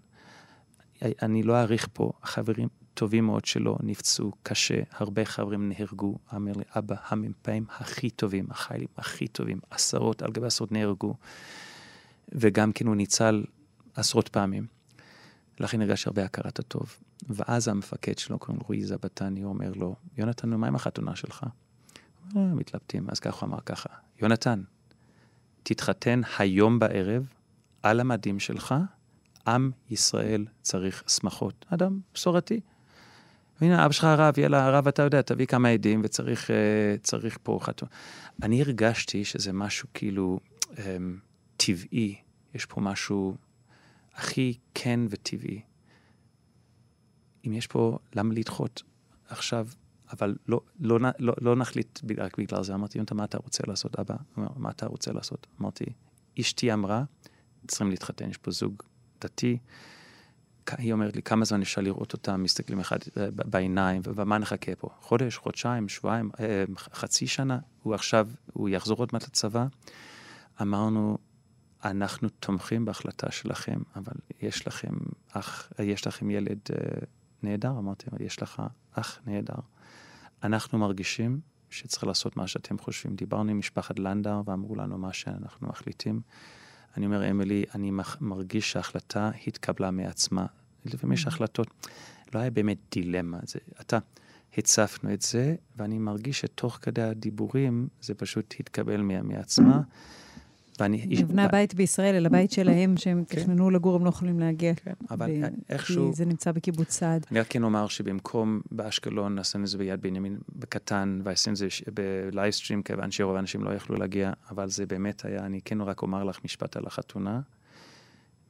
אני 1.01 1.43
לא 1.43 1.61
אאריך 1.61 1.87
פה, 1.93 2.11
חברים 2.23 2.67
טובים 2.93 3.25
מאוד 3.25 3.45
שלו 3.45 3.77
נפצעו 3.83 4.31
קשה, 4.43 4.81
הרבה 4.91 5.25
חברים 5.25 5.69
נהרגו. 5.69 6.17
אמר 6.35 6.51
לי, 6.55 6.63
אבא, 6.75 6.95
המ"פים 7.07 7.65
הכי 7.69 8.09
טובים, 8.09 8.45
החיילים 8.49 8.87
הכי 8.97 9.27
טובים, 9.27 9.59
עשרות 9.69 10.21
על 10.21 10.31
גבי 10.31 10.47
עשרות 10.47 10.71
נהרגו. 10.71 11.15
וגם 12.31 12.71
כן 12.71 12.87
הוא 12.87 12.95
ניצל 12.95 13.43
עשרות 13.95 14.29
פעמים. 14.29 14.65
לכן 15.59 15.81
הרגש 15.81 16.07
הרבה 16.07 16.25
הכרת 16.25 16.59
הטוב. 16.59 16.97
ואז 17.29 17.67
המפקד 17.67 18.17
שלו, 18.17 18.39
קוראים 18.39 18.59
לו 18.59 18.67
רועי 18.67 18.85
זבתני, 18.85 19.41
הוא 19.41 19.49
אומר 19.49 19.71
לו, 19.75 19.95
יונתן, 20.17 20.49
מה 20.49 20.67
עם 20.67 20.75
החתונה 20.75 21.15
שלך? 21.15 21.45
אה, 22.35 22.41
מתלבטים. 22.41 23.09
אז 23.09 23.19
ככה 23.19 23.45
הוא 23.45 23.53
אמר 23.53 23.59
ככה, 23.65 23.89
יונתן, 24.21 24.61
תתחתן 25.63 26.21
היום 26.39 26.79
בערב 26.79 27.27
על 27.83 27.99
המדים 27.99 28.39
שלך, 28.39 28.75
עם 29.47 29.71
ישראל 29.89 30.45
צריך 30.61 31.03
שמחות. 31.07 31.65
אדם 31.69 31.99
בשורתי. 32.13 32.59
והנה, 33.61 33.85
אבא 33.85 33.93
שלך 33.93 34.03
הרב, 34.03 34.39
יאללה, 34.39 34.65
הרב, 34.65 34.87
אתה 34.87 35.01
יודע, 35.01 35.21
תביא 35.21 35.45
כמה 35.45 35.69
עדים 35.69 36.01
וצריך 36.03 36.49
uh, 36.49 37.39
פה 37.43 37.59
חתום. 37.61 37.89
אני 38.43 38.61
הרגשתי 38.61 39.25
שזה 39.25 39.53
משהו 39.53 39.87
כאילו 39.93 40.39
um, 40.71 40.77
טבעי, 41.57 42.15
יש 42.53 42.65
פה 42.65 42.81
משהו 42.81 43.35
הכי 44.13 44.57
כן 44.73 44.99
וטבעי. 45.09 45.61
אם 47.47 47.53
יש 47.53 47.67
פה, 47.67 47.97
למה 48.15 48.33
לדחות 48.33 48.83
עכשיו? 49.27 49.67
אבל 50.13 50.35
לא, 50.47 50.61
לא, 50.79 50.99
לא, 51.19 51.33
לא 51.41 51.55
נחליט 51.55 51.99
רק 52.17 52.37
בגלל 52.37 52.63
זה. 52.63 52.73
אמרתי, 52.73 52.97
יונתן, 52.97 53.15
מה 53.15 53.23
אתה 53.23 53.37
רוצה 53.37 53.63
לעשות, 53.67 53.99
אבא? 53.99 54.15
מה 54.35 54.69
אתה 54.69 54.85
רוצה 54.85 55.11
לעשות? 55.11 55.47
אמרתי, 55.61 55.85
אשתי 56.39 56.73
אמרה, 56.73 57.03
צריכים 57.67 57.89
להתחתן, 57.89 58.29
יש 58.29 58.37
פה 58.37 58.51
זוג 58.51 58.83
דתי. 59.23 59.57
היא 60.77 60.93
אומרת 60.93 61.15
לי, 61.15 61.21
כמה 61.21 61.45
זמן 61.45 61.61
אפשר 61.61 61.81
לראות 61.81 62.13
אותם, 62.13 62.43
מסתכלים 62.43 62.79
אחד 62.79 62.97
אה, 63.17 63.27
בעיניים, 63.31 64.01
ומה 64.05 64.37
נחכה 64.37 64.75
פה? 64.75 64.89
חודש, 65.01 65.37
חודשיים, 65.37 65.89
שבועיים, 65.89 66.29
אה, 66.39 66.63
חצי 66.77 67.27
שנה? 67.27 67.59
הוא 67.83 67.95
עכשיו, 67.95 68.27
הוא 68.53 68.69
יחזור 68.69 68.97
עוד 68.97 69.09
מעט 69.13 69.23
לצבא. 69.23 69.65
אמרנו, 70.61 71.17
אנחנו 71.83 72.29
תומכים 72.29 72.85
בהחלטה 72.85 73.31
שלכם, 73.31 73.81
אבל 73.95 74.13
יש 74.41 74.67
לכם 74.67 74.93
אח, 75.31 75.71
יש 75.79 76.07
לכם 76.07 76.29
ילד 76.29 76.59
אה, 76.71 76.77
נהדר? 77.43 77.69
אמרתי, 77.69 78.05
יש 78.19 78.41
לך 78.41 78.61
אח 78.91 79.19
נהדר. 79.25 79.59
אנחנו 80.43 80.77
מרגישים 80.77 81.39
שצריך 81.69 82.03
לעשות 82.03 82.37
מה 82.37 82.47
שאתם 82.47 82.77
חושבים. 82.77 83.15
דיברנו 83.15 83.51
עם 83.51 83.59
משפחת 83.59 83.99
לנדאר 83.99 84.41
ואמרו 84.45 84.75
לנו 84.75 84.97
מה 84.97 85.13
שאנחנו 85.13 85.67
מחליטים. 85.67 86.21
אני 86.97 87.05
אומר, 87.05 87.29
אמילי, 87.31 87.63
אני 87.75 87.91
מרגיש 88.21 88.71
שההחלטה 88.71 89.31
התקבלה 89.47 89.91
מעצמה. 89.91 90.45
לפעמים 90.85 91.13
יש 91.13 91.27
החלטות. 91.27 91.67
לא 92.33 92.39
היה 92.39 92.49
באמת 92.49 92.77
דילמה. 92.91 93.39
זה, 93.43 93.59
אתה, 93.81 93.97
הצפנו 94.57 95.13
את 95.13 95.21
זה, 95.21 95.55
ואני 95.77 95.99
מרגיש 95.99 96.39
שתוך 96.39 96.79
כדי 96.81 97.01
הדיבורים 97.01 97.87
זה 98.01 98.13
פשוט 98.13 98.55
התקבל 98.59 99.01
מעצמה. 99.01 99.81
ואני... 100.79 101.05
נבנה 101.09 101.47
בית 101.47 101.75
בישראל, 101.75 102.15
אל 102.15 102.25
הבית 102.25 102.51
שלהם, 102.51 102.97
שהם 102.97 103.23
כן. 103.25 103.41
תכננו 103.41 103.69
לגור, 103.69 103.95
הם 103.95 104.03
לא 104.05 104.09
יכולים 104.09 104.39
להגיע. 104.39 104.73
כן, 104.75 104.93
אבל 105.09 105.31
ב... 105.41 105.45
איכשהו... 105.69 106.09
כי 106.09 106.15
זה 106.15 106.25
נמצא 106.25 106.51
בקיבוץ 106.51 106.91
סעד. 106.91 107.25
אני 107.31 107.39
רק 107.39 107.47
כן 107.49 107.63
אומר 107.63 107.87
שבמקום 107.87 108.61
באשקלון, 108.71 109.39
עשינו 109.39 109.63
את 109.63 109.69
זה 109.69 109.77
ביד 109.77 110.01
בנימין 110.01 110.37
בקטן, 110.55 111.19
ועשינו 111.23 111.53
את 111.53 111.57
זה 111.57 111.67
בלייבסטרים, 111.93 112.83
כיוון 112.83 113.11
שרוב 113.11 113.35
האנשים 113.35 113.63
לא 113.63 113.69
יכלו 113.69 113.95
להגיע, 113.95 114.31
אבל 114.49 114.69
זה 114.69 114.85
באמת 114.85 115.25
היה, 115.25 115.45
אני 115.45 115.61
כן 115.65 115.81
רק 115.81 116.01
אומר 116.01 116.23
לך 116.23 116.39
משפט 116.45 116.77
על 116.77 116.83
החתונה. 116.87 117.41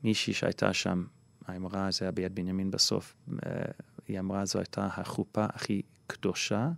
מישהי 0.03 0.33
שהייתה 0.33 0.73
שם, 0.73 1.03
האמרה, 1.47 1.91
זה 1.91 2.05
היה 2.05 2.11
ביד 2.11 2.35
בנימין 2.35 2.71
בסוף, 2.71 3.15
אה, 3.45 3.61
היא 4.07 4.19
אמרה, 4.19 4.45
זו 4.45 4.59
הייתה 4.59 4.87
החופה 4.97 5.45
הכי 5.45 5.81
קדושה, 6.07 6.69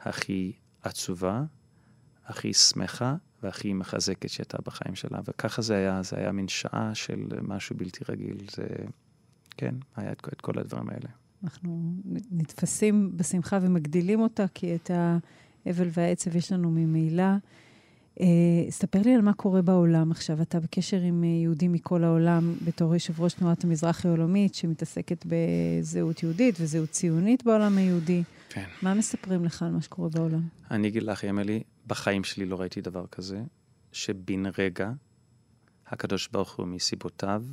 הכי 0.00 0.52
עצובה, 0.82 1.42
הכי 2.26 2.52
שמחה 2.52 3.14
והכי 3.42 3.72
מחזקת 3.72 4.28
שהייתה 4.28 4.58
בחיים 4.66 4.94
שלה. 4.94 5.20
וככה 5.28 5.62
זה 5.62 5.76
היה, 5.76 6.02
זה 6.02 6.16
היה 6.16 6.32
מין 6.32 6.48
שעה 6.48 6.94
של 6.94 7.26
משהו 7.42 7.76
בלתי 7.76 8.04
רגיל. 8.08 8.36
זה, 8.56 8.66
כן, 9.56 9.74
היה 9.96 10.12
את, 10.12 10.28
את 10.32 10.40
כל 10.40 10.58
הדברים 10.58 10.90
האלה. 10.90 11.08
אנחנו 11.44 11.94
נתפסים 12.30 13.16
בשמחה 13.16 13.58
ומגדילים 13.62 14.20
אותה, 14.20 14.44
כי 14.54 14.74
את 14.74 14.90
האבל 14.90 15.88
והעצב 15.92 16.36
יש 16.36 16.52
לנו 16.52 16.70
ממילא. 16.70 17.24
Uh, 18.18 18.22
ספר 18.70 19.02
לי 19.04 19.14
על 19.14 19.20
מה 19.20 19.32
קורה 19.32 19.62
בעולם 19.62 20.10
עכשיו. 20.10 20.42
אתה 20.42 20.60
בקשר 20.60 21.00
עם 21.00 21.24
יהודים 21.24 21.72
מכל 21.72 22.04
העולם 22.04 22.54
בתור 22.64 22.94
יושב 22.94 23.20
ראש 23.20 23.34
תנועת 23.34 23.64
המזרחי 23.64 24.08
העולמית, 24.08 24.54
שמתעסקת 24.54 25.26
בזהות 25.26 26.22
יהודית 26.22 26.54
וזהות 26.60 26.90
ציונית 26.90 27.44
בעולם 27.44 27.78
היהודי. 27.78 28.22
כן. 28.48 28.64
מה 28.82 28.94
מספרים 28.94 29.44
לך 29.44 29.62
על 29.62 29.70
מה 29.70 29.82
שקורה 29.82 30.08
בעולם? 30.08 30.40
אני 30.70 30.88
אגיד 30.88 31.02
לך, 31.02 31.24
אמילי, 31.24 31.62
בחיים 31.86 32.24
שלי 32.24 32.46
לא 32.46 32.60
ראיתי 32.60 32.80
דבר 32.80 33.06
כזה, 33.06 33.42
שבן 33.92 34.42
רגע 34.58 34.90
הקדוש 35.86 36.28
ברוך 36.28 36.56
הוא 36.56 36.66
מסיבותיו 36.66 37.44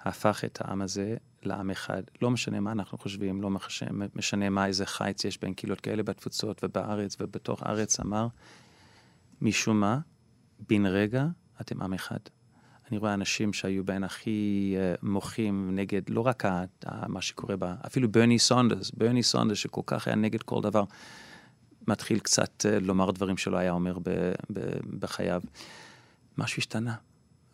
הפך 0.00 0.44
את 0.44 0.58
העם 0.60 0.82
הזה 0.82 1.16
לעם 1.42 1.70
אחד. 1.70 2.02
לא 2.22 2.30
משנה 2.30 2.60
מה 2.60 2.72
אנחנו 2.72 2.98
חושבים, 2.98 3.42
לא 3.42 3.50
משנה 4.14 4.50
מה 4.50 4.66
איזה 4.66 4.86
חיץ 4.86 5.24
יש 5.24 5.40
בין 5.40 5.54
קהילות 5.54 5.80
כאלה 5.80 6.02
בתפוצות 6.02 6.64
ובארץ 6.64 7.16
ובתוך 7.20 7.62
הארץ, 7.62 8.00
אמר, 8.00 8.26
משום 9.40 9.80
מה, 9.80 9.98
בן 10.68 10.86
רגע 10.86 11.26
אתם 11.60 11.82
עם 11.82 11.94
אחד. 11.94 12.18
אני 12.90 12.98
רואה 12.98 13.14
אנשים 13.14 13.52
שהיו 13.52 13.84
בין 13.84 14.04
הכי 14.04 14.76
uh, 14.76 14.98
מוחים 15.02 15.70
נגד, 15.74 16.02
לא 16.08 16.20
רק 16.20 16.44
מה 17.08 17.20
שקורה 17.20 17.56
בה, 17.56 17.74
אפילו 17.86 18.08
ברני 18.08 18.38
סונדרס, 18.38 18.90
ברני 18.90 19.22
סונדרס 19.22 19.58
שכל 19.58 19.80
כך 19.86 20.06
היה 20.06 20.16
נגד 20.16 20.42
כל 20.42 20.60
דבר, 20.62 20.84
מתחיל 21.88 22.18
קצת 22.18 22.66
uh, 22.66 22.84
לומר 22.84 23.10
דברים 23.10 23.36
שלא 23.36 23.56
היה 23.56 23.72
אומר 23.72 23.98
ב, 23.98 24.32
ב, 24.52 24.60
בחייו. 24.98 25.42
משהו 26.38 26.58
השתנה. 26.58 26.94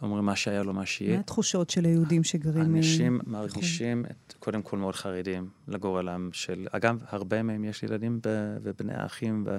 אומרים 0.02 0.24
מה 0.24 0.36
שהיה 0.36 0.62
לו, 0.62 0.72
מה 0.72 0.86
שיהיה. 0.86 1.14
מה 1.14 1.20
התחושות 1.20 1.70
של 1.70 1.84
היהודים 1.84 2.24
שגרים... 2.24 2.74
אה, 2.74 2.78
אנשים 2.78 3.20
מרגישים, 3.26 4.04
את, 4.04 4.34
קודם 4.38 4.62
כל 4.62 4.78
מאוד 4.78 4.94
חרדים 4.94 5.48
לגורלם 5.68 6.30
של... 6.32 6.66
אגב, 6.70 7.02
הרבה 7.08 7.42
מהם 7.42 7.64
יש 7.64 7.82
ילדים 7.82 8.20
ובני 8.62 8.94
האחים. 8.94 9.44
ו... 9.46 9.58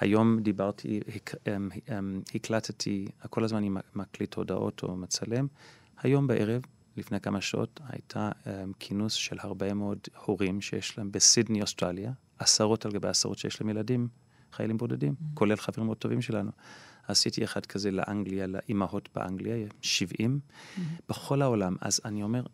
היום 0.00 0.40
דיברתי, 0.42 1.00
הק, 1.14 1.34
אמ, 1.46 1.68
אמ, 1.88 2.22
הקלטתי, 2.34 3.06
כל 3.30 3.44
הזמן 3.44 3.58
אני 3.58 3.70
מקליט 3.94 4.34
הודעות 4.34 4.82
או 4.82 4.96
מצלם. 4.96 5.46
היום 5.98 6.26
בערב, 6.26 6.62
לפני 6.96 7.20
כמה 7.20 7.40
שעות, 7.40 7.80
הייתה 7.88 8.30
אמ, 8.46 8.72
כינוס 8.78 9.12
של 9.12 9.36
הרבה 9.40 9.74
מאוד 9.74 9.98
הורים 10.24 10.60
שיש 10.60 10.98
להם 10.98 11.12
בסידני, 11.12 11.62
אוסטרליה, 11.62 12.12
עשרות 12.42 12.86
על 12.86 12.92
גבי 12.92 13.08
עשרות 13.08 13.38
שיש 13.38 13.60
להם 13.60 13.70
ילדים, 13.70 14.08
חיילים 14.52 14.76
בודדים, 14.76 15.12
mm-hmm. 15.12 15.34
כולל 15.34 15.56
חברים 15.56 15.86
מאוד 15.86 15.96
טובים 15.96 16.22
שלנו. 16.22 16.50
עשיתי 17.08 17.44
אחד 17.44 17.66
כזה 17.66 17.90
לאנגליה, 17.90 18.46
לאימהות 18.46 19.08
באנגליה, 19.14 19.66
70, 19.80 20.40
mm-hmm. 20.40 20.80
בכל 21.08 21.42
העולם. 21.42 21.76
אז 21.80 22.00
אני 22.04 22.22
אומר, 22.22 22.46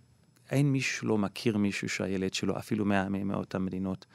אין 0.51 0.73
מישהו 0.73 0.99
שלא 0.99 1.19
מכיר 1.19 1.57
מישהו 1.57 1.89
שהילד 1.89 2.35
שלו, 2.35 2.59
אפילו 2.59 2.85
מאותן 3.25 3.63
מדינות. 3.63 4.07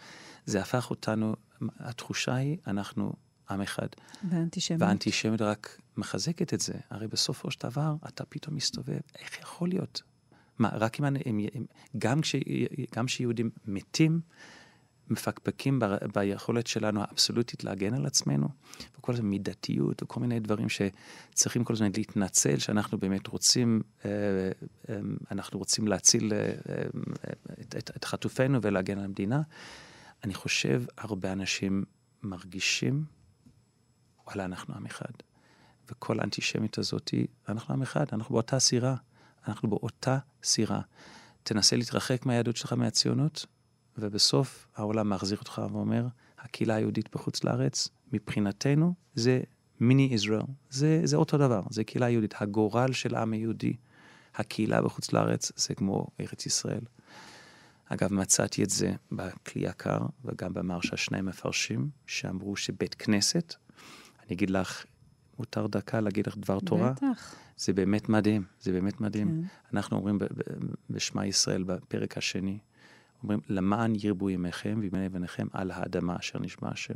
זה 0.45 0.61
הפך 0.61 0.89
אותנו, 0.89 1.35
התחושה 1.79 2.35
היא, 2.35 2.57
אנחנו 2.67 3.13
עם 3.49 3.61
אחד. 3.61 3.87
ואנטישמיות. 4.29 4.81
ואנטישמיות 4.81 5.41
רק 5.41 5.77
מחזקת 5.97 6.53
את 6.53 6.59
זה. 6.59 6.73
הרי 6.89 7.07
בסופו 7.07 7.51
של 7.51 7.59
דבר, 7.63 7.95
אתה 8.07 8.25
פתאום 8.25 8.55
מסתובב, 8.55 8.99
איך 9.19 9.39
יכול 9.41 9.69
להיות? 9.69 10.01
מה, 10.59 10.69
רק 10.69 10.99
אם, 10.99 11.05
הם, 11.05 11.15
הם, 11.25 11.65
גם, 11.97 12.21
כש, 12.21 12.35
גם 12.95 13.05
כשיהודים 13.05 13.49
מתים, 13.65 14.21
מפקפקים 15.09 15.79
ב, 15.79 15.85
ביכולת 16.13 16.67
שלנו 16.67 17.01
האבסולוטית 17.01 17.63
להגן 17.63 17.93
על 17.93 18.05
עצמנו, 18.05 18.47
וכל 18.97 19.13
הזמן 19.13 19.25
מידתיות 19.25 20.03
וכל 20.03 20.19
מיני 20.19 20.39
דברים 20.39 20.67
שצריכים 20.69 21.63
כל 21.63 21.73
הזמן 21.73 21.89
להתנצל, 21.97 22.57
שאנחנו 22.57 22.97
באמת 22.97 23.27
רוצים, 23.27 23.81
אה, 24.05 24.11
אה, 24.89 24.99
אנחנו 25.31 25.59
רוצים 25.59 25.87
להציל 25.87 26.33
אה, 26.33 26.53
את, 27.61 27.75
את, 27.77 27.91
את 27.95 28.05
חטופינו 28.05 28.59
ולהגן 28.61 28.97
על 28.97 29.05
המדינה. 29.05 29.41
אני 30.23 30.33
חושב, 30.33 30.83
הרבה 30.97 31.31
אנשים 31.31 31.83
מרגישים, 32.23 33.05
וואלה, 34.27 34.45
אנחנו 34.45 34.75
עם 34.75 34.85
אחד. 34.85 35.11
וכל 35.89 36.19
האנטישמיות 36.19 36.77
הזאת, 36.77 37.13
אנחנו 37.49 37.73
עם 37.73 37.81
אחד, 37.81 38.05
אנחנו 38.13 38.33
באותה 38.33 38.59
סירה. 38.59 38.95
אנחנו 39.47 39.69
באותה 39.69 40.17
סירה. 40.43 40.81
תנסה 41.43 41.75
להתרחק 41.75 42.25
מהיהדות 42.25 42.57
שלך, 42.57 42.73
מהציונות, 42.73 43.45
ובסוף 43.97 44.67
העולם 44.75 45.09
מחזיר 45.09 45.37
אותך 45.37 45.61
ואומר, 45.71 46.07
הקהילה 46.39 46.75
היהודית 46.75 47.09
בחוץ 47.15 47.43
לארץ, 47.43 47.87
מבחינתנו 48.13 48.93
זה 49.15 49.41
מיני 49.79 50.09
ישראל. 50.11 50.41
זה, 50.69 51.01
זה 51.03 51.15
אותו 51.17 51.37
דבר, 51.37 51.61
זה 51.69 51.83
קהילה 51.83 52.09
יהודית. 52.09 52.33
הגורל 52.37 52.91
של 52.91 53.15
העם 53.15 53.33
היהודי, 53.33 53.73
הקהילה 54.35 54.81
בחוץ 54.81 55.13
לארץ, 55.13 55.51
זה 55.55 55.75
כמו 55.75 56.07
ארץ 56.19 56.45
ישראל. 56.45 56.81
אגב, 57.85 58.13
מצאתי 58.13 58.63
את 58.63 58.69
זה 58.69 58.93
בכלי 59.11 59.69
יקר 59.69 59.99
וגם 60.25 60.53
במרשה 60.53 60.97
שני 60.97 61.21
מפרשים, 61.21 61.89
שאמרו 62.07 62.55
שבית 62.55 62.95
כנסת, 62.95 63.55
אני 64.25 64.35
אגיד 64.35 64.49
לך, 64.49 64.85
מותר 65.39 65.67
דקה 65.67 65.99
להגיד 65.99 66.27
לך 66.27 66.37
דבר 66.37 66.59
תורה? 66.59 66.91
בטח. 66.91 67.35
זה 67.57 67.73
באמת 67.73 68.09
מדהים, 68.09 68.43
זה 68.61 68.71
באמת 68.71 69.01
מדהים. 69.01 69.27
כן. 69.27 69.77
אנחנו 69.77 69.97
אומרים 69.97 70.19
בשמע 70.89 71.25
ישראל 71.25 71.63
בפרק 71.63 72.17
השני, 72.17 72.59
אומרים, 73.23 73.39
למען 73.49 73.93
ירבו 74.03 74.29
ימיכם 74.29 74.79
וימי 74.81 75.09
בניכם 75.09 75.47
על 75.51 75.71
האדמה 75.71 76.15
אשר 76.15 76.39
נשמע 76.39 76.69
השם. 76.71 76.93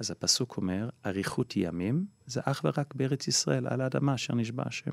אז 0.00 0.10
הפסוק 0.10 0.56
אומר, 0.56 0.88
אריכות 1.06 1.56
ימים 1.56 2.06
זה 2.26 2.40
אך 2.44 2.60
ורק 2.64 2.94
בארץ 2.94 3.28
ישראל, 3.28 3.66
על 3.66 3.80
האדמה 3.80 4.14
אשר 4.14 4.34
נשבע 4.34 4.62
השם. 4.66 4.90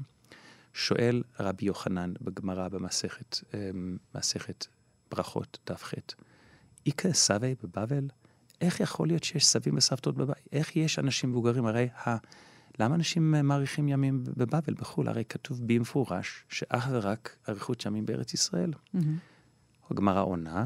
שואל 0.74 1.24
רבי 1.40 1.66
יוחנן 1.66 2.14
בגמרא 2.22 2.68
במסכת 2.68 3.38
אמ, 3.54 3.98
מסכת 4.16 4.66
ברכות, 5.12 5.60
דף 5.68 5.84
ח', 5.84 5.94
איכא 6.86 7.14
סבי 7.14 7.56
בבבל? 7.64 8.08
איך 8.62 8.80
יכול 8.80 9.08
להיות 9.08 9.24
שיש 9.24 9.46
סבים 9.46 9.78
וסבתות 9.78 10.16
בבית? 10.16 10.48
איך 10.52 10.76
יש 10.76 11.00
אנשים 11.00 11.30
מבוגרים? 11.30 11.66
הרי 11.66 11.88
ה... 12.08 12.18
למה 12.80 12.96
אנשים 12.96 13.32
מאריכים 13.32 13.88
ימים 13.88 14.24
בבבל, 14.24 14.74
בחו"ל? 14.74 15.08
הרי 15.08 15.26
כתוב 15.26 15.62
במפורש 15.66 16.46
שאך 16.50 16.88
ורק 16.92 17.36
אריכות 17.50 17.86
ימים 17.86 18.06
בארץ 18.06 18.34
ישראל. 18.34 18.72
Mm-hmm. 18.74 19.00
הגמרא 19.92 20.22
עונה, 20.22 20.66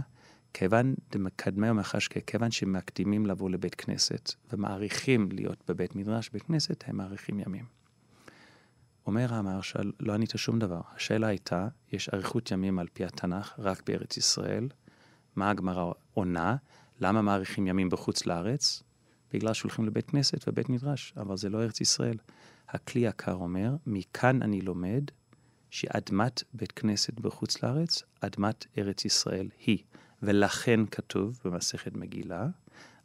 כיוון 0.54 0.96
דמקדמי 1.12 1.70
ומחשקי, 1.70 2.20
כיוון 2.28 2.52
שמקדימים 2.52 3.26
לבוא 3.26 3.50
לבית 3.50 3.76
כנסת 3.76 4.32
ומעריכים 4.54 5.30
להיות 5.32 5.64
בבית 5.68 5.96
מדרש, 5.96 6.30
בית 6.30 6.44
כנסת, 6.44 6.84
הם 6.88 6.98
מעריכים 6.98 7.40
ימים. 7.40 7.66
אומר 9.08 9.34
המהרש"ל, 9.34 9.92
לא 10.00 10.14
ענית 10.14 10.34
שום 10.36 10.60
דבר. 10.60 10.82
השאלה 10.96 11.28
הייתה, 11.28 11.68
יש 11.92 12.10
אריכות 12.10 12.52
ימים 12.52 12.80
על 12.80 12.88
פי 12.94 13.06
התנ"ך 13.06 13.54
רק 13.60 13.90
בארץ 13.90 14.18
ישראל. 14.18 14.68
מה 15.36 15.50
הגמרא 15.50 15.92
עונה? 16.14 16.56
למה 17.00 17.22
מעריכים 17.22 17.68
ימים 17.68 17.90
בחוץ 17.90 18.26
לארץ? 18.26 18.84
בגלל 19.34 19.54
שהולכים 19.54 19.86
לבית 19.86 20.10
כנסת 20.10 20.48
ובית 20.48 20.70
מדרש, 20.70 21.14
אבל 21.18 21.38
זה 21.38 21.50
לא 21.50 21.64
ארץ 21.64 21.82
ישראל. 21.82 22.18
הכלי 22.70 23.02
יקר 23.02 23.34
אומר, 23.34 23.76
מכאן 23.88 24.42
אני 24.42 24.62
לומד 24.62 25.04
שאדמת 25.74 26.44
בית 26.54 26.72
כנסת 26.72 27.14
בחוץ 27.20 27.64
לארץ, 27.64 28.04
אדמת 28.20 28.66
ארץ 28.78 29.06
ישראל 29.06 29.50
היא. 29.66 29.84
ולכן 30.24 30.86
כתוב 30.86 31.40
במסכת 31.46 31.94
מגילה, 31.94 32.48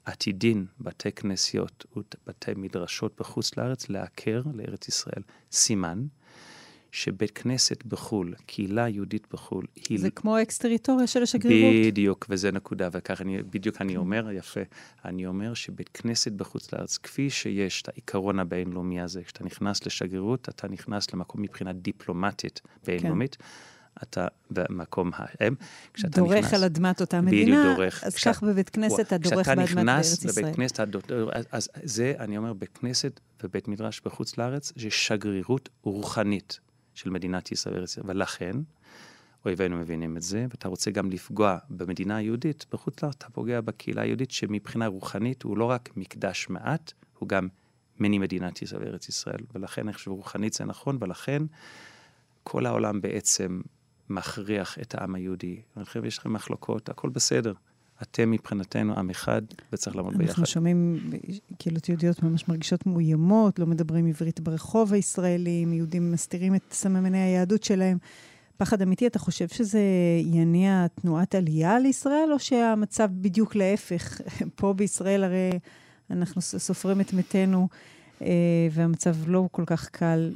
עתידין 0.04 0.66
בתי 0.80 1.12
כנסיות 1.12 1.86
ובתי 1.96 2.50
מדרשות 2.56 3.20
בחוץ 3.20 3.56
לארץ 3.56 3.88
לעקר 3.88 4.42
לארץ 4.54 4.88
ישראל. 4.88 5.22
סימן 5.52 6.06
שבית 6.92 7.30
כנסת 7.30 7.84
בחו"ל, 7.84 8.34
קהילה 8.46 8.88
יהודית 8.88 9.26
בחו"ל, 9.32 9.66
היא... 9.88 9.98
זה 10.00 10.10
כמו 10.10 10.42
אקס-טריטוריה 10.42 11.06
של 11.06 11.22
השגרירות. 11.22 11.74
בדיוק, 11.86 12.26
וזה 12.28 12.52
נקודה, 12.52 12.88
וכך 12.92 13.20
אני, 13.20 13.42
בדיוק 13.42 13.80
אני 13.80 13.96
אומר, 13.96 14.30
יפה, 14.30 14.60
אני 15.04 15.26
אומר 15.26 15.54
שבית 15.54 15.88
כנסת 15.88 16.32
בחוץ 16.32 16.72
לארץ, 16.72 16.98
כפי 16.98 17.30
שיש 17.30 17.82
את 17.82 17.88
העיקרון 17.88 18.38
הבינלאומי 18.38 19.00
הזה, 19.00 19.22
כשאתה 19.22 19.44
נכנס 19.44 19.86
לשגרירות, 19.86 20.48
אתה 20.48 20.68
נכנס 20.68 21.14
למקום 21.14 21.42
מבחינה 21.42 21.72
דיפלומטית 21.72 22.60
בינלאומית. 22.86 23.36
כן. 23.36 23.44
אתה 24.02 24.26
במקום 24.50 25.10
האם. 25.14 25.54
דורך 26.04 26.36
נכנס, 26.36 26.54
על 26.54 26.64
אדמת 26.64 27.00
אותה 27.00 27.20
מדינה, 27.20 27.74
דורך. 27.74 28.04
אז 28.04 28.14
כך 28.14 28.42
בבית 28.42 28.68
כנסת 28.68 29.00
אתה 29.00 29.18
דורך 29.18 29.48
באדמת 29.48 29.74
בארץ 29.86 30.06
ישראל. 30.06 30.30
כשאתה 30.30 30.30
נכנס 30.30 30.38
לבית 30.38 30.56
כנסת, 30.56 30.80
אז, 31.32 31.48
אז 31.52 31.68
זה, 31.82 32.14
אני 32.18 32.36
אומר, 32.36 32.52
בית 32.52 32.78
כנסת 32.78 33.20
ובית 33.44 33.68
מדרש 33.68 34.00
בחוץ 34.04 34.38
לארץ, 34.38 34.72
זה 34.76 34.90
שגרירות 34.90 35.68
רוחנית 35.82 36.60
של 36.98 37.10
מדינת 37.10 37.52
ישראל 37.52 37.84
ולכן, 38.04 38.56
אויבינו 39.44 39.76
מבינים 39.76 40.16
את 40.16 40.22
זה, 40.22 40.46
ואתה 40.50 40.68
רוצה 40.68 40.90
גם 40.90 41.10
לפגוע 41.10 41.58
במדינה 41.70 42.16
היהודית, 42.16 42.66
בחוץ 42.72 43.02
לארץ 43.02 43.14
אתה 43.18 43.30
פוגע 43.30 43.60
בקהילה 43.60 44.02
היהודית, 44.02 44.30
שמבחינה 44.30 44.86
רוחנית 44.86 45.42
הוא 45.42 45.58
לא 45.58 45.64
רק 45.64 45.90
מקדש 45.96 46.46
מעט, 46.48 46.92
הוא 47.18 47.28
גם 47.28 47.48
מני 48.00 48.18
מדינת 48.18 48.62
ישראל 48.62 48.84
וארץ 48.84 49.08
ישראל. 49.08 49.40
ולכן 49.54 49.82
אני 49.82 49.92
חושב 49.92 50.10
רוחנית 50.10 50.52
זה 50.52 50.64
נכון, 50.64 50.98
ולכן 51.00 51.42
כל 52.42 52.66
העולם 52.66 53.00
בעצם 53.00 53.60
מכריח 54.08 54.78
את 54.78 54.94
העם 54.94 55.14
היהודי. 55.14 55.62
אני 55.76 55.84
חושב, 55.84 56.04
יש 56.04 56.18
לכם 56.18 56.32
מחלוקות, 56.32 56.88
הכל 56.88 57.08
בסדר. 57.08 57.52
אתם 58.02 58.30
מבחינתנו 58.30 58.98
עם 58.98 59.10
אחד, 59.10 59.42
וצריך 59.72 59.96
לעמוד 59.96 60.12
אנחנו 60.12 60.24
ביחד. 60.24 60.32
אנחנו 60.32 60.46
שומעים 60.46 61.10
קהילות 61.58 61.88
יהודיות 61.88 62.22
ממש 62.22 62.48
מרגישות 62.48 62.86
מאוימות, 62.86 63.58
לא 63.58 63.66
מדברים 63.66 64.06
עברית 64.06 64.40
ברחוב 64.40 64.92
הישראלי, 64.92 65.64
יהודים 65.72 66.12
מסתירים 66.12 66.54
את 66.54 66.62
סממני 66.70 67.18
היהדות 67.18 67.64
שלהם. 67.64 67.98
פחד 68.56 68.82
אמיתי, 68.82 69.06
אתה 69.06 69.18
חושב 69.18 69.48
שזה 69.48 69.80
יניע 70.24 70.86
תנועת 71.00 71.34
עלייה 71.34 71.78
לישראל, 71.78 72.28
או 72.32 72.38
שהמצב 72.38 73.08
בדיוק 73.12 73.54
להפך? 73.54 74.20
פה 74.56 74.72
בישראל 74.72 75.24
הרי 75.24 75.50
אנחנו 76.10 76.42
סופרים 76.42 77.00
את 77.00 77.12
מתינו, 77.12 77.68
אה, 78.22 78.28
והמצב 78.72 79.14
לא 79.26 79.48
כל 79.52 79.64
כך 79.66 79.88
קל. 79.88 80.32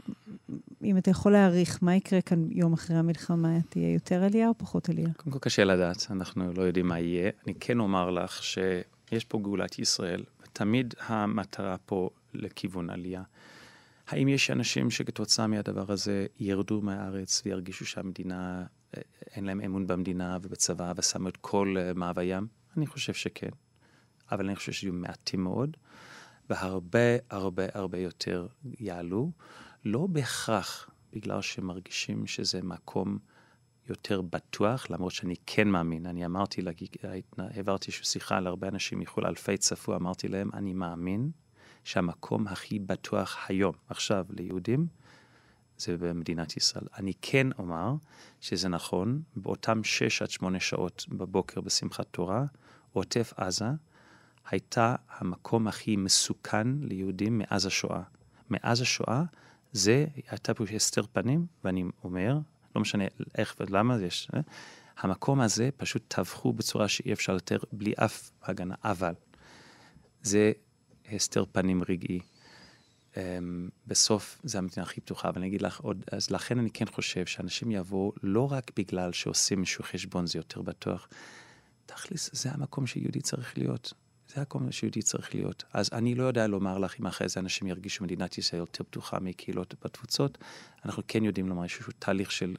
אם 0.84 0.98
אתה 0.98 1.10
יכול 1.10 1.32
להעריך, 1.32 1.78
מה 1.82 1.96
יקרה 1.96 2.20
כאן 2.20 2.46
יום 2.50 2.72
אחרי 2.72 2.96
המלחמה? 2.96 3.58
תהיה 3.68 3.92
יותר 3.92 4.24
עלייה 4.24 4.48
או 4.48 4.58
פחות 4.58 4.88
עלייה? 4.88 5.08
קודם 5.16 5.30
כל 5.30 5.38
קשה 5.38 5.64
לדעת, 5.64 6.06
אנחנו 6.10 6.52
לא 6.52 6.62
יודעים 6.62 6.86
מה 6.86 7.00
יהיה. 7.00 7.30
אני 7.46 7.54
כן 7.60 7.80
אומר 7.80 8.10
לך 8.10 8.42
שיש 8.42 9.24
פה 9.28 9.38
גאולת 9.38 9.78
ישראל, 9.78 10.24
ותמיד 10.42 10.94
המטרה 11.06 11.76
פה 11.86 12.10
לכיוון 12.34 12.90
עלייה. 12.90 13.22
האם 14.08 14.28
יש 14.28 14.50
אנשים 14.50 14.90
שכתוצאה 14.90 15.46
מהדבר 15.46 15.92
הזה 15.92 16.26
ירדו 16.40 16.80
מהארץ 16.80 17.42
וירגישו 17.46 17.86
שהמדינה, 17.86 18.64
אין 19.36 19.44
להם 19.44 19.60
אמון 19.60 19.86
במדינה 19.86 20.38
ובצבא 20.42 20.92
ושמו 20.96 21.28
את 21.28 21.36
כל 21.36 21.76
מאוויים? 21.94 22.46
אני 22.76 22.86
חושב 22.86 23.14
שכן. 23.14 23.48
אבל 24.32 24.46
אני 24.46 24.56
חושב 24.56 24.72
שיהיו 24.72 24.92
מעטים 24.92 25.42
מאוד, 25.42 25.76
והרבה 26.50 27.16
הרבה 27.30 27.64
הרבה 27.74 27.98
יותר 27.98 28.46
יעלו. 28.80 29.30
לא 29.84 30.06
בהכרח 30.06 30.90
בגלל 31.12 31.42
שמרגישים 31.42 32.26
שזה 32.26 32.62
מקום 32.62 33.18
יותר 33.88 34.20
בטוח, 34.22 34.90
למרות 34.90 35.12
שאני 35.12 35.34
כן 35.46 35.68
מאמין. 35.68 36.06
אני 36.06 36.26
אמרתי, 36.26 36.62
העברתי 37.38 37.86
איזושהי 37.86 38.04
שיחה 38.04 38.40
להרבה 38.40 38.68
אנשים 38.68 39.00
מחו"ל, 39.00 39.26
אלפי 39.26 39.56
צפו, 39.56 39.96
אמרתי 39.96 40.28
להם, 40.28 40.50
אני 40.54 40.72
מאמין 40.72 41.30
שהמקום 41.84 42.48
הכי 42.48 42.78
בטוח 42.78 43.38
היום, 43.48 43.74
עכשיו, 43.88 44.26
ליהודים, 44.30 44.86
זה 45.78 45.96
במדינת 45.96 46.56
ישראל. 46.56 46.84
אני 46.98 47.12
כן 47.22 47.46
אומר 47.58 47.94
שזה 48.40 48.68
נכון, 48.68 49.22
באותם 49.36 49.84
שש 49.84 50.22
עד 50.22 50.30
שמונה 50.30 50.60
שעות 50.60 51.06
בבוקר 51.08 51.60
בשמחת 51.60 52.06
תורה, 52.10 52.44
עוטף 52.92 53.32
עזה 53.36 53.70
הייתה 54.50 54.94
המקום 55.08 55.68
הכי 55.68 55.96
מסוכן 55.96 56.68
ליהודים 56.80 57.38
מאז 57.38 57.66
השואה. 57.66 58.02
מאז 58.50 58.80
השואה 58.80 59.22
זה, 59.72 60.06
הייתה 60.30 60.54
פה 60.54 60.64
הסתר 60.74 61.02
פנים, 61.12 61.46
ואני 61.64 61.84
אומר, 62.04 62.38
לא 62.76 62.80
משנה 62.80 63.04
איך 63.38 63.54
ולמה 63.60 63.96
יש, 64.02 64.28
אה? 64.34 64.40
המקום 64.98 65.40
הזה 65.40 65.70
פשוט 65.76 66.02
טבחו 66.08 66.52
בצורה 66.52 66.88
שאי 66.88 67.12
אפשר 67.12 67.32
יותר 67.32 67.58
בלי 67.72 67.92
אף 67.96 68.30
הגנה, 68.42 68.74
אבל 68.84 69.14
זה 70.22 70.52
הסתר 71.12 71.44
פנים 71.52 71.82
רגעי. 71.88 72.20
Um, 73.14 73.16
בסוף 73.86 74.40
זה 74.44 74.58
המדינה 74.58 74.82
הכי 74.82 75.00
פתוחה, 75.00 75.28
אבל 75.28 75.38
אני 75.38 75.48
אגיד 75.48 75.62
לך 75.62 75.80
עוד, 75.80 76.04
אז 76.12 76.30
לכן 76.30 76.58
אני 76.58 76.70
כן 76.70 76.86
חושב 76.86 77.26
שאנשים 77.26 77.70
יבואו 77.70 78.12
לא 78.22 78.52
רק 78.52 78.70
בגלל 78.76 79.12
שעושים 79.12 79.60
איזשהו 79.60 79.84
חשבון 79.84 80.26
זה 80.26 80.38
יותר 80.38 80.62
בטוח, 80.62 81.08
תכלס 81.86 82.30
זה 82.32 82.50
המקום 82.52 82.86
שיהודי 82.86 83.20
צריך 83.20 83.58
להיות. 83.58 83.92
זה 84.34 84.40
המקום 84.40 84.72
שיהודי 84.72 85.02
צריך 85.02 85.34
להיות. 85.34 85.64
אז 85.72 85.90
אני 85.92 86.14
לא 86.14 86.24
יודע 86.24 86.46
לומר 86.46 86.78
לך 86.78 87.00
אם 87.00 87.06
אחרי 87.06 87.28
זה 87.28 87.40
אנשים 87.40 87.68
ירגישו 87.68 88.04
מדינת 88.04 88.38
ישראל 88.38 88.60
יותר 88.60 88.84
פתוחה 88.84 89.20
מקהילות 89.20 89.74
בתפוצות. 89.84 90.38
אנחנו 90.84 91.02
כן 91.08 91.24
יודעים 91.24 91.48
לומר 91.48 91.62
איזשהו 91.62 91.92
תהליך 91.98 92.32
של 92.32 92.56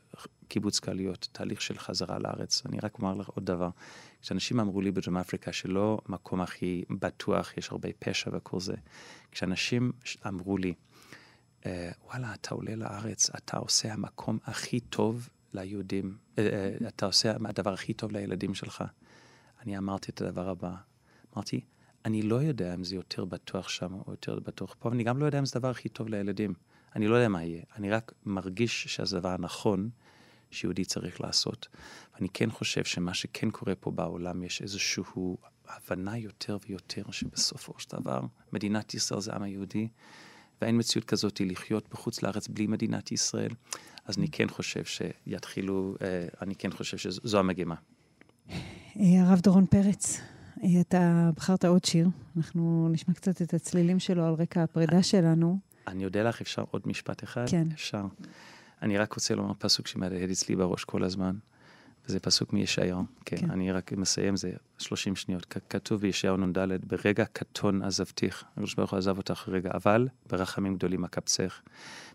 קיבוץ 0.48 0.80
קהליות, 0.80 1.28
תהליך 1.32 1.62
של 1.62 1.78
חזרה 1.78 2.20
לארץ. 2.20 2.64
אני 2.66 2.78
רק 2.84 2.98
אומר 2.98 3.14
לך 3.14 3.28
עוד 3.28 3.46
דבר. 3.46 3.70
כשאנשים 4.22 4.60
אמרו 4.60 4.82
לי 4.82 4.92
בדרום 4.92 5.18
אפריקה 5.18 5.54
שלא 5.54 6.00
מקום 6.10 6.42
הכי 6.42 6.84
בטוח, 6.90 7.58
יש 7.58 7.72
הרבה 7.72 7.90
פשע 8.00 8.30
וכל 8.34 8.60
זה, 8.60 8.76
כשאנשים 9.32 9.92
אמרו 10.28 10.58
לי, 10.58 10.74
אה, 11.66 11.92
וואלה, 12.06 12.34
אתה 12.34 12.56
עולה 12.56 12.76
לארץ, 12.76 13.30
אתה 13.30 13.58
עושה 13.58 13.94
המקום 13.94 14.40
הכי 14.46 14.80
טוב 14.80 15.30
ליהודים, 15.54 16.18
אה, 16.40 16.48
אה, 16.48 16.88
אתה 16.88 17.06
עושה 17.06 17.34
הדבר 17.46 17.74
הכי 17.74 17.94
טוב 17.94 18.12
לילדים 18.12 18.54
שלך. 18.54 18.84
אני 19.62 19.78
אמרתי 19.78 20.12
את 20.12 20.22
הדבר 20.22 20.50
הבא, 20.50 20.76
אמרתי, 21.36 21.62
אני 22.06 22.22
לא 22.22 22.36
יודע 22.36 22.74
אם 22.74 22.84
זה 22.84 22.96
יותר 22.96 23.26
בטוח 23.26 23.70
שם 23.70 23.94
או 23.94 24.12
יותר 24.12 24.40
בטוח 24.40 24.76
פה, 24.80 24.90
ואני 24.90 25.04
גם 25.04 25.18
לא 25.18 25.26
יודע 25.26 25.40
אם 25.40 25.46
זה 25.46 25.52
הדבר 25.56 25.70
הכי 25.70 25.90
טוב 25.90 26.08
לילדים. 26.08 26.54
אני 26.96 27.08
לא 27.08 27.16
יודע 27.16 27.28
מה 27.28 27.44
יהיה, 27.44 27.64
אני 27.76 27.90
רק 27.90 28.12
מרגיש 28.26 28.84
שזה 28.84 29.18
הדבר 29.18 29.30
הנכון 29.30 29.90
שיהודי 30.52 30.86
צריך 30.86 31.22
לעשות. 31.22 31.68
ואני 32.16 32.30
כן 32.30 32.52
חושב 32.52 32.84
שמה 32.84 33.14
שכן 33.14 33.50
קורה 33.50 33.76
פה 33.76 33.92
בעולם, 33.92 34.44
יש 34.44 34.62
איזושהי 34.62 35.04
הבנה 35.68 36.18
יותר 36.18 36.58
ויותר 36.68 37.12
שבסופו 37.12 37.74
של 37.78 37.90
דבר 37.92 38.22
מדינת 38.54 38.94
ישראל 38.94 39.22
זה 39.22 39.32
העם 39.32 39.44
היהודי, 39.44 39.88
ואין 40.62 40.78
מציאות 40.78 41.06
כזאת 41.06 41.42
לחיות 41.46 41.90
בחוץ 41.90 42.22
לארץ 42.22 42.48
בלי 42.48 42.68
מדינת 42.68 43.12
ישראל. 43.12 43.52
אז 44.06 44.18
אני 44.18 44.28
כן 44.32 44.50
חושב 44.50 44.84
שיתחילו, 44.86 45.96
אה, 46.02 46.28
אני 46.42 46.56
כן 46.56 46.72
חושב 46.72 46.98
שזו 46.98 47.40
המגמה. 47.40 47.76
אה, 48.50 48.56
הרב 49.00 49.40
דורון 49.40 49.66
פרץ, 49.66 50.20
אתה 50.82 51.30
בחרת 51.36 51.66
עוד 51.66 51.86
שיר, 51.86 52.08
אנחנו 52.38 52.90
נשמע 52.92 53.14
קצת 53.14 53.42
את 53.42 53.54
הצלילים 53.54 54.00
שלו 54.00 54.26
על 54.26 54.34
רקע 54.34 54.64
הפרידה 54.64 55.04
שלנו. 55.04 55.60
אני 55.88 56.06
אודה 56.06 56.24
לך, 56.24 56.42
אפשר 56.42 56.64
עוד 56.72 56.82
משפט 56.86 57.24
אחד? 57.24 57.46
כן. 57.50 57.68
אפשר. 57.74 58.06
אני 58.82 58.98
רק 58.98 59.14
רוצה 59.14 59.36
לומר 59.36 59.54
פסוק 59.60 59.88
שמהדהד 59.88 60.30
אצלי 60.30 60.56
בראש 60.56 60.84
כל 60.84 61.04
הזמן, 61.04 61.36
וזה 62.08 62.20
פסוק 62.20 62.54
מישעיהו. 62.54 63.04
כן, 63.26 63.38
כן. 63.38 63.52
אני 63.52 63.72
רק 63.72 63.92
מסיים, 63.92 64.36
זה 64.36 64.52
30 64.78 65.16
שניות. 65.16 65.46
כתוב 65.70 66.02
בישעיהו 66.02 66.38
נ"ד, 66.38 66.58
ברגע 66.88 67.26
קטון 67.26 67.82
עזבתיך, 67.82 68.44
הקדוש 68.52 68.76
ברוך 68.76 68.92
הוא 68.92 68.98
עזב 68.98 69.18
אותך 69.18 69.50
רגע, 69.52 69.72
אבל 69.74 70.08
ברחמים 70.30 70.76
גדולים 70.76 71.06
אקבצך. 71.06 71.62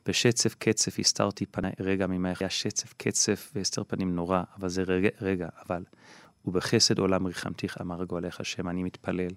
בשצף 0.07 0.55
קצף 0.55 0.99
הסתרתי 0.99 1.47
פניי 1.47 1.72
רגע 1.80 2.07
ממך. 2.07 2.43
היה 2.43 2.51
שצף 2.51 2.95
קצף 2.97 3.53
והסתר 3.55 3.84
פנים 3.84 4.14
נורא, 4.14 4.43
אבל 4.59 4.68
זה 4.68 4.82
רגע, 4.82 5.09
רגע, 5.20 5.49
אבל. 5.66 5.82
ובחסד 6.49 6.99
עולם 6.99 7.26
ריחמתיך 7.26 7.80
אמר 7.80 8.05
גואלך 8.05 8.40
השם, 8.40 8.68
אני 8.68 8.82
מתפלל, 8.82 9.30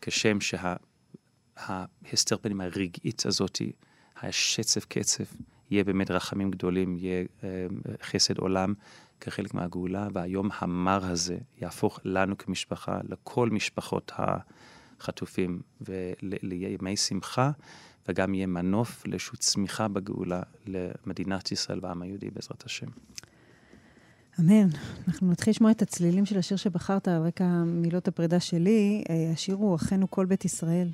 כשם 0.00 0.38
שההסתר 0.40 2.36
שה, 2.36 2.42
פנים 2.42 2.60
הרגעית 2.60 3.26
הזאתי, 3.26 3.72
השצף 4.16 4.84
קצף, 4.84 5.34
יהיה 5.70 5.84
באמת 5.84 6.10
רחמים 6.10 6.50
גדולים, 6.50 6.96
יהיה 6.96 7.24
אה, 7.44 7.66
חסד 8.02 8.38
עולם 8.38 8.74
כחלק 9.20 9.54
מהגאולה, 9.54 10.08
והיום 10.12 10.48
המר 10.58 11.04
הזה 11.04 11.38
יהפוך 11.60 12.00
לנו 12.04 12.38
כמשפחה, 12.38 13.00
לכל 13.08 13.50
משפחות 13.50 14.12
החטופים, 14.14 15.60
ולימי 15.80 16.96
שמחה, 16.96 17.50
וגם 18.08 18.34
יהיה 18.34 18.46
מנוף 18.46 19.06
לאיזושהי 19.06 19.38
צמיחה 19.38 19.88
בגאולה 19.88 20.42
למדינת 20.66 21.52
ישראל 21.52 21.78
והעם 21.82 22.02
היהודי 22.02 22.30
בעזרת 22.30 22.64
השם. 22.66 22.86
אמן. 24.40 24.68
אנחנו 25.08 25.30
נתחיל 25.30 25.50
לשמוע 25.50 25.70
את 25.70 25.82
הצלילים 25.82 26.26
של 26.26 26.38
השיר 26.38 26.56
שבחרת 26.56 27.08
על 27.08 27.22
רקע 27.22 27.44
מילות 27.66 28.08
הפרידה 28.08 28.40
שלי. 28.40 29.04
אה, 29.10 29.30
השיר 29.32 29.54
הוא 29.54 29.74
אחינו 29.74 30.10
כל 30.10 30.26
בית 30.26 30.44
ישראל. 30.44 30.88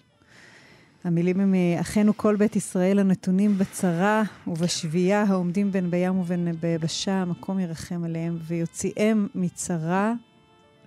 המילים 1.04 1.40
הם 1.40 1.54
אה, 1.54 1.80
אחינו 1.80 2.16
כל 2.16 2.36
בית 2.36 2.56
ישראל 2.56 2.98
הנתונים 2.98 3.58
בצרה 3.58 4.22
ובשבייה 4.46 5.22
העומדים 5.22 5.72
בין 5.72 5.90
בים 5.90 6.18
ובין 6.18 6.48
ביבשה, 6.60 7.12
המקום 7.12 7.58
ירחם 7.58 8.04
עליהם 8.04 8.38
ויוציאם 8.46 9.26
מצרה 9.34 10.12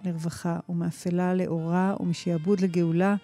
לרווחה 0.03 0.59
ומאפלה 0.69 1.33
לאורה 1.33 1.95
ומשעבוד 1.99 2.59
לגאולה. 2.59 3.15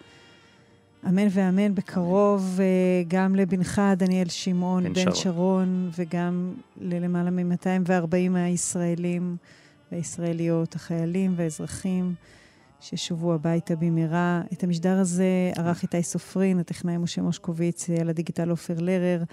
אמן 1.07 1.27
ואמן 1.31 1.75
בקרוב 1.75 2.59
אה, 2.59 3.03
גם 3.07 3.35
לבנך 3.35 3.81
דניאל 3.97 4.29
שמעון, 4.29 4.83
בן, 4.83 4.93
בן 4.93 5.01
שרון. 5.01 5.15
שרון, 5.15 5.89
וגם 5.97 6.53
ללמעלה 6.81 7.29
מ-240 7.29 8.29
מהישראלים 8.29 9.37
והישראליות, 9.91 10.75
החיילים 10.75 11.33
והאזרחים 11.35 12.13
ששובו 12.79 13.33
הביתה 13.33 13.75
במהרה. 13.75 14.41
את 14.53 14.63
המשדר 14.63 14.99
הזה 14.99 15.51
ערך 15.55 15.83
איתי 15.83 16.03
סופרין, 16.03 16.59
הטכנאי 16.59 16.97
משה 16.97 17.21
מושקוביץ, 17.21 17.89
על 17.89 18.09
הדיגיטל 18.09 18.49
עופר 18.49 18.75
לרר. 18.77 19.23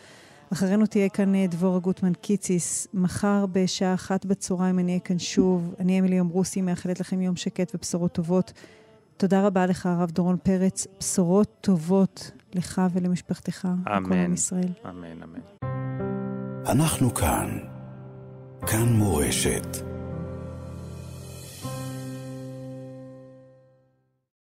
אחרינו 0.53 0.87
תהיה 0.87 1.09
כאן 1.09 1.35
אה, 1.35 1.47
דבורה 1.47 1.79
גוטמן 1.79 2.13
קיציס. 2.15 2.87
מחר 2.95 3.47
בשעה 3.53 3.95
אחת 3.95 4.25
בצהריים 4.25 4.79
אני 4.79 4.93
אהיה 4.93 5.01
כאן 5.01 5.19
שוב. 5.19 5.75
אני 5.79 6.01
אמילי 6.01 6.21
אמרוסי, 6.21 6.63
מאחלת 6.63 7.01
לכם 7.01 7.21
יום 7.21 7.37
שקט 7.37 7.75
ובשורות 7.75 8.13
טובות. 8.13 8.53
תודה 9.21 9.47
רבה 9.47 9.67
לך, 9.67 9.87
הרב 9.87 10.11
דורון 10.11 10.37
פרץ. 10.43 10.87
בשורות 10.99 11.57
טובות 11.61 12.31
לך 12.55 12.83
ולמשפחתך. 12.93 13.69
אמן. 13.97 14.13
עם 14.13 14.33
ישראל. 14.33 14.73
אמן, 14.89 15.23
אמן. 15.23 15.41
אנחנו 16.67 17.15
כאן. 17.15 17.59
כאן 18.67 18.89
מורשת. 18.93 19.90